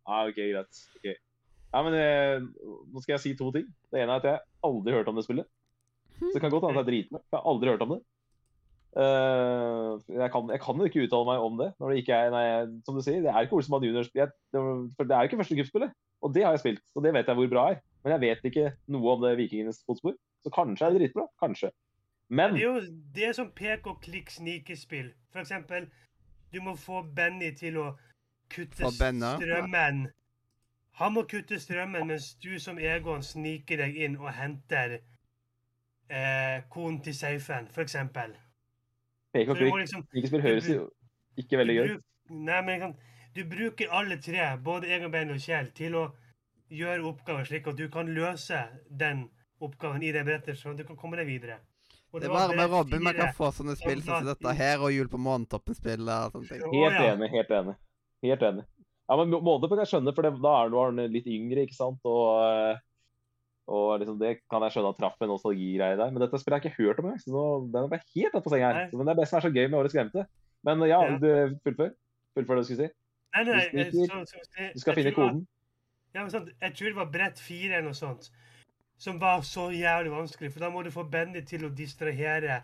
[0.05, 0.87] Ah, ok, greit.
[0.99, 1.13] Ok.
[1.71, 2.41] Ja, men eh,
[2.91, 3.67] nå skal jeg si to ting.
[3.91, 5.47] Det ene er at jeg aldri hørte hørt om det spillet.
[6.21, 7.21] Så det kan godt hende at det er dritbra.
[7.23, 8.01] Jeg har aldri hørt om det.
[8.91, 11.69] Uh, jeg, kan, jeg kan jo ikke uttale meg om det.
[11.79, 14.09] når det ikke er, nei, Som du sier, det er ikke Olsenmann Juniors.
[14.13, 14.63] Jeg, det,
[14.99, 15.95] det er jo ikke første gruppespillet.
[16.21, 17.79] Og det har jeg spilt, og det vet jeg hvor bra er.
[18.03, 20.13] Men jeg vet ikke noe om det Vikingenes fotspor.
[20.43, 21.25] Så kanskje er det dritbra.
[21.41, 21.71] Kanskje.
[22.29, 22.83] Men Det er jo
[23.15, 25.11] det er som pek og klikk snikespill.
[25.33, 25.87] For eksempel,
[26.53, 27.87] du må få Benny til å
[28.51, 30.05] kutte strømmen.
[31.01, 34.99] Han må kutte strømmen, mens du som Egon sniker deg inn og henter
[36.11, 39.77] eh, konen til safen, må klikk.
[39.79, 40.89] liksom Snikerspill høres jo
[41.39, 41.93] ikke veldig gøy
[42.31, 42.93] Nei, men kan,
[43.35, 46.05] du bruker alle tre, både Egon, Bein og Kjell, til å
[46.71, 49.25] gjøre oppgaver slik at du kan løse den
[49.59, 51.59] oppgaven i det brettet, sånn at du kan komme deg videre.
[52.11, 54.83] Og Det er var bare med Robin man kan få sånne spill som dette her,
[54.83, 56.63] og Jul på månetoppen-spill og sånne ting.
[56.75, 57.29] Helt enig.
[57.35, 57.75] Helt enig.
[58.27, 58.65] Helt enig.
[59.09, 61.75] Ja, men Molde kan jeg skjønne, for det, da er var han litt yngre, ikke
[61.75, 61.99] sant.
[62.05, 62.77] Og, eh,
[63.67, 66.11] og liksom det kan jeg skjønne at traff en nostalgigreie der.
[66.11, 67.19] Men dette spillet har jeg ikke hørt om engang.
[67.23, 68.89] Så den er bare helt rett på senga her.
[68.89, 70.25] Så- Men det er det som er så gøy med Årets glemte.
[70.63, 71.17] Men ja, Ja.
[71.17, 71.93] du fullfør.
[72.35, 72.93] Fullfør det du skulle si.
[73.35, 75.47] Nei, nei, Du så, så, jeg, Du skal finne tror var- koden.
[76.13, 78.29] Ja, men sant, jeg tror det var brett fire eller noe sånt,
[78.97, 80.51] som var så jævlig vanskelig.
[80.51, 82.63] For da må du få Benny til å distrahere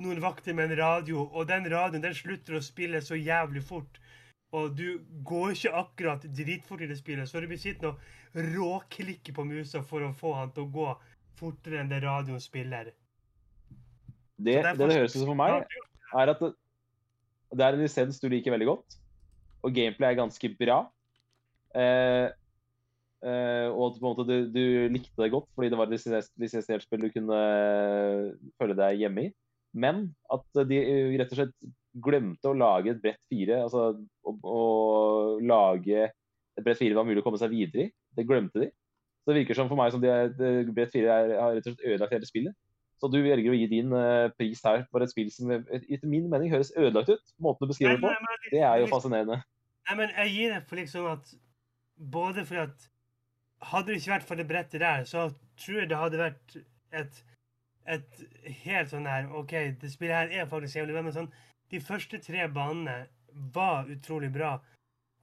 [0.00, 3.98] noen vakter med en radio, og den radioen den slutter å spille så jævlig fort.
[4.54, 9.34] Og du går ikke akkurat dritfort i det spillet, så du blir sittende og råklikke
[9.34, 10.90] på musa for å få han til å gå
[11.38, 12.92] fortere enn det radioen spiller.
[14.36, 15.66] Det det, det høres ut som for meg,
[16.14, 16.52] er at det,
[17.54, 18.96] det er en lisens du liker veldig godt,
[19.66, 20.80] og gameplay er ganske bra.
[21.74, 22.26] Eh,
[23.26, 24.64] eh, og at på en måte du, du
[24.94, 27.40] likte det godt fordi det var et lisens- lisensiert spill du kunne
[28.60, 29.32] føle deg hjemme i.
[29.74, 30.78] Men at de
[31.18, 33.60] rett og slett glemte å lage et bredt fire.
[33.66, 33.86] Altså
[34.26, 34.62] å, å
[35.42, 37.92] lage et bredt fire var mulig å komme seg videre i.
[38.14, 38.70] Det glemte de.
[39.24, 41.66] Så det virker som for meg som de er, det, bredt fire er, har rett
[41.66, 42.56] og slett ødelagt hele spillet.
[43.00, 46.08] Så du velger å gi din uh, pris her for et spill som eh, etter
[46.08, 47.32] min mening høres ødelagt ut.
[47.42, 49.40] Måten du beskriver det på, det er jo fascinerende.
[49.88, 51.34] Nei, men jeg gir det for liksom at
[51.94, 52.86] Både fordi at
[53.64, 55.28] Hadde det ikke vært for det brettet der, så
[55.60, 56.56] tror jeg det hadde vært
[56.92, 57.20] et
[57.84, 58.20] et
[58.64, 61.30] helt sånn her OK, det spillet her er faktisk jævlig bra, men sånn
[61.74, 62.94] De første tre banene
[63.54, 64.52] var utrolig bra.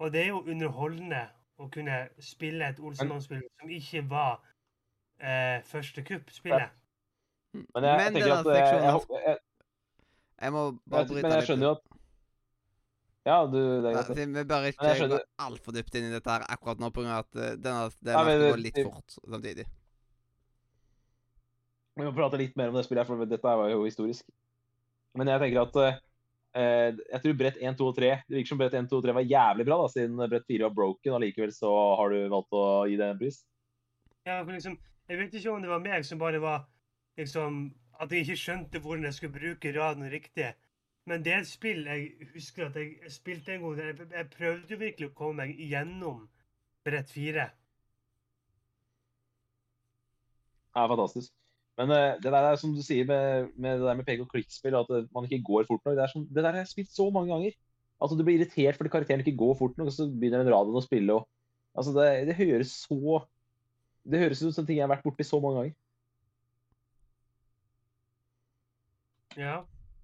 [0.02, 1.22] Og det er jo underholdende
[1.62, 4.42] å kunne spille et Olsenmann-spill som ikke var
[5.22, 6.74] eh, første kupp-spillet.
[7.54, 9.40] Men jeg, jeg tenker denne at eh, jeg, jeg, jeg,
[10.42, 11.90] Jeg må bare bryte Men jeg skjønner jo at
[13.28, 14.22] Ja, du det er greit.
[14.36, 17.20] Vi bør ikke gå altfor dypt inn i dette her akkurat nå, pga.
[17.22, 19.68] at eh, denne Nei, delen men skal det- gå litt fort samtidig.
[22.00, 24.26] Vi må prate litt mer om det spillet, her, for dette var jo historisk.
[25.20, 26.00] Men jeg tenker at eh,
[26.52, 29.14] jeg tror brett 1, 2 og 3 Det virker som brett 1, 2 og 3
[29.16, 32.58] var jævlig bra, da, siden brett 4 var broken, og likevel så har du valgt
[32.60, 33.38] å gi det en pris.
[34.28, 34.76] Ja, for liksom,
[35.08, 36.68] jeg vet ikke om det var meg som bare var
[37.20, 37.64] liksom
[38.02, 40.48] At jeg ikke skjønte hvordan jeg skulle bruke raden riktig.
[41.06, 43.78] Men det er et spill jeg husker at jeg, spilte en gang.
[43.78, 46.24] Jeg, jeg prøvde virkelig å komme meg gjennom
[46.86, 47.52] brett fire.
[50.74, 51.34] Ja, fantastisk.
[51.82, 54.30] Men uh, det der er som du sier med, med det der med peke- og
[54.30, 55.96] klikk-spill, at eh, man ikke går fort nok.
[55.98, 57.58] Det, er sånn, det der har jeg spilt så mange ganger.
[58.02, 60.78] Altså, Du blir irritert fordi karakteren ikke går fort nok, og så begynner en radioen
[60.78, 61.18] å spille.
[61.18, 61.26] og
[61.78, 63.24] altså, det, det høres så
[64.06, 65.76] Det høres ut som ting jeg har vært borti så mange ganger.
[69.40, 69.58] Ja.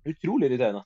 [0.08, 0.86] Utrolig irriterende.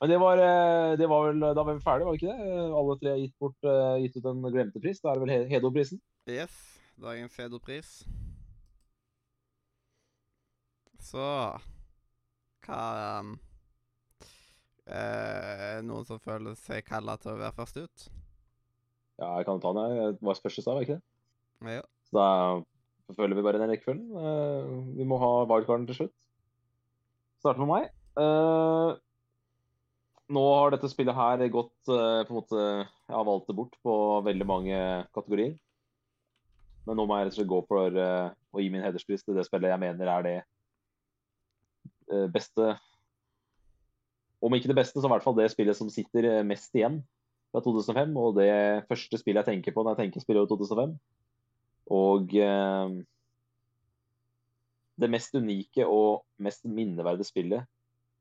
[0.00, 2.58] Men det var, eh, det var vel Da var vi ferdige, var det ikke det?
[2.80, 5.00] Alle tre har gitt, eh, gitt ut en glemte pris.
[5.02, 6.00] Da er det vel Hedo-prisen?
[6.30, 6.62] Yes.
[7.02, 8.04] Dagens Fedopris.
[11.02, 11.22] Så
[12.62, 12.82] Hva
[13.20, 13.32] um,
[14.86, 18.04] eh, Noen som føler seg kalla til å være først ut?
[19.20, 19.96] Ja, jeg kan ta den.
[20.16, 21.74] Det var spørsmål, var det ikke det?
[21.76, 21.82] Ja.
[22.08, 24.06] Så da følger vi bare den rekkefølgen.
[24.18, 26.14] Eh, vi må ha wildcarden til slutt.
[27.42, 27.90] Starter med meg.
[28.12, 28.92] Uh,
[30.32, 33.78] nå har dette spillet her gått uh, på en måte Jeg har valgt det bort
[33.82, 33.94] på
[34.26, 34.80] veldig mange
[35.16, 35.54] kategorier.
[36.86, 39.38] Men nå må jeg rett og slett gå for uh, å gi min hederspris til
[39.38, 40.36] det spillet jeg mener er det
[42.32, 42.74] beste
[44.42, 46.96] Om ikke det beste, så i hvert fall det spillet som sitter eh, mest igjen
[47.54, 48.16] fra 2005.
[48.18, 48.50] Og det
[48.88, 50.96] første spillet jeg tenker på når jeg tenker spillet over 2005.
[51.94, 52.96] Og eh,
[54.98, 57.70] det mest unike og mest minneverdige spillet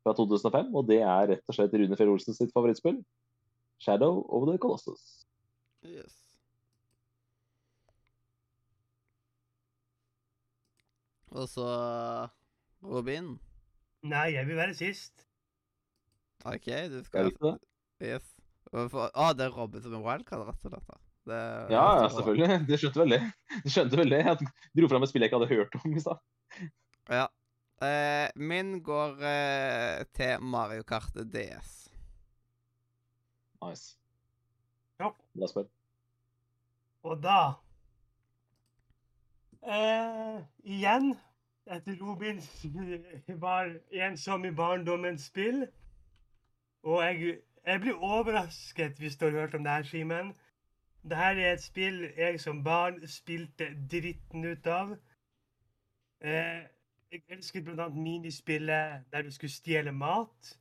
[0.06, 0.70] fra 2005.
[0.78, 3.02] Og det er rett og slett Rune Fjell Olsen sitt favorittspill.
[3.82, 5.26] 'Shadow of the Colossus'.
[5.82, 6.14] Yes.
[11.32, 11.66] Og så
[12.84, 13.40] Robin.
[14.02, 15.26] Nei, jeg vil være sist.
[16.46, 17.54] OK, du Skal det?
[18.02, 18.26] Yes.
[18.72, 21.02] Å, det er Robin som er wildcard, rett og slett.
[21.22, 21.38] Det,
[21.70, 22.56] det Ja, ja, selvfølgelig.
[22.66, 23.20] Du skjønte vel det.
[23.62, 24.22] Du skjønte vel det.
[24.26, 24.50] Jeg
[24.80, 26.24] dro fram et spill jeg ikke hadde hørt om i stad.
[27.12, 27.28] Ja.
[27.82, 31.70] Eh, min går eh, til Mario Kart DS.
[33.62, 33.98] Nice.
[35.02, 35.12] Ja.
[35.38, 35.70] Bra spill.
[37.06, 37.38] Og da
[39.66, 41.16] eh, Igjen,
[41.68, 42.42] etter Robin
[43.42, 45.68] var ensom i barndommens spill.
[46.84, 50.34] Og jeg, jeg blir overrasket hvis du har hørt om det her, Simen.
[51.04, 54.96] Det her er et spill jeg som barn spilte dritten ut av.
[56.22, 56.62] Eh,
[57.12, 57.90] jeg elsket bl.a.
[57.90, 60.58] minispillet der du skulle stjele mat.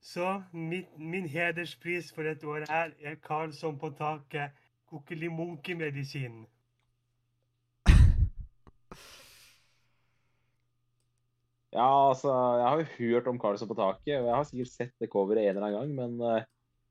[0.00, 4.50] Så min, min hederspris for dette året her er Karlsson på taket,
[4.86, 6.46] kokkelimunkemedisin.
[11.70, 14.94] Ja, altså, jeg har jo hørt om Karlsson på taket, og jeg har sikkert sett
[14.98, 16.48] det coveret en eller annen gang, men eh,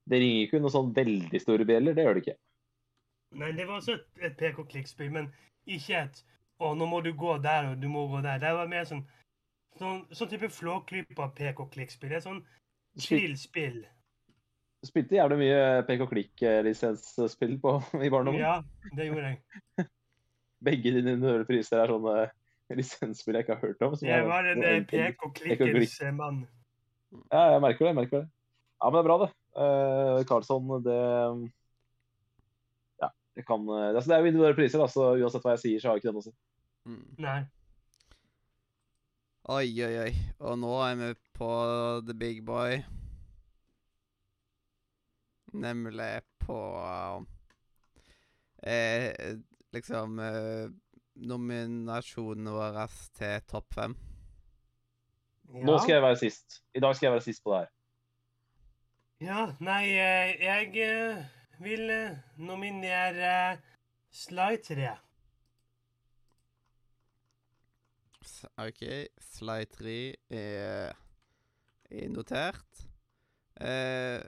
[0.09, 1.97] det ringer ikke noen sånn veldig store bjeller.
[1.97, 2.37] Det gjør det ikke.
[3.39, 5.31] Nei, det var også et, et pek-og-klikk-spill, men
[5.69, 6.25] ikke et
[6.59, 8.39] Å, nå må du gå der, og du må gå der.
[8.41, 9.05] Det var mer sånn
[9.79, 12.15] sånn, sånn type flåklypa pek-og-klikk-spill.
[12.17, 12.41] er sånn
[12.99, 13.79] chill spill.
[14.83, 18.41] spilte jævlig mye pek og klikk-lisensspill på i barndommen.
[18.41, 18.57] Ja,
[18.95, 19.87] det gjorde jeg.
[20.63, 22.17] Begge dine priser er sånne
[22.79, 23.95] lisensspill jeg ikke har hørt om.
[23.95, 26.43] som Jeg var en en pek-og-klikkens eh, mann.
[27.31, 27.87] Ja, jeg merker det.
[27.87, 28.27] jeg merker det.
[28.79, 29.31] Ja, men det er bra, det.
[29.59, 30.97] Uh, Karlsson, det
[33.01, 35.79] Ja, det kan altså, Det er jo individuelle priser, da, så uansett hva jeg sier,
[35.81, 36.35] så har jeg ikke det noe å si.
[36.85, 37.07] Mm.
[37.25, 37.39] Nei.
[39.49, 40.11] Oi, oi, oi.
[40.45, 41.49] Og nå er vi på
[42.05, 42.83] the big boy.
[45.57, 46.59] Nemlig på
[48.61, 49.37] eh,
[49.73, 50.69] Liksom eh,
[51.19, 52.85] Nominasjonene våre
[53.17, 53.97] til topp fem.
[55.49, 56.61] Nå skal jeg være sist.
[56.77, 57.75] I dag skal jeg være sist på det her.
[59.19, 61.23] Ja, nei, eh, jeg eh,
[61.59, 63.59] vil eh, nominere
[64.15, 64.93] Sly 3.
[68.63, 68.83] OK,
[69.19, 69.95] slide 3
[70.29, 70.93] er,
[71.91, 72.85] er notert.
[73.59, 74.21] Eh,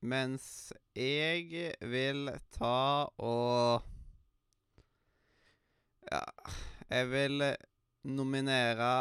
[0.00, 3.93] mens jeg vil ta og
[6.10, 6.22] Ja,
[6.90, 7.42] jeg vil
[8.04, 8.92] nominere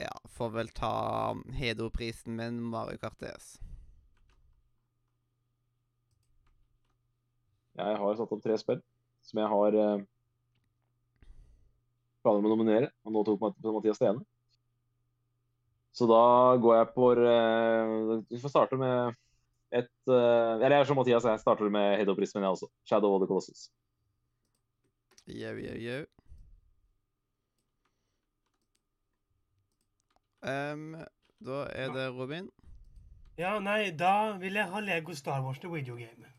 [0.00, 0.90] Ja, får vel ta
[1.56, 3.54] Hedo-prisen min, Mario Kart DS.
[7.76, 8.82] Jeg har satt opp tre spill
[9.24, 10.02] som jeg har eh,
[12.24, 12.90] planer om å nominere.
[13.08, 14.24] Og nå tok Mat- Mathias det ene.
[15.96, 16.20] Så da
[16.60, 19.16] går jeg for eh, Vi får starte med
[19.72, 22.68] et eh, Eller jeg er som Mathias, jeg starter med Hedo-prisen min, jeg også.
[22.84, 23.70] Shadow of the Colossus.
[25.26, 26.02] Jau, jau, jau.
[30.46, 30.94] Em,
[31.46, 32.50] da er det Robin.
[33.38, 36.32] Ja, nei, da vil jeg ha Lego Star Wars The Video Game.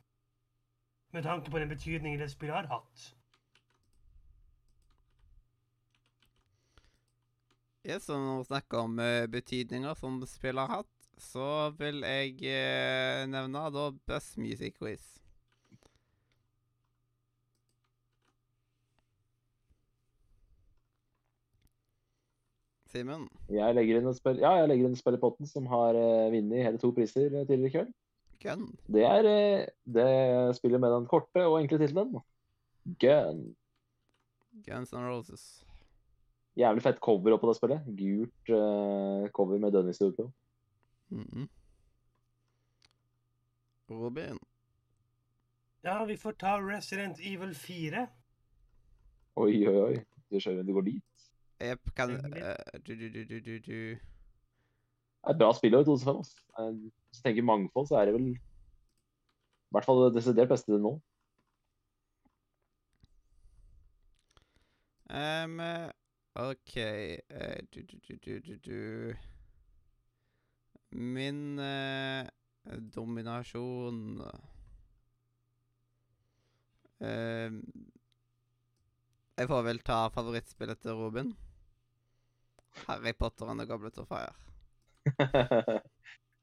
[1.13, 3.13] Med tanke på den betydningen det spillet har hatt.
[7.85, 12.41] Ja, så når vi snakker om eh, betydninger som spillet har hatt, så vil jeg
[12.43, 15.26] eh, nevne da Buzz Music Quiz.
[22.97, 25.97] Simen, Jeg legger inn et spill, ja, jeg legger inn spill i potten som har
[25.97, 27.91] uh, vunnet hele to priser eh, tidligere i kveld.
[28.41, 28.63] Gun.
[28.89, 29.67] Det er uh,
[29.97, 30.07] det
[30.57, 32.17] spillet med den korte og enkle tittelen.
[33.03, 33.43] Gun.
[34.65, 35.45] Guns and Roses.
[36.57, 37.85] Jævlig fett cover oppå det spillet.
[37.99, 40.11] Gult uh, cover med Dennis i
[41.09, 41.47] Mm -hmm.
[43.89, 44.39] Robin.
[45.81, 48.07] Ja, vi får ta Resident Evil 4.
[49.35, 50.05] Oi, oi, oi.
[50.31, 51.26] Du skjønner, du går dit.
[51.61, 53.97] Jepp, kan eh, Du, du, du, du, du, du.
[53.97, 53.99] Det
[55.23, 56.19] er et bra spill i 2005.
[56.19, 56.35] ass.
[56.59, 60.77] Eh, Hvis du tenker mangfold, så er det vel i hvert fall det desidert beste
[60.79, 60.93] nå.
[65.09, 65.89] Eh,
[66.37, 69.15] OK eh, du, du, du, du, du, du.
[70.91, 72.23] Min uh,
[72.95, 74.21] dominasjon
[76.99, 77.61] Em,
[79.37, 81.27] Jeg får vel ta favorittspillet til Robin.
[82.85, 84.33] Harry Potter and the Goblet of Fire.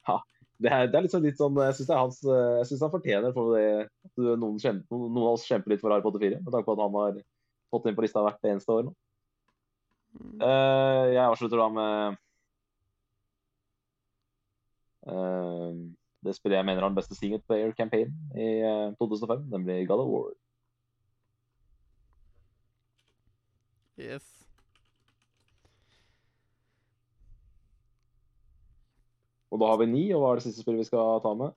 [0.09, 0.17] ja,
[0.57, 1.91] det er, det er liksom litt sånn Jeg syns
[2.25, 5.93] eh, han fortjener for det at noen, kjemper, noen, noen av oss kjemper litt for
[5.93, 7.19] Harry Potter 4, med tanke på at han har
[7.75, 8.95] fått inn på lista hvert eneste år nå.
[10.15, 10.39] Mm.
[10.39, 12.19] Uh, jeg avslutter da med
[15.11, 15.73] uh,
[16.25, 20.05] det spillet jeg mener har den beste single player campaign i uh, 2005, nemlig God
[20.05, 20.33] of War.
[23.99, 24.44] Yes.
[29.55, 31.55] Og da har vi ni, og hva er det siste spillet vi skal ta med?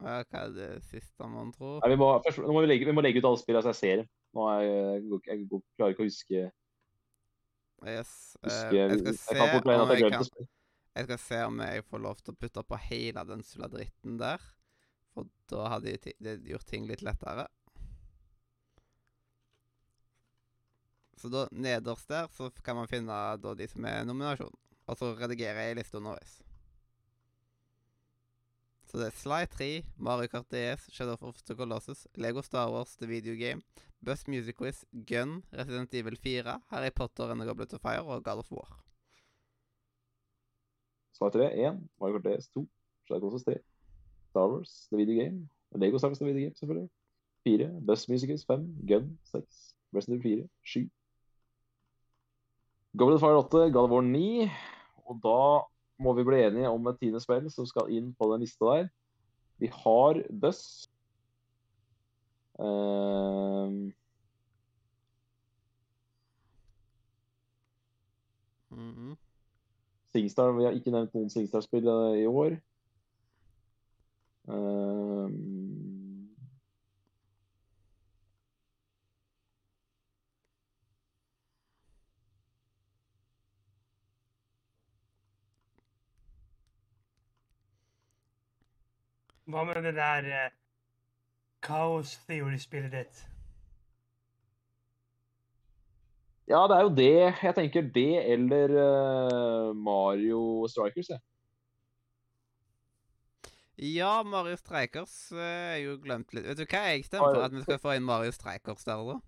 [0.00, 1.80] Hva er det siste, man tror?
[1.82, 3.74] Nei, vi, må, først, nå må vi, legge, vi må legge ut alle spillene så
[3.74, 4.04] jeg ser.
[4.38, 6.46] Nå er jeg, jeg, jeg, klarer ikke å huske,
[7.80, 8.36] Yes.
[8.42, 10.48] eh, huske jeg Jeg, skal se kan om jeg jeg kan.
[10.90, 14.18] Jeg skal se om jeg får lov til å putte på hele den sulla dritten
[14.20, 14.42] der.
[15.14, 17.48] For da hadde jeg gjort ting litt lettere.
[21.20, 24.54] Så da, nederst der så kan man finne da de som er nominasjon.
[24.88, 26.38] Og så redigerer jeg lista underveis.
[28.88, 29.68] Så det er Sly 3,
[30.02, 33.62] Mario Kart DS, Shadow of the Colossus, Lego Star Wars The Video Game,
[34.02, 38.24] Buzz Music Quiz, Gun, Resident Evil 4, Harry Potter and the Goblet of Fire og
[38.24, 38.80] God of War.
[41.12, 42.66] Sly 3, 1, Mario Kart DS 2,
[43.06, 43.54] Shadow Colossus 3,
[44.30, 46.90] Star Wars, The Video Game, Lego Star Wars, The Video Game, selvfølgelig.
[47.44, 50.90] 4, Buzz Quiz, 5, Gun 6, Resident Evil 4, 7.
[52.98, 54.50] Goblet of Fire 8, God of War 9,
[55.06, 55.42] og da
[56.02, 58.88] må vi bli enige om et tiende spill som skal inn på den lista der.
[59.60, 60.88] Vi har Buzz.
[62.58, 63.92] Mm
[68.70, 69.16] -hmm.
[70.12, 72.58] Singstar, Vi har ikke nevnt noen Singstar-spill eh, i år.
[74.48, 75.89] Ehm,
[89.50, 90.54] Hva med det der eh,
[91.66, 93.26] Chaos Theory-spillet ditt?
[96.50, 97.34] ja, det er jo det.
[97.42, 101.12] Jeg tenker det eller eh, Mario Strikers.
[101.12, 101.20] Jeg.
[103.94, 106.48] Ja, Mario Strikers eh, er jo glemt litt.
[106.48, 107.44] Vet du hva jeg stemmer for?
[107.46, 109.20] At vi skal få inn Mario Strikers der, da?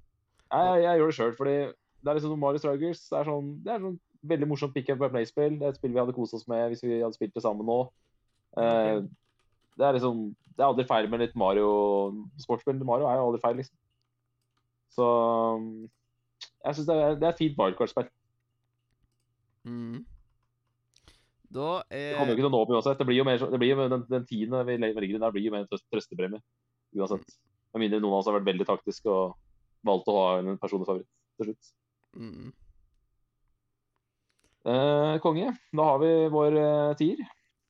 [0.53, 1.55] Jeg, jeg, jeg gjør det sjøl, fordi
[2.03, 4.01] det er liksom Mario Strikers det er sånn, det er sånn
[4.33, 5.61] veldig morsomt pick up by play-spill.
[5.61, 7.71] Det er et spill vi hadde kost oss med hvis vi hadde spilt det sammen
[7.71, 7.79] nå.
[8.59, 8.99] Eh,
[9.79, 10.23] det er liksom
[10.53, 11.69] Det er aldri feil med litt Mario
[12.43, 13.77] Sportsspill til Mario er jo aldri feil, liksom.
[14.93, 15.07] Så
[16.63, 18.11] jeg syns det, det er et fint wildcard-spill.
[19.65, 20.03] Mhm.
[21.53, 22.99] Da Det er kommer jo ikke til å nå opp uansett.
[23.01, 25.47] Det blir jo mer, det blir jo den, den tiende vi ligger inn der, blir
[25.47, 26.41] jo mer en trøst, trøstepremie
[26.97, 27.37] uansett.
[27.73, 29.37] Med mindre noen av oss har vært veldig taktiske og
[29.85, 31.09] valgt å ha en personlig favoritt
[31.41, 31.73] til slutt.
[32.17, 32.53] Mm.
[34.73, 35.51] Eh, konge.
[35.73, 37.25] Da har vi vår eh, tier.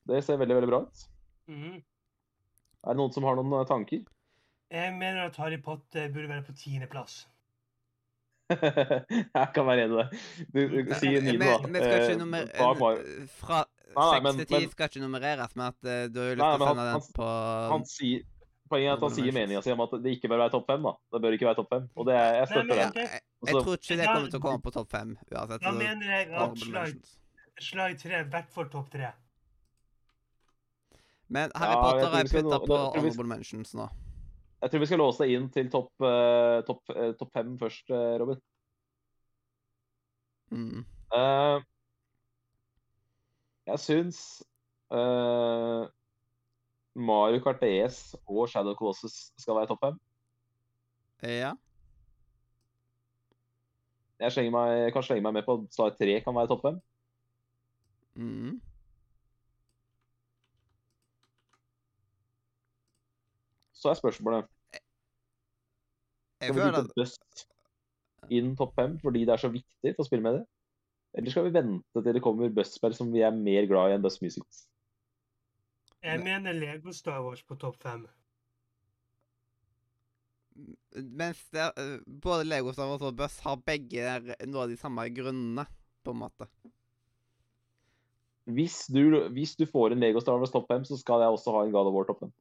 [0.07, 1.03] Det ser veldig, veldig bra ut.
[1.51, 1.81] Mhm.
[2.83, 4.01] Er det noen som har noen eh, tanker?
[4.73, 7.21] Jeg mener at Harry Potter burde være på tiendeplass.
[8.53, 10.19] jeg kan være enig i det.
[10.51, 11.59] Du, du sier niende, da.
[11.63, 12.43] Men vi skal ikke Eh, nummer...
[12.43, 16.43] eh, Fra seks til ti men- skal ikke nummereres, med at eh, du har lyst
[16.43, 17.29] til å sende han- den på
[17.73, 18.23] han sier,
[18.73, 20.83] poenget er at han sier meninga si om at det ikke bør være topp fem.
[20.89, 20.93] da.
[21.13, 21.89] Det bør ikke være topp fem.
[21.95, 22.77] Og det er, jeg støtter det.
[22.83, 23.01] den.
[23.03, 25.61] jeg, Og jeg tror ikke det kommer til å komme på topp fem uansett.
[25.63, 26.95] Da mener jeg at slag,
[27.71, 29.13] slag tre 3 er hvert fall topp 3.
[31.29, 33.87] Men Harry Potter er putta på honorable mentions nå.
[34.63, 38.15] Jeg tror vi skal låse inn til topp uh, top, uh, top fem først, uh,
[38.21, 38.39] Robin.
[40.53, 40.85] Mm.
[41.13, 41.61] Eh,
[43.65, 44.17] jeg syns
[44.91, 45.83] eh,
[46.95, 49.99] Mario Kart DS og Shadow Colossus skal være topp fem.
[51.23, 51.53] Ja.
[54.19, 56.81] Jeg meg, kan slenge meg med på at Star 3 kan være topp fem.
[58.15, 58.61] Mm.
[63.83, 64.47] Så er spørsmålet
[66.39, 67.45] Skal vi dytte at Dust
[68.31, 70.45] inn topp fem fordi det er så viktig for spillmediet?
[71.13, 74.05] Eller skal vi vente til det kommer Buzz-spill som vi er mer glad i enn
[74.05, 74.63] Buzz Music?
[76.03, 78.07] Jeg mener Lego Star Wars på topp 5.
[80.93, 85.05] Mens det, er- både Lego Star Wars og Buss har begge noe av de samme
[85.15, 85.65] grunnene,
[86.03, 86.47] på en måte.
[88.51, 91.53] Hvis du, hvis du får en Lego Star Wars topp fem, så skal jeg også
[91.55, 92.33] ha en God of War topp fem.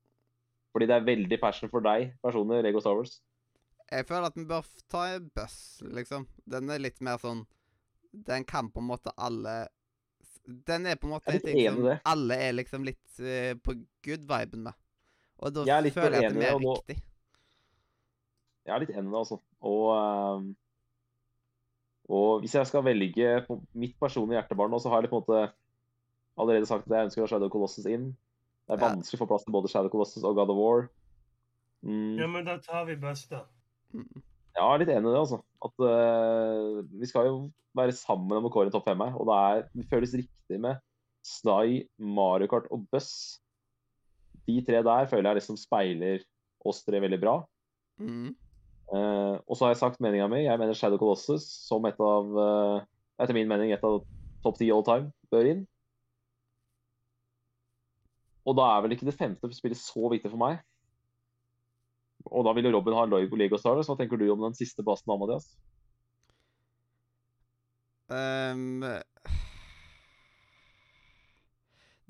[0.73, 3.19] Fordi det er veldig passion for deg personlig, Lego Star Wars.
[3.93, 6.25] Jeg føler at vi bør ta en Buss, liksom.
[6.49, 7.43] Den er litt mer sånn
[8.13, 9.67] Den kan på en måte alle
[10.45, 11.99] Den er på en måte en ting som det.
[12.09, 14.79] alle er liksom litt uh, på good-viben med.
[15.43, 16.97] Og da Jeg er føler jeg at det er mer riktig.
[18.63, 19.39] Jeg er litt enig i det, altså.
[19.67, 20.45] Og, ehm,
[22.15, 23.31] og hvis jeg skal velge
[23.75, 25.41] mitt personlige hjertebarn nå, så har jeg på en måte
[26.39, 28.13] allerede sagt at jeg ønsker å ha Shadow Colossus inn.
[28.69, 28.89] Det er Ja.
[28.89, 30.89] vanskelig å få plass til både Shadow Colossus og God of War.
[31.83, 32.19] Mm.
[32.19, 33.45] Ja, men da tar vi Buss, da.
[33.93, 34.23] Mm.
[34.55, 35.41] Ja, jeg er litt enig i det, altså.
[35.65, 37.37] At uh, vi skal jo
[37.77, 39.15] være sammen om å kåre en topp fem her.
[39.17, 40.79] Og det, er, det føles riktig med
[41.27, 43.41] Sly, Mario Kart og Buss.
[44.47, 46.23] De tre der føler jeg liksom speiler
[46.69, 47.37] oss tre veldig bra.
[48.03, 48.33] Mm.
[48.93, 50.45] Uh, og så har jeg sagt meninga mi.
[50.45, 52.89] Jeg mener Shadow Colossus som et av uh,
[53.23, 54.01] Etter min mening et av
[54.43, 55.61] topp ti all time bør inn.
[58.47, 60.59] Og da er vel ikke det femte spillet så viktig for meg.
[62.31, 63.89] Og da vil jo Robin ha Lego Lego of Stars.
[63.91, 65.47] Hva tenker du om den siste basen av Madias?
[68.13, 68.83] Um,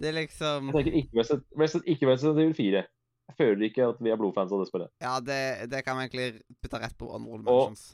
[0.01, 2.83] det er liksom Jeg tenker ikke Resident, Resident, ikke Resident Evil 4.
[3.31, 4.91] Jeg føler ikke at vi er blodfans av det spillet.
[5.05, 5.39] Ja, det,
[5.73, 7.93] det kan vi egentlig putte rett på Og- mentions.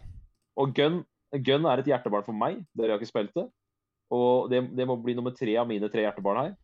[0.58, 1.02] Og Gun,
[1.44, 2.64] Gun er et hjertebarn for meg.
[2.74, 3.44] Dere har ikke spilt det.
[4.10, 6.56] Og det, det må bli nummer tre av mine tre hjertebarn her.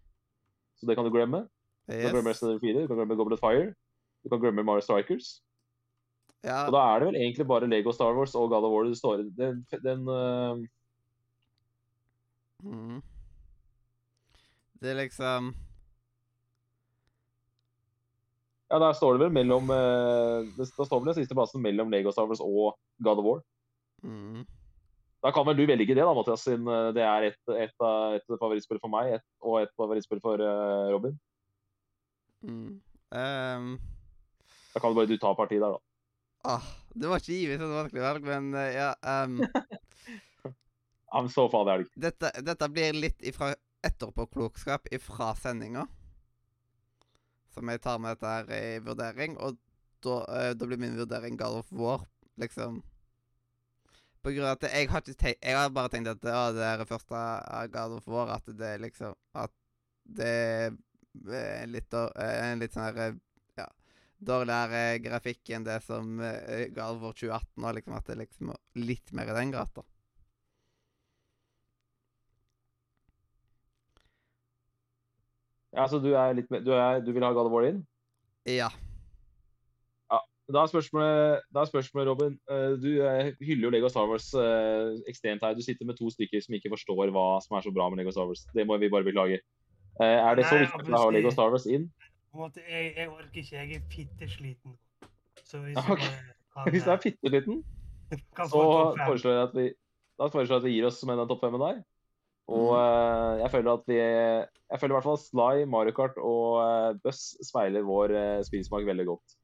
[0.80, 1.44] Så det kan du glemme.
[1.86, 2.40] Du kan glemme Yes.
[2.40, 3.74] Resident Evil 4, du kan glemme Goblet Fire,
[4.24, 5.42] du kan glemme Mario Strikers.
[6.44, 8.84] Ja, Og da er det vel egentlig bare Lego Star Wars og God of War
[8.84, 9.28] det står i.
[9.36, 10.60] Den, den uh...
[12.64, 13.02] mm.
[14.80, 15.54] Det er liksom
[18.70, 20.44] Ja, der står det vel mellom uh...
[20.56, 23.40] det, Da står vel den siste plassen mellom Lego Star Wars og God of War.
[24.02, 24.44] mm.
[25.24, 27.72] Da kan vel du velge det, da, Mathias, siden øh, det er et, et,
[28.16, 31.14] et favorittspill for meg et, og et favorittspill for uh, Robin.
[32.44, 32.80] Mm.
[33.14, 33.68] Um,
[34.74, 35.78] Da kan du bare du ta parti der, da.
[36.44, 38.88] ah, det var ikke givet et vanskelig valg, men uh, ja
[39.22, 39.38] um,
[41.14, 41.94] I'm so far ikke.
[42.06, 43.52] dette, dette blir litt ifra
[43.86, 45.86] etterpåklokskap ifra sendinga.
[47.54, 49.56] Som jeg tar med dette her i vurdering, og
[50.02, 52.02] da, uh, da blir min vurdering God of War,
[52.40, 52.82] liksom.
[54.24, 56.78] På grunn av at jeg har tenkt Jeg har bare tenkt at ja, det er
[56.80, 57.22] det første
[57.76, 59.52] God of War, at det liksom At
[60.04, 60.72] det
[61.70, 63.16] litt, eh, en litt sånn her eh,
[63.58, 63.66] Ja,
[64.18, 67.98] dårligere grafikk enn det som ga God 2018 har, liksom.
[67.98, 69.84] At det liksom litt mer i den gata.
[75.74, 77.84] Ja, så du er litt Du, er, du vil ha God of War inn?
[78.46, 78.70] Ja.
[80.52, 82.34] Da er spørsmålet, da er spørsmålet Robin.
[82.52, 85.54] eh, Du eh, hyller jo Lego Star Wars eh, ekstremt her.
[85.54, 88.12] Du sitter med to stykker som ikke forstår hva som er så bra med Lego
[88.12, 88.44] Star Wars.
[88.52, 89.40] Det må vi bare beklage.
[90.00, 91.86] Eh, Er det så Nei, viktig for deg å ha Lego Star Wars inn?
[92.32, 93.56] På en måte, jeg, jeg orker ikke.
[93.56, 94.76] Jeg er fittesliten.
[95.44, 96.12] Så hvis okay.
[96.54, 97.64] kan, Hvis du er fittesliten,
[98.52, 98.62] så
[99.04, 99.70] foreslår jeg at vi
[100.14, 101.80] da foreslår jeg at vi gir oss med den topp femmen der.
[102.54, 106.58] Og eh, jeg føler at vi Jeg føler i hvert fall Sly, Mario Kart og
[106.60, 109.36] uh, Buss speiler vår uh, spillsmak veldig godt.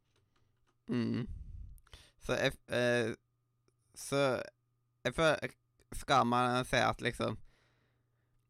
[0.92, 1.24] Mm.
[2.20, 3.14] Så jeg, uh,
[3.94, 4.20] Så
[5.06, 5.54] jeg føler
[5.96, 7.38] Skal man se at liksom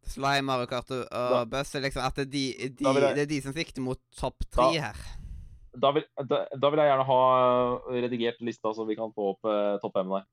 [0.07, 3.27] Slime, Mario Kart og, Da- Buzz liksom At det er de, de, jeg- det er
[3.27, 4.97] de som sikter mot topp tre her.
[5.81, 7.21] Da vil, da, da vil jeg gjerne ha
[7.95, 10.25] redigert lista, så vi kan få opp eh, topp fem der.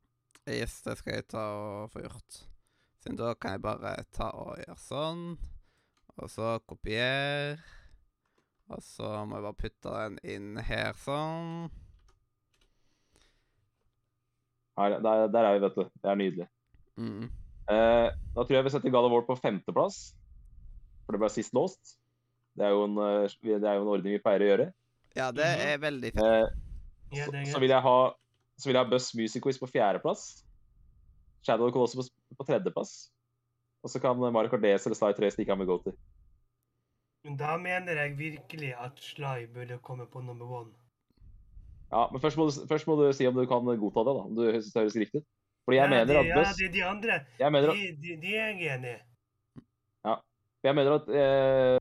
[0.48, 1.44] Yes, det skal jeg ta
[1.84, 2.40] og få gjort.
[3.04, 5.38] Siden da kan jeg bare ta og gjøre sånn.
[6.18, 7.60] Og så kopier.
[8.70, 11.70] Og så må jeg bare putte den inn her sånn.
[14.78, 15.84] Her, der, der er vi, vet du.
[16.02, 16.48] Det er nydelig.
[16.98, 17.30] Mm.
[17.68, 20.14] Eh, da tror jeg vi setter God of War på femteplass.
[21.06, 21.98] For det ble sist låst.
[22.58, 24.68] Det er, jo en, eh, det er jo en ordning vi pleier å gjøre.
[25.16, 25.68] Ja, det Mhm.
[25.68, 26.24] er veldig fint.
[26.24, 26.48] Uh,
[27.16, 28.14] Ja, så, så vil jeg ha
[28.60, 30.44] så vil jeg ha Buzz Music Quiz på fjerdeplass.
[31.46, 33.12] Shadow of the Colossus på, på tredjeplass.
[33.84, 35.94] Og så kan Mario Cardes eller Sly 3 stikke av med Goater.
[37.24, 40.72] Men Da mener jeg virkelig at Sly burde komme på number one.
[41.92, 44.24] Ja, men først må, du, først må du si om du kan godta det, da.
[44.28, 45.28] Om du syns det høres riktig ut.
[45.68, 47.88] Fordi jeg ja, mener at at ja, det de, de andre, Jeg mener at, de,
[48.04, 50.14] de, de er jeg enig i.
[50.64, 51.76] jeg mener at, eh,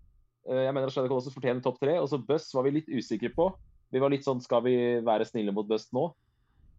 [0.50, 1.94] eh, jeg mener at Shadow Colossus fortjener topp tre.
[2.00, 3.46] Og så Buzz var vi litt usikre på.
[3.94, 4.76] Vi var litt sånn Skal vi
[5.06, 6.08] være snille mot Buzz nå?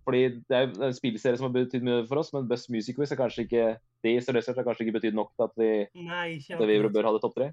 [0.07, 0.21] Fordi
[0.51, 3.19] det er en spillserie som har betydd mye for oss, men Buzz Music Quiz er
[3.19, 3.63] kanskje ikke
[4.03, 5.71] det isolert har kanskje ikke betydd nok til at vi,
[6.07, 7.47] Nei, ikke at vi bør ha det topp tre.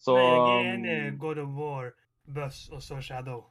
[0.00, 1.90] Så Nei, jeg er enig God of War,
[2.24, 3.42] Buzz og så Shadow.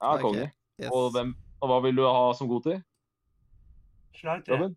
[0.00, 0.48] Ja, konge.
[0.80, 0.88] Yes.
[0.88, 2.80] Og, hvem, og hva vil du ha som god til?
[4.14, 4.54] Sly 3.
[4.54, 4.76] Robin?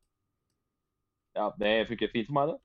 [1.36, 2.60] Ja, det funker fint for meg, det.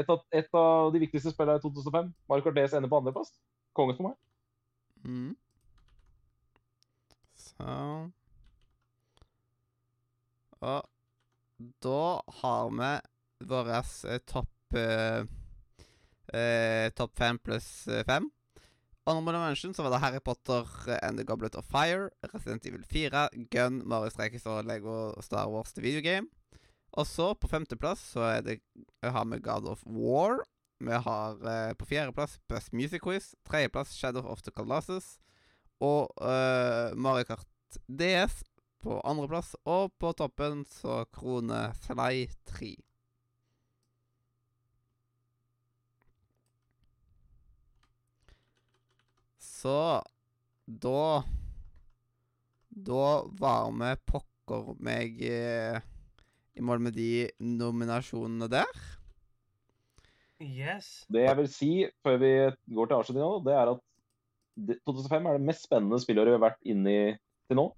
[0.00, 2.12] Et av, et av de viktigste spillene i 2005.
[2.30, 3.34] Mario Kart DS ender på andreplass.
[3.76, 4.16] Konge for meg.
[5.04, 5.36] Mm.
[7.36, 7.66] Så
[10.62, 10.88] Og
[11.82, 12.02] da
[12.40, 12.92] har vi
[13.50, 15.24] vår eh, topp eh,
[16.34, 18.30] eh, Topp fem pluss eh, fem.
[19.04, 22.84] Honorable mention så var det Harry Potter eh, and The Goblet of Fire, Resident Evil
[22.84, 26.28] 4, Gun, Mario Strekes og Lego Star Wars The Video Game.
[26.92, 28.58] Og så, på femteplass, så er det,
[29.02, 30.44] har vi God of War.
[30.82, 33.32] Vi har eh, på fjerdeplass Best Music Quiz.
[33.48, 35.18] Tredjeplass Shadow of the Colossus.
[35.80, 37.46] Og eh, Mario Kart
[37.88, 38.42] DS
[38.82, 39.56] på andreplass.
[39.64, 42.74] Og på toppen så Krone Sly 3.
[49.62, 50.02] Så
[50.66, 51.22] da
[52.72, 53.06] Da
[53.38, 55.78] var vi pokker meg eh,
[56.56, 58.70] i mål med de nominasjonene der.
[60.42, 61.04] Yes.
[61.12, 61.70] Det jeg vil si
[62.02, 62.32] før vi
[62.74, 63.82] går til avslutninga, det er at
[64.88, 67.04] 2005 er det mest spennende spillåret vi har vært inne i
[67.48, 67.68] til nå.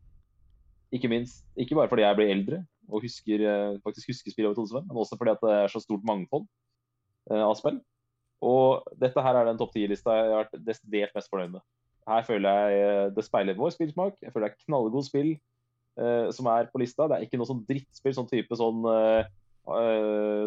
[0.94, 4.62] Ikke minst, ikke bare fordi jeg blir eldre og husker, eh, faktisk husker spillet over
[4.62, 6.46] 2005, men også fordi at det er så stort mangfold
[7.30, 7.82] eh, av spill.
[8.42, 11.64] Og dette her er den topp 10-lista jeg har vært desidert mest fornøyd med.
[12.08, 14.18] Her føler jeg eh, det speiler vår spillsmak.
[14.20, 15.30] Jeg føler det er knallgod spill
[16.00, 17.06] uh, som er på lista.
[17.08, 19.24] Det er ikke noe sånn drittspill, sånn type sånn uh,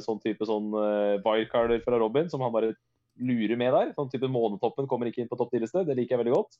[0.04, 2.76] sånn type sånn uh, wildcarder fra Robin, som han bare
[3.18, 3.94] lurer med der.
[3.98, 5.86] Sånn type Månetoppen kommer ikke inn på topp 10-liste.
[5.88, 6.60] Det liker jeg veldig godt.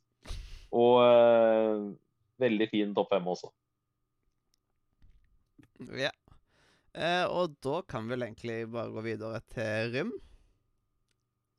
[0.78, 1.88] Og uh,
[2.42, 3.52] veldig fin topp fem også.
[5.98, 6.14] Ja.
[6.98, 10.16] Uh, og da kan vi vel egentlig bare gå videre til Rym.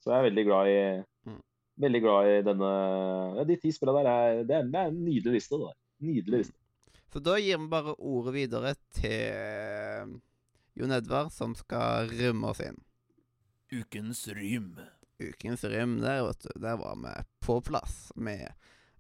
[0.03, 0.81] Så jeg er veldig glad i
[1.29, 1.41] Mm.
[1.79, 2.69] Veldig glad i denne
[3.37, 5.59] ja, De ti spillene der er, det er, det er en nydelig liste.
[5.59, 5.79] Det der.
[6.09, 6.57] Nydelig liste.
[7.13, 10.19] Så da gir vi bare ordet videre til
[10.79, 12.77] Jon Edvard, som skal rymme oss inn.
[13.73, 14.77] Ukens rym.
[15.19, 17.15] Ukens rym, der, vet du, der var vi
[17.45, 18.45] på plass med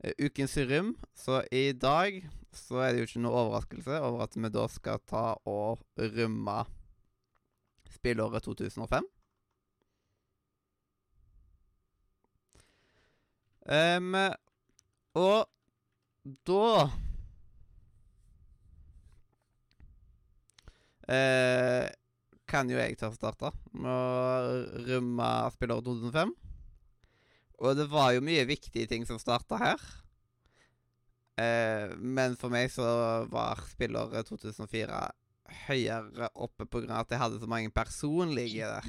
[0.02, 0.94] eh, ukens rym.
[1.14, 2.22] Så i dag
[2.56, 6.58] så er det jo ikke noe overraskelse over at vi da skal ta og rymme
[7.92, 9.06] spillåret 2005.
[13.68, 14.14] Em,
[15.18, 15.44] og
[16.48, 16.88] da
[21.12, 21.88] eh,
[22.48, 26.32] kan jo jeg ta å starte med å rømme spillåret 2005.
[27.58, 29.82] Og det var jo mye viktige ting som starta her.
[31.38, 32.86] Eh, men for meg så
[33.30, 35.02] var spillåret 2004
[35.66, 38.88] høyere oppe av at jeg hadde så mange personlige der.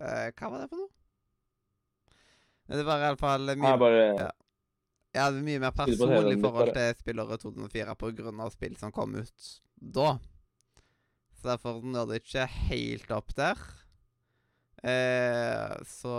[0.00, 0.99] Eh, hva var det for noe?
[2.70, 4.30] Det var iallfall mye bare Ja.
[5.10, 9.16] Jeg hadde mye mer personlig forhold til spillåret 2004 på grunn av spill som kom
[9.18, 10.12] ut da.
[11.34, 13.58] Så derfor når det ikke helt opp der.
[14.86, 16.14] Eh, så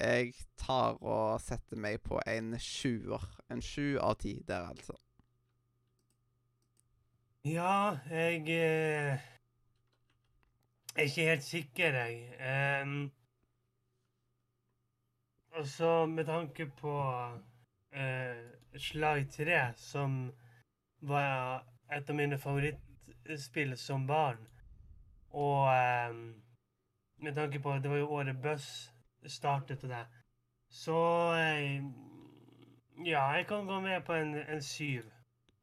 [0.00, 3.22] jeg tar og setter meg på en sjuer.
[3.52, 4.98] En sju av ti der, altså.
[7.46, 9.22] Ja, jeg eh,
[10.94, 12.82] er ikke helt sikker, jeg.
[12.82, 13.10] Um,
[15.52, 16.94] og så med tanke på
[17.94, 20.32] uh, Slag 3, som
[21.00, 24.40] var et av mine favorittspill som barn.
[25.32, 26.14] Og eh,
[27.24, 28.92] med tanke på at det var jo året Buss
[29.26, 30.06] startet og det,
[30.68, 30.98] så
[31.36, 31.84] eh,
[33.06, 35.08] Ja, jeg kan gå med på en, en syv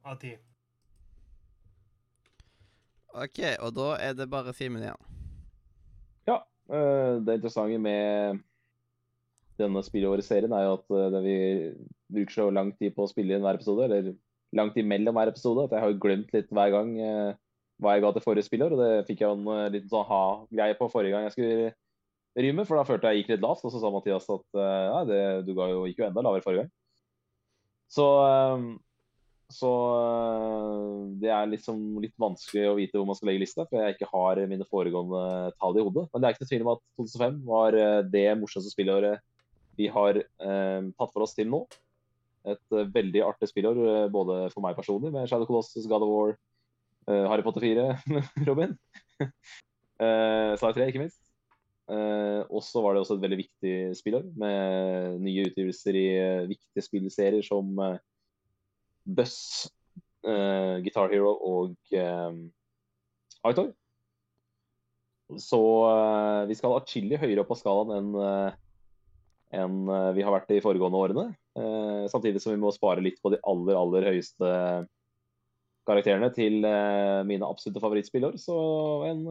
[0.03, 0.33] av ti.
[3.13, 5.05] OK, og da er det bare Simen igjen.
[6.27, 6.39] Ja.
[7.25, 8.41] Det interessante med
[9.59, 11.35] denne spillåret-serien er jo at eh, vi
[12.15, 14.15] bruker så lang tid på å spille inn hver episode, eller
[14.55, 17.37] lang tid mellom hver episode, at jeg har glemt litt hver gang eh,
[17.79, 18.75] hva jeg ga til forrige spillår.
[18.75, 21.71] Og det fikk jeg en eh, liten sånn ha-greie på forrige gang jeg skulle
[22.39, 23.65] rymme, for da følte jeg gikk litt lavt.
[23.65, 26.75] Og så sa Mathias at ja, det, du jo, gikk jo enda lavere forrige gang.
[27.89, 28.05] Så,
[29.49, 29.69] så
[31.19, 34.11] det er liksom litt vanskelig å vite hvor man skal legge lista, for jeg ikke
[34.11, 36.05] har mine foregående tall i hodet.
[36.13, 37.79] Men det er ikke noe tvil om at 2005 var
[38.13, 39.25] det morsomste spillåret
[39.79, 41.63] vi har eh, tatt for oss til nå.
[42.49, 46.13] Et eh, veldig artig spillår, eh, både for meg personlig, med Shadow Colossus, God of
[46.13, 46.37] War,
[47.09, 47.85] Harry Potter 4,
[48.47, 48.75] Robin.
[49.23, 51.23] uh, Star 3, ikke minst.
[51.89, 56.49] Eh, og så var det også et veldig viktig spillår, med nye utgivelser i eh,
[56.51, 57.97] viktige spillserier som uh,
[59.05, 59.69] Buss,
[60.19, 63.69] Guitar Hero og Hightower.
[65.39, 65.59] Så
[66.49, 68.09] vi skal atskillig høyere opp på skalaen enn
[69.55, 71.25] enn eh, vi har vært i foregående årene.
[71.57, 74.51] Eh, samtidig som vi må spare litt på de aller, aller høyeste
[75.89, 78.37] karakterene til eh, mine absolutte favorittspillår.
[78.41, 78.55] Så
[79.09, 79.25] en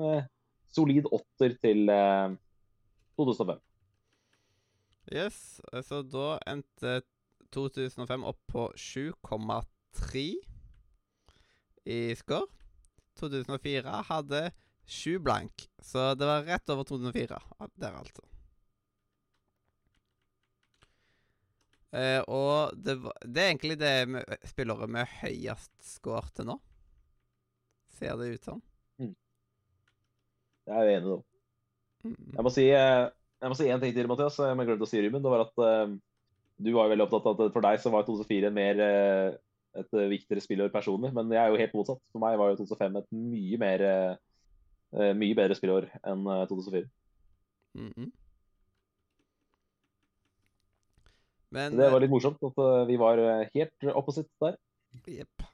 [0.75, 2.35] solid åtter til eh,
[3.19, 3.59] 2005.
[5.09, 7.01] Yes, så da endte
[7.55, 10.25] 2005 opp på 7,3
[11.89, 12.51] i score.
[13.19, 14.43] 2004 hadde
[14.89, 17.41] 7 blank, så det var rett over 2004
[17.81, 18.23] der, altså.
[21.97, 26.59] Eh, og det, var, det er egentlig det med spillere med høyest score til nå.
[27.99, 28.63] Ser det ut som.
[30.69, 31.19] Jeg er jo enig, da.
[32.05, 32.17] Mm.
[32.37, 33.07] Jeg må si eh,
[33.39, 34.37] jeg må si en ting til, Mathias.
[34.37, 35.25] som Jeg glemte å si, Ruben.
[35.25, 35.93] Det var at uh,
[36.59, 39.29] du var jo veldig opptatt av at for deg så var 2004 mer uh,
[39.79, 41.13] et viktigere spillår personlig.
[41.15, 42.03] Men jeg er jo helt motsatt.
[42.11, 43.85] For meg var jo 2005 et mye mer
[44.89, 46.87] mye bedre spillår enn eh, 2004.
[47.77, 48.07] Mhm.
[51.55, 54.59] Men det var litt morsomt at eh, vi var eh, helt opposite der.
[55.09, 55.45] Jepp.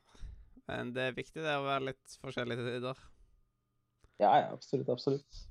[0.68, 3.02] Men det er viktig det å være litt forskjellige til tider.
[4.22, 4.90] Ja, ja, absolutt.
[4.90, 5.42] Absolutt.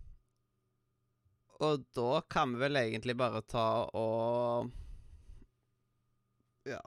[1.63, 4.71] Og da kan vi vel egentlig bare ta og
[6.67, 6.81] Ja.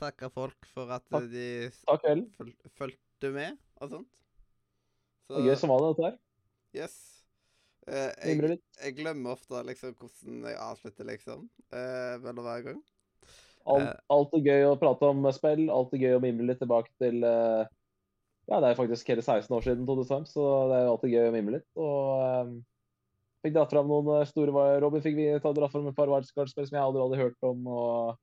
[0.00, 1.26] Takke folk for at Takk.
[1.32, 2.06] de Takk,
[2.38, 4.08] føl fulgte med og sånt.
[5.28, 6.16] Det var gøy som var det, dette her.
[6.74, 6.94] Yes.
[7.90, 11.44] Eh, jeg, jeg glemmer ofte liksom hvordan jeg avslutter, liksom.
[11.74, 12.80] Eh, vel og hver gang.
[13.70, 15.66] Alt, alt, er gøy å prate om spill.
[15.74, 17.68] Alt er gøy å mimre litt tilbake til eh,
[18.50, 21.14] Ja, det er faktisk hele 16 år siden Tode Storm, så det er jo alltid
[21.16, 21.68] gøy å mimre litt.
[21.78, 22.56] Og eh,
[23.44, 26.68] fikk dratt fram noen eh, store Robin fikk vi ta dratt fram et par wildcard-spill
[26.68, 27.70] som jeg aldri hadde hørt om.
[27.70, 28.18] og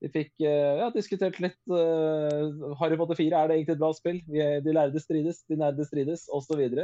[0.00, 3.90] vi fikk eh, ja, diskutert litt uh, Harry Potter 4, er det egentlig et bra
[3.92, 4.22] spill?
[4.32, 6.56] Vi de lærde strides, de nerde strides, osv.
[6.56, 6.78] Og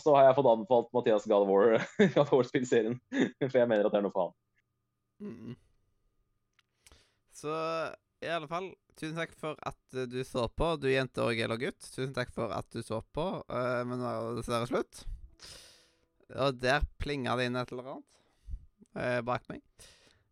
[0.00, 1.76] så har jeg fått anbefalt Mathias God of War-
[2.14, 2.96] God of War-spillserien,
[3.42, 4.38] for jeg mener at det er noe for han.
[5.24, 5.58] Mm.
[7.34, 7.52] Så
[8.24, 11.60] i alle fall, tusen takk for at eh, du så på, du jente og eller
[11.60, 11.82] gutt.
[11.92, 15.04] Tusen takk for at du så på, Uh, men nå er det dessverre slutt.
[16.40, 18.14] Og der plinga det inn et eller annet
[18.96, 19.60] uh, bak meg.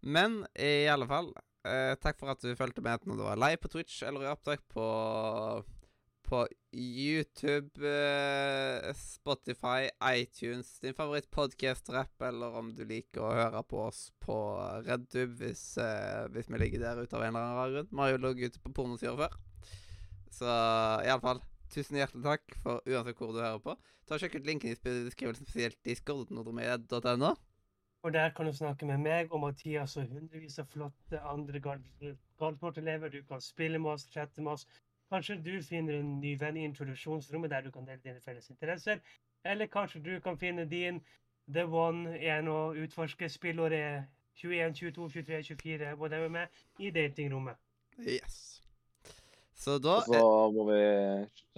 [0.02, 1.28] Men i alle fall,
[1.68, 4.32] uh, takk for at du fulgte med når du var live på Twitch eller i
[4.32, 4.86] opptak på
[6.32, 14.06] på YouTube, eh, Spotify, iTunes, din favoritt-podkast-rapp, eller om du liker å høre på oss
[14.24, 14.36] på
[14.86, 17.90] RedTube hvis, eh, hvis vi ligger der ute av en eller annen rar grunn.
[17.92, 19.36] Vi har jo ligget ute på pornosida før.
[20.32, 20.48] Så
[21.04, 21.42] iallfall,
[21.72, 23.76] tusen hjertelig takk for uansett hvor du hører på.
[24.08, 27.34] Ta Sjekk ut linken i beskrivelsen, spesielt discord.nordmed.no.
[28.02, 33.12] Og der kan du snakke med meg og Mathias og hundrevis av flotte andre Gardsport-elever.
[33.12, 34.66] Du kan spille med oss, chatte med oss.
[35.12, 39.02] Kanskje du finner en ny venn i introduksjonsrommet der du kan dele dine felles interesser.
[39.44, 41.02] Eller kanskje du kan finne din
[41.52, 44.08] The One igjen og utforske spillåret
[44.40, 46.46] 21, 22, 23, 24, whatever med,
[46.78, 47.60] i datingrommet.
[47.98, 48.62] Yes.
[49.54, 50.24] Så da Og så
[50.54, 50.80] må vi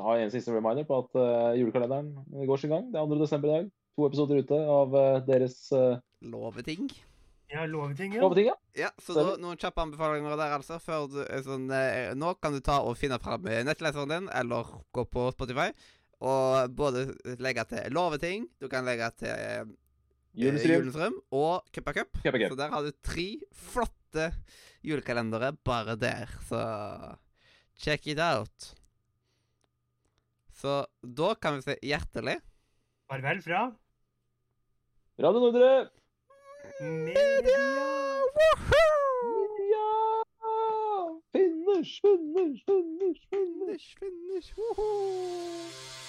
[0.02, 2.90] ha en siste reminder på at uh, julekalenderen går sin gang.
[2.92, 3.20] Det er 2.
[3.22, 3.70] desember i dag.
[3.96, 6.90] To episoder ute av uh, deres uh, Loveting.
[7.52, 8.22] Ja, loveting, ja.
[8.24, 8.48] loveting.
[8.48, 8.56] Ja.
[8.74, 10.80] Ja, så da, noen kjappe anbefalinger der, altså.
[10.82, 14.72] Før du, sånn, eh, nå kan du ta og finne fram eh, nettleseren din, eller
[14.94, 15.68] gå på Spotify,
[16.24, 17.06] og både
[17.42, 19.64] legge til Loveting, du kan legge til eh,
[20.34, 20.80] Julestrøm.
[20.80, 22.16] Julestrøm og Cup of Cup.
[22.24, 22.54] Cup of Cup.
[22.54, 24.30] Så der har du tre flotte
[24.84, 26.32] julekalendere bare der.
[26.48, 26.62] Så
[27.78, 28.74] check it out.
[30.54, 32.38] Så da kan vi si hjertelig
[33.10, 33.66] Farvel fra
[35.20, 35.70] Radio Nordre!
[36.80, 38.24] Media.
[39.70, 41.14] Ja!
[41.32, 43.54] Finish, finish, finish, finish.
[43.74, 46.03] Finish, finish, woho!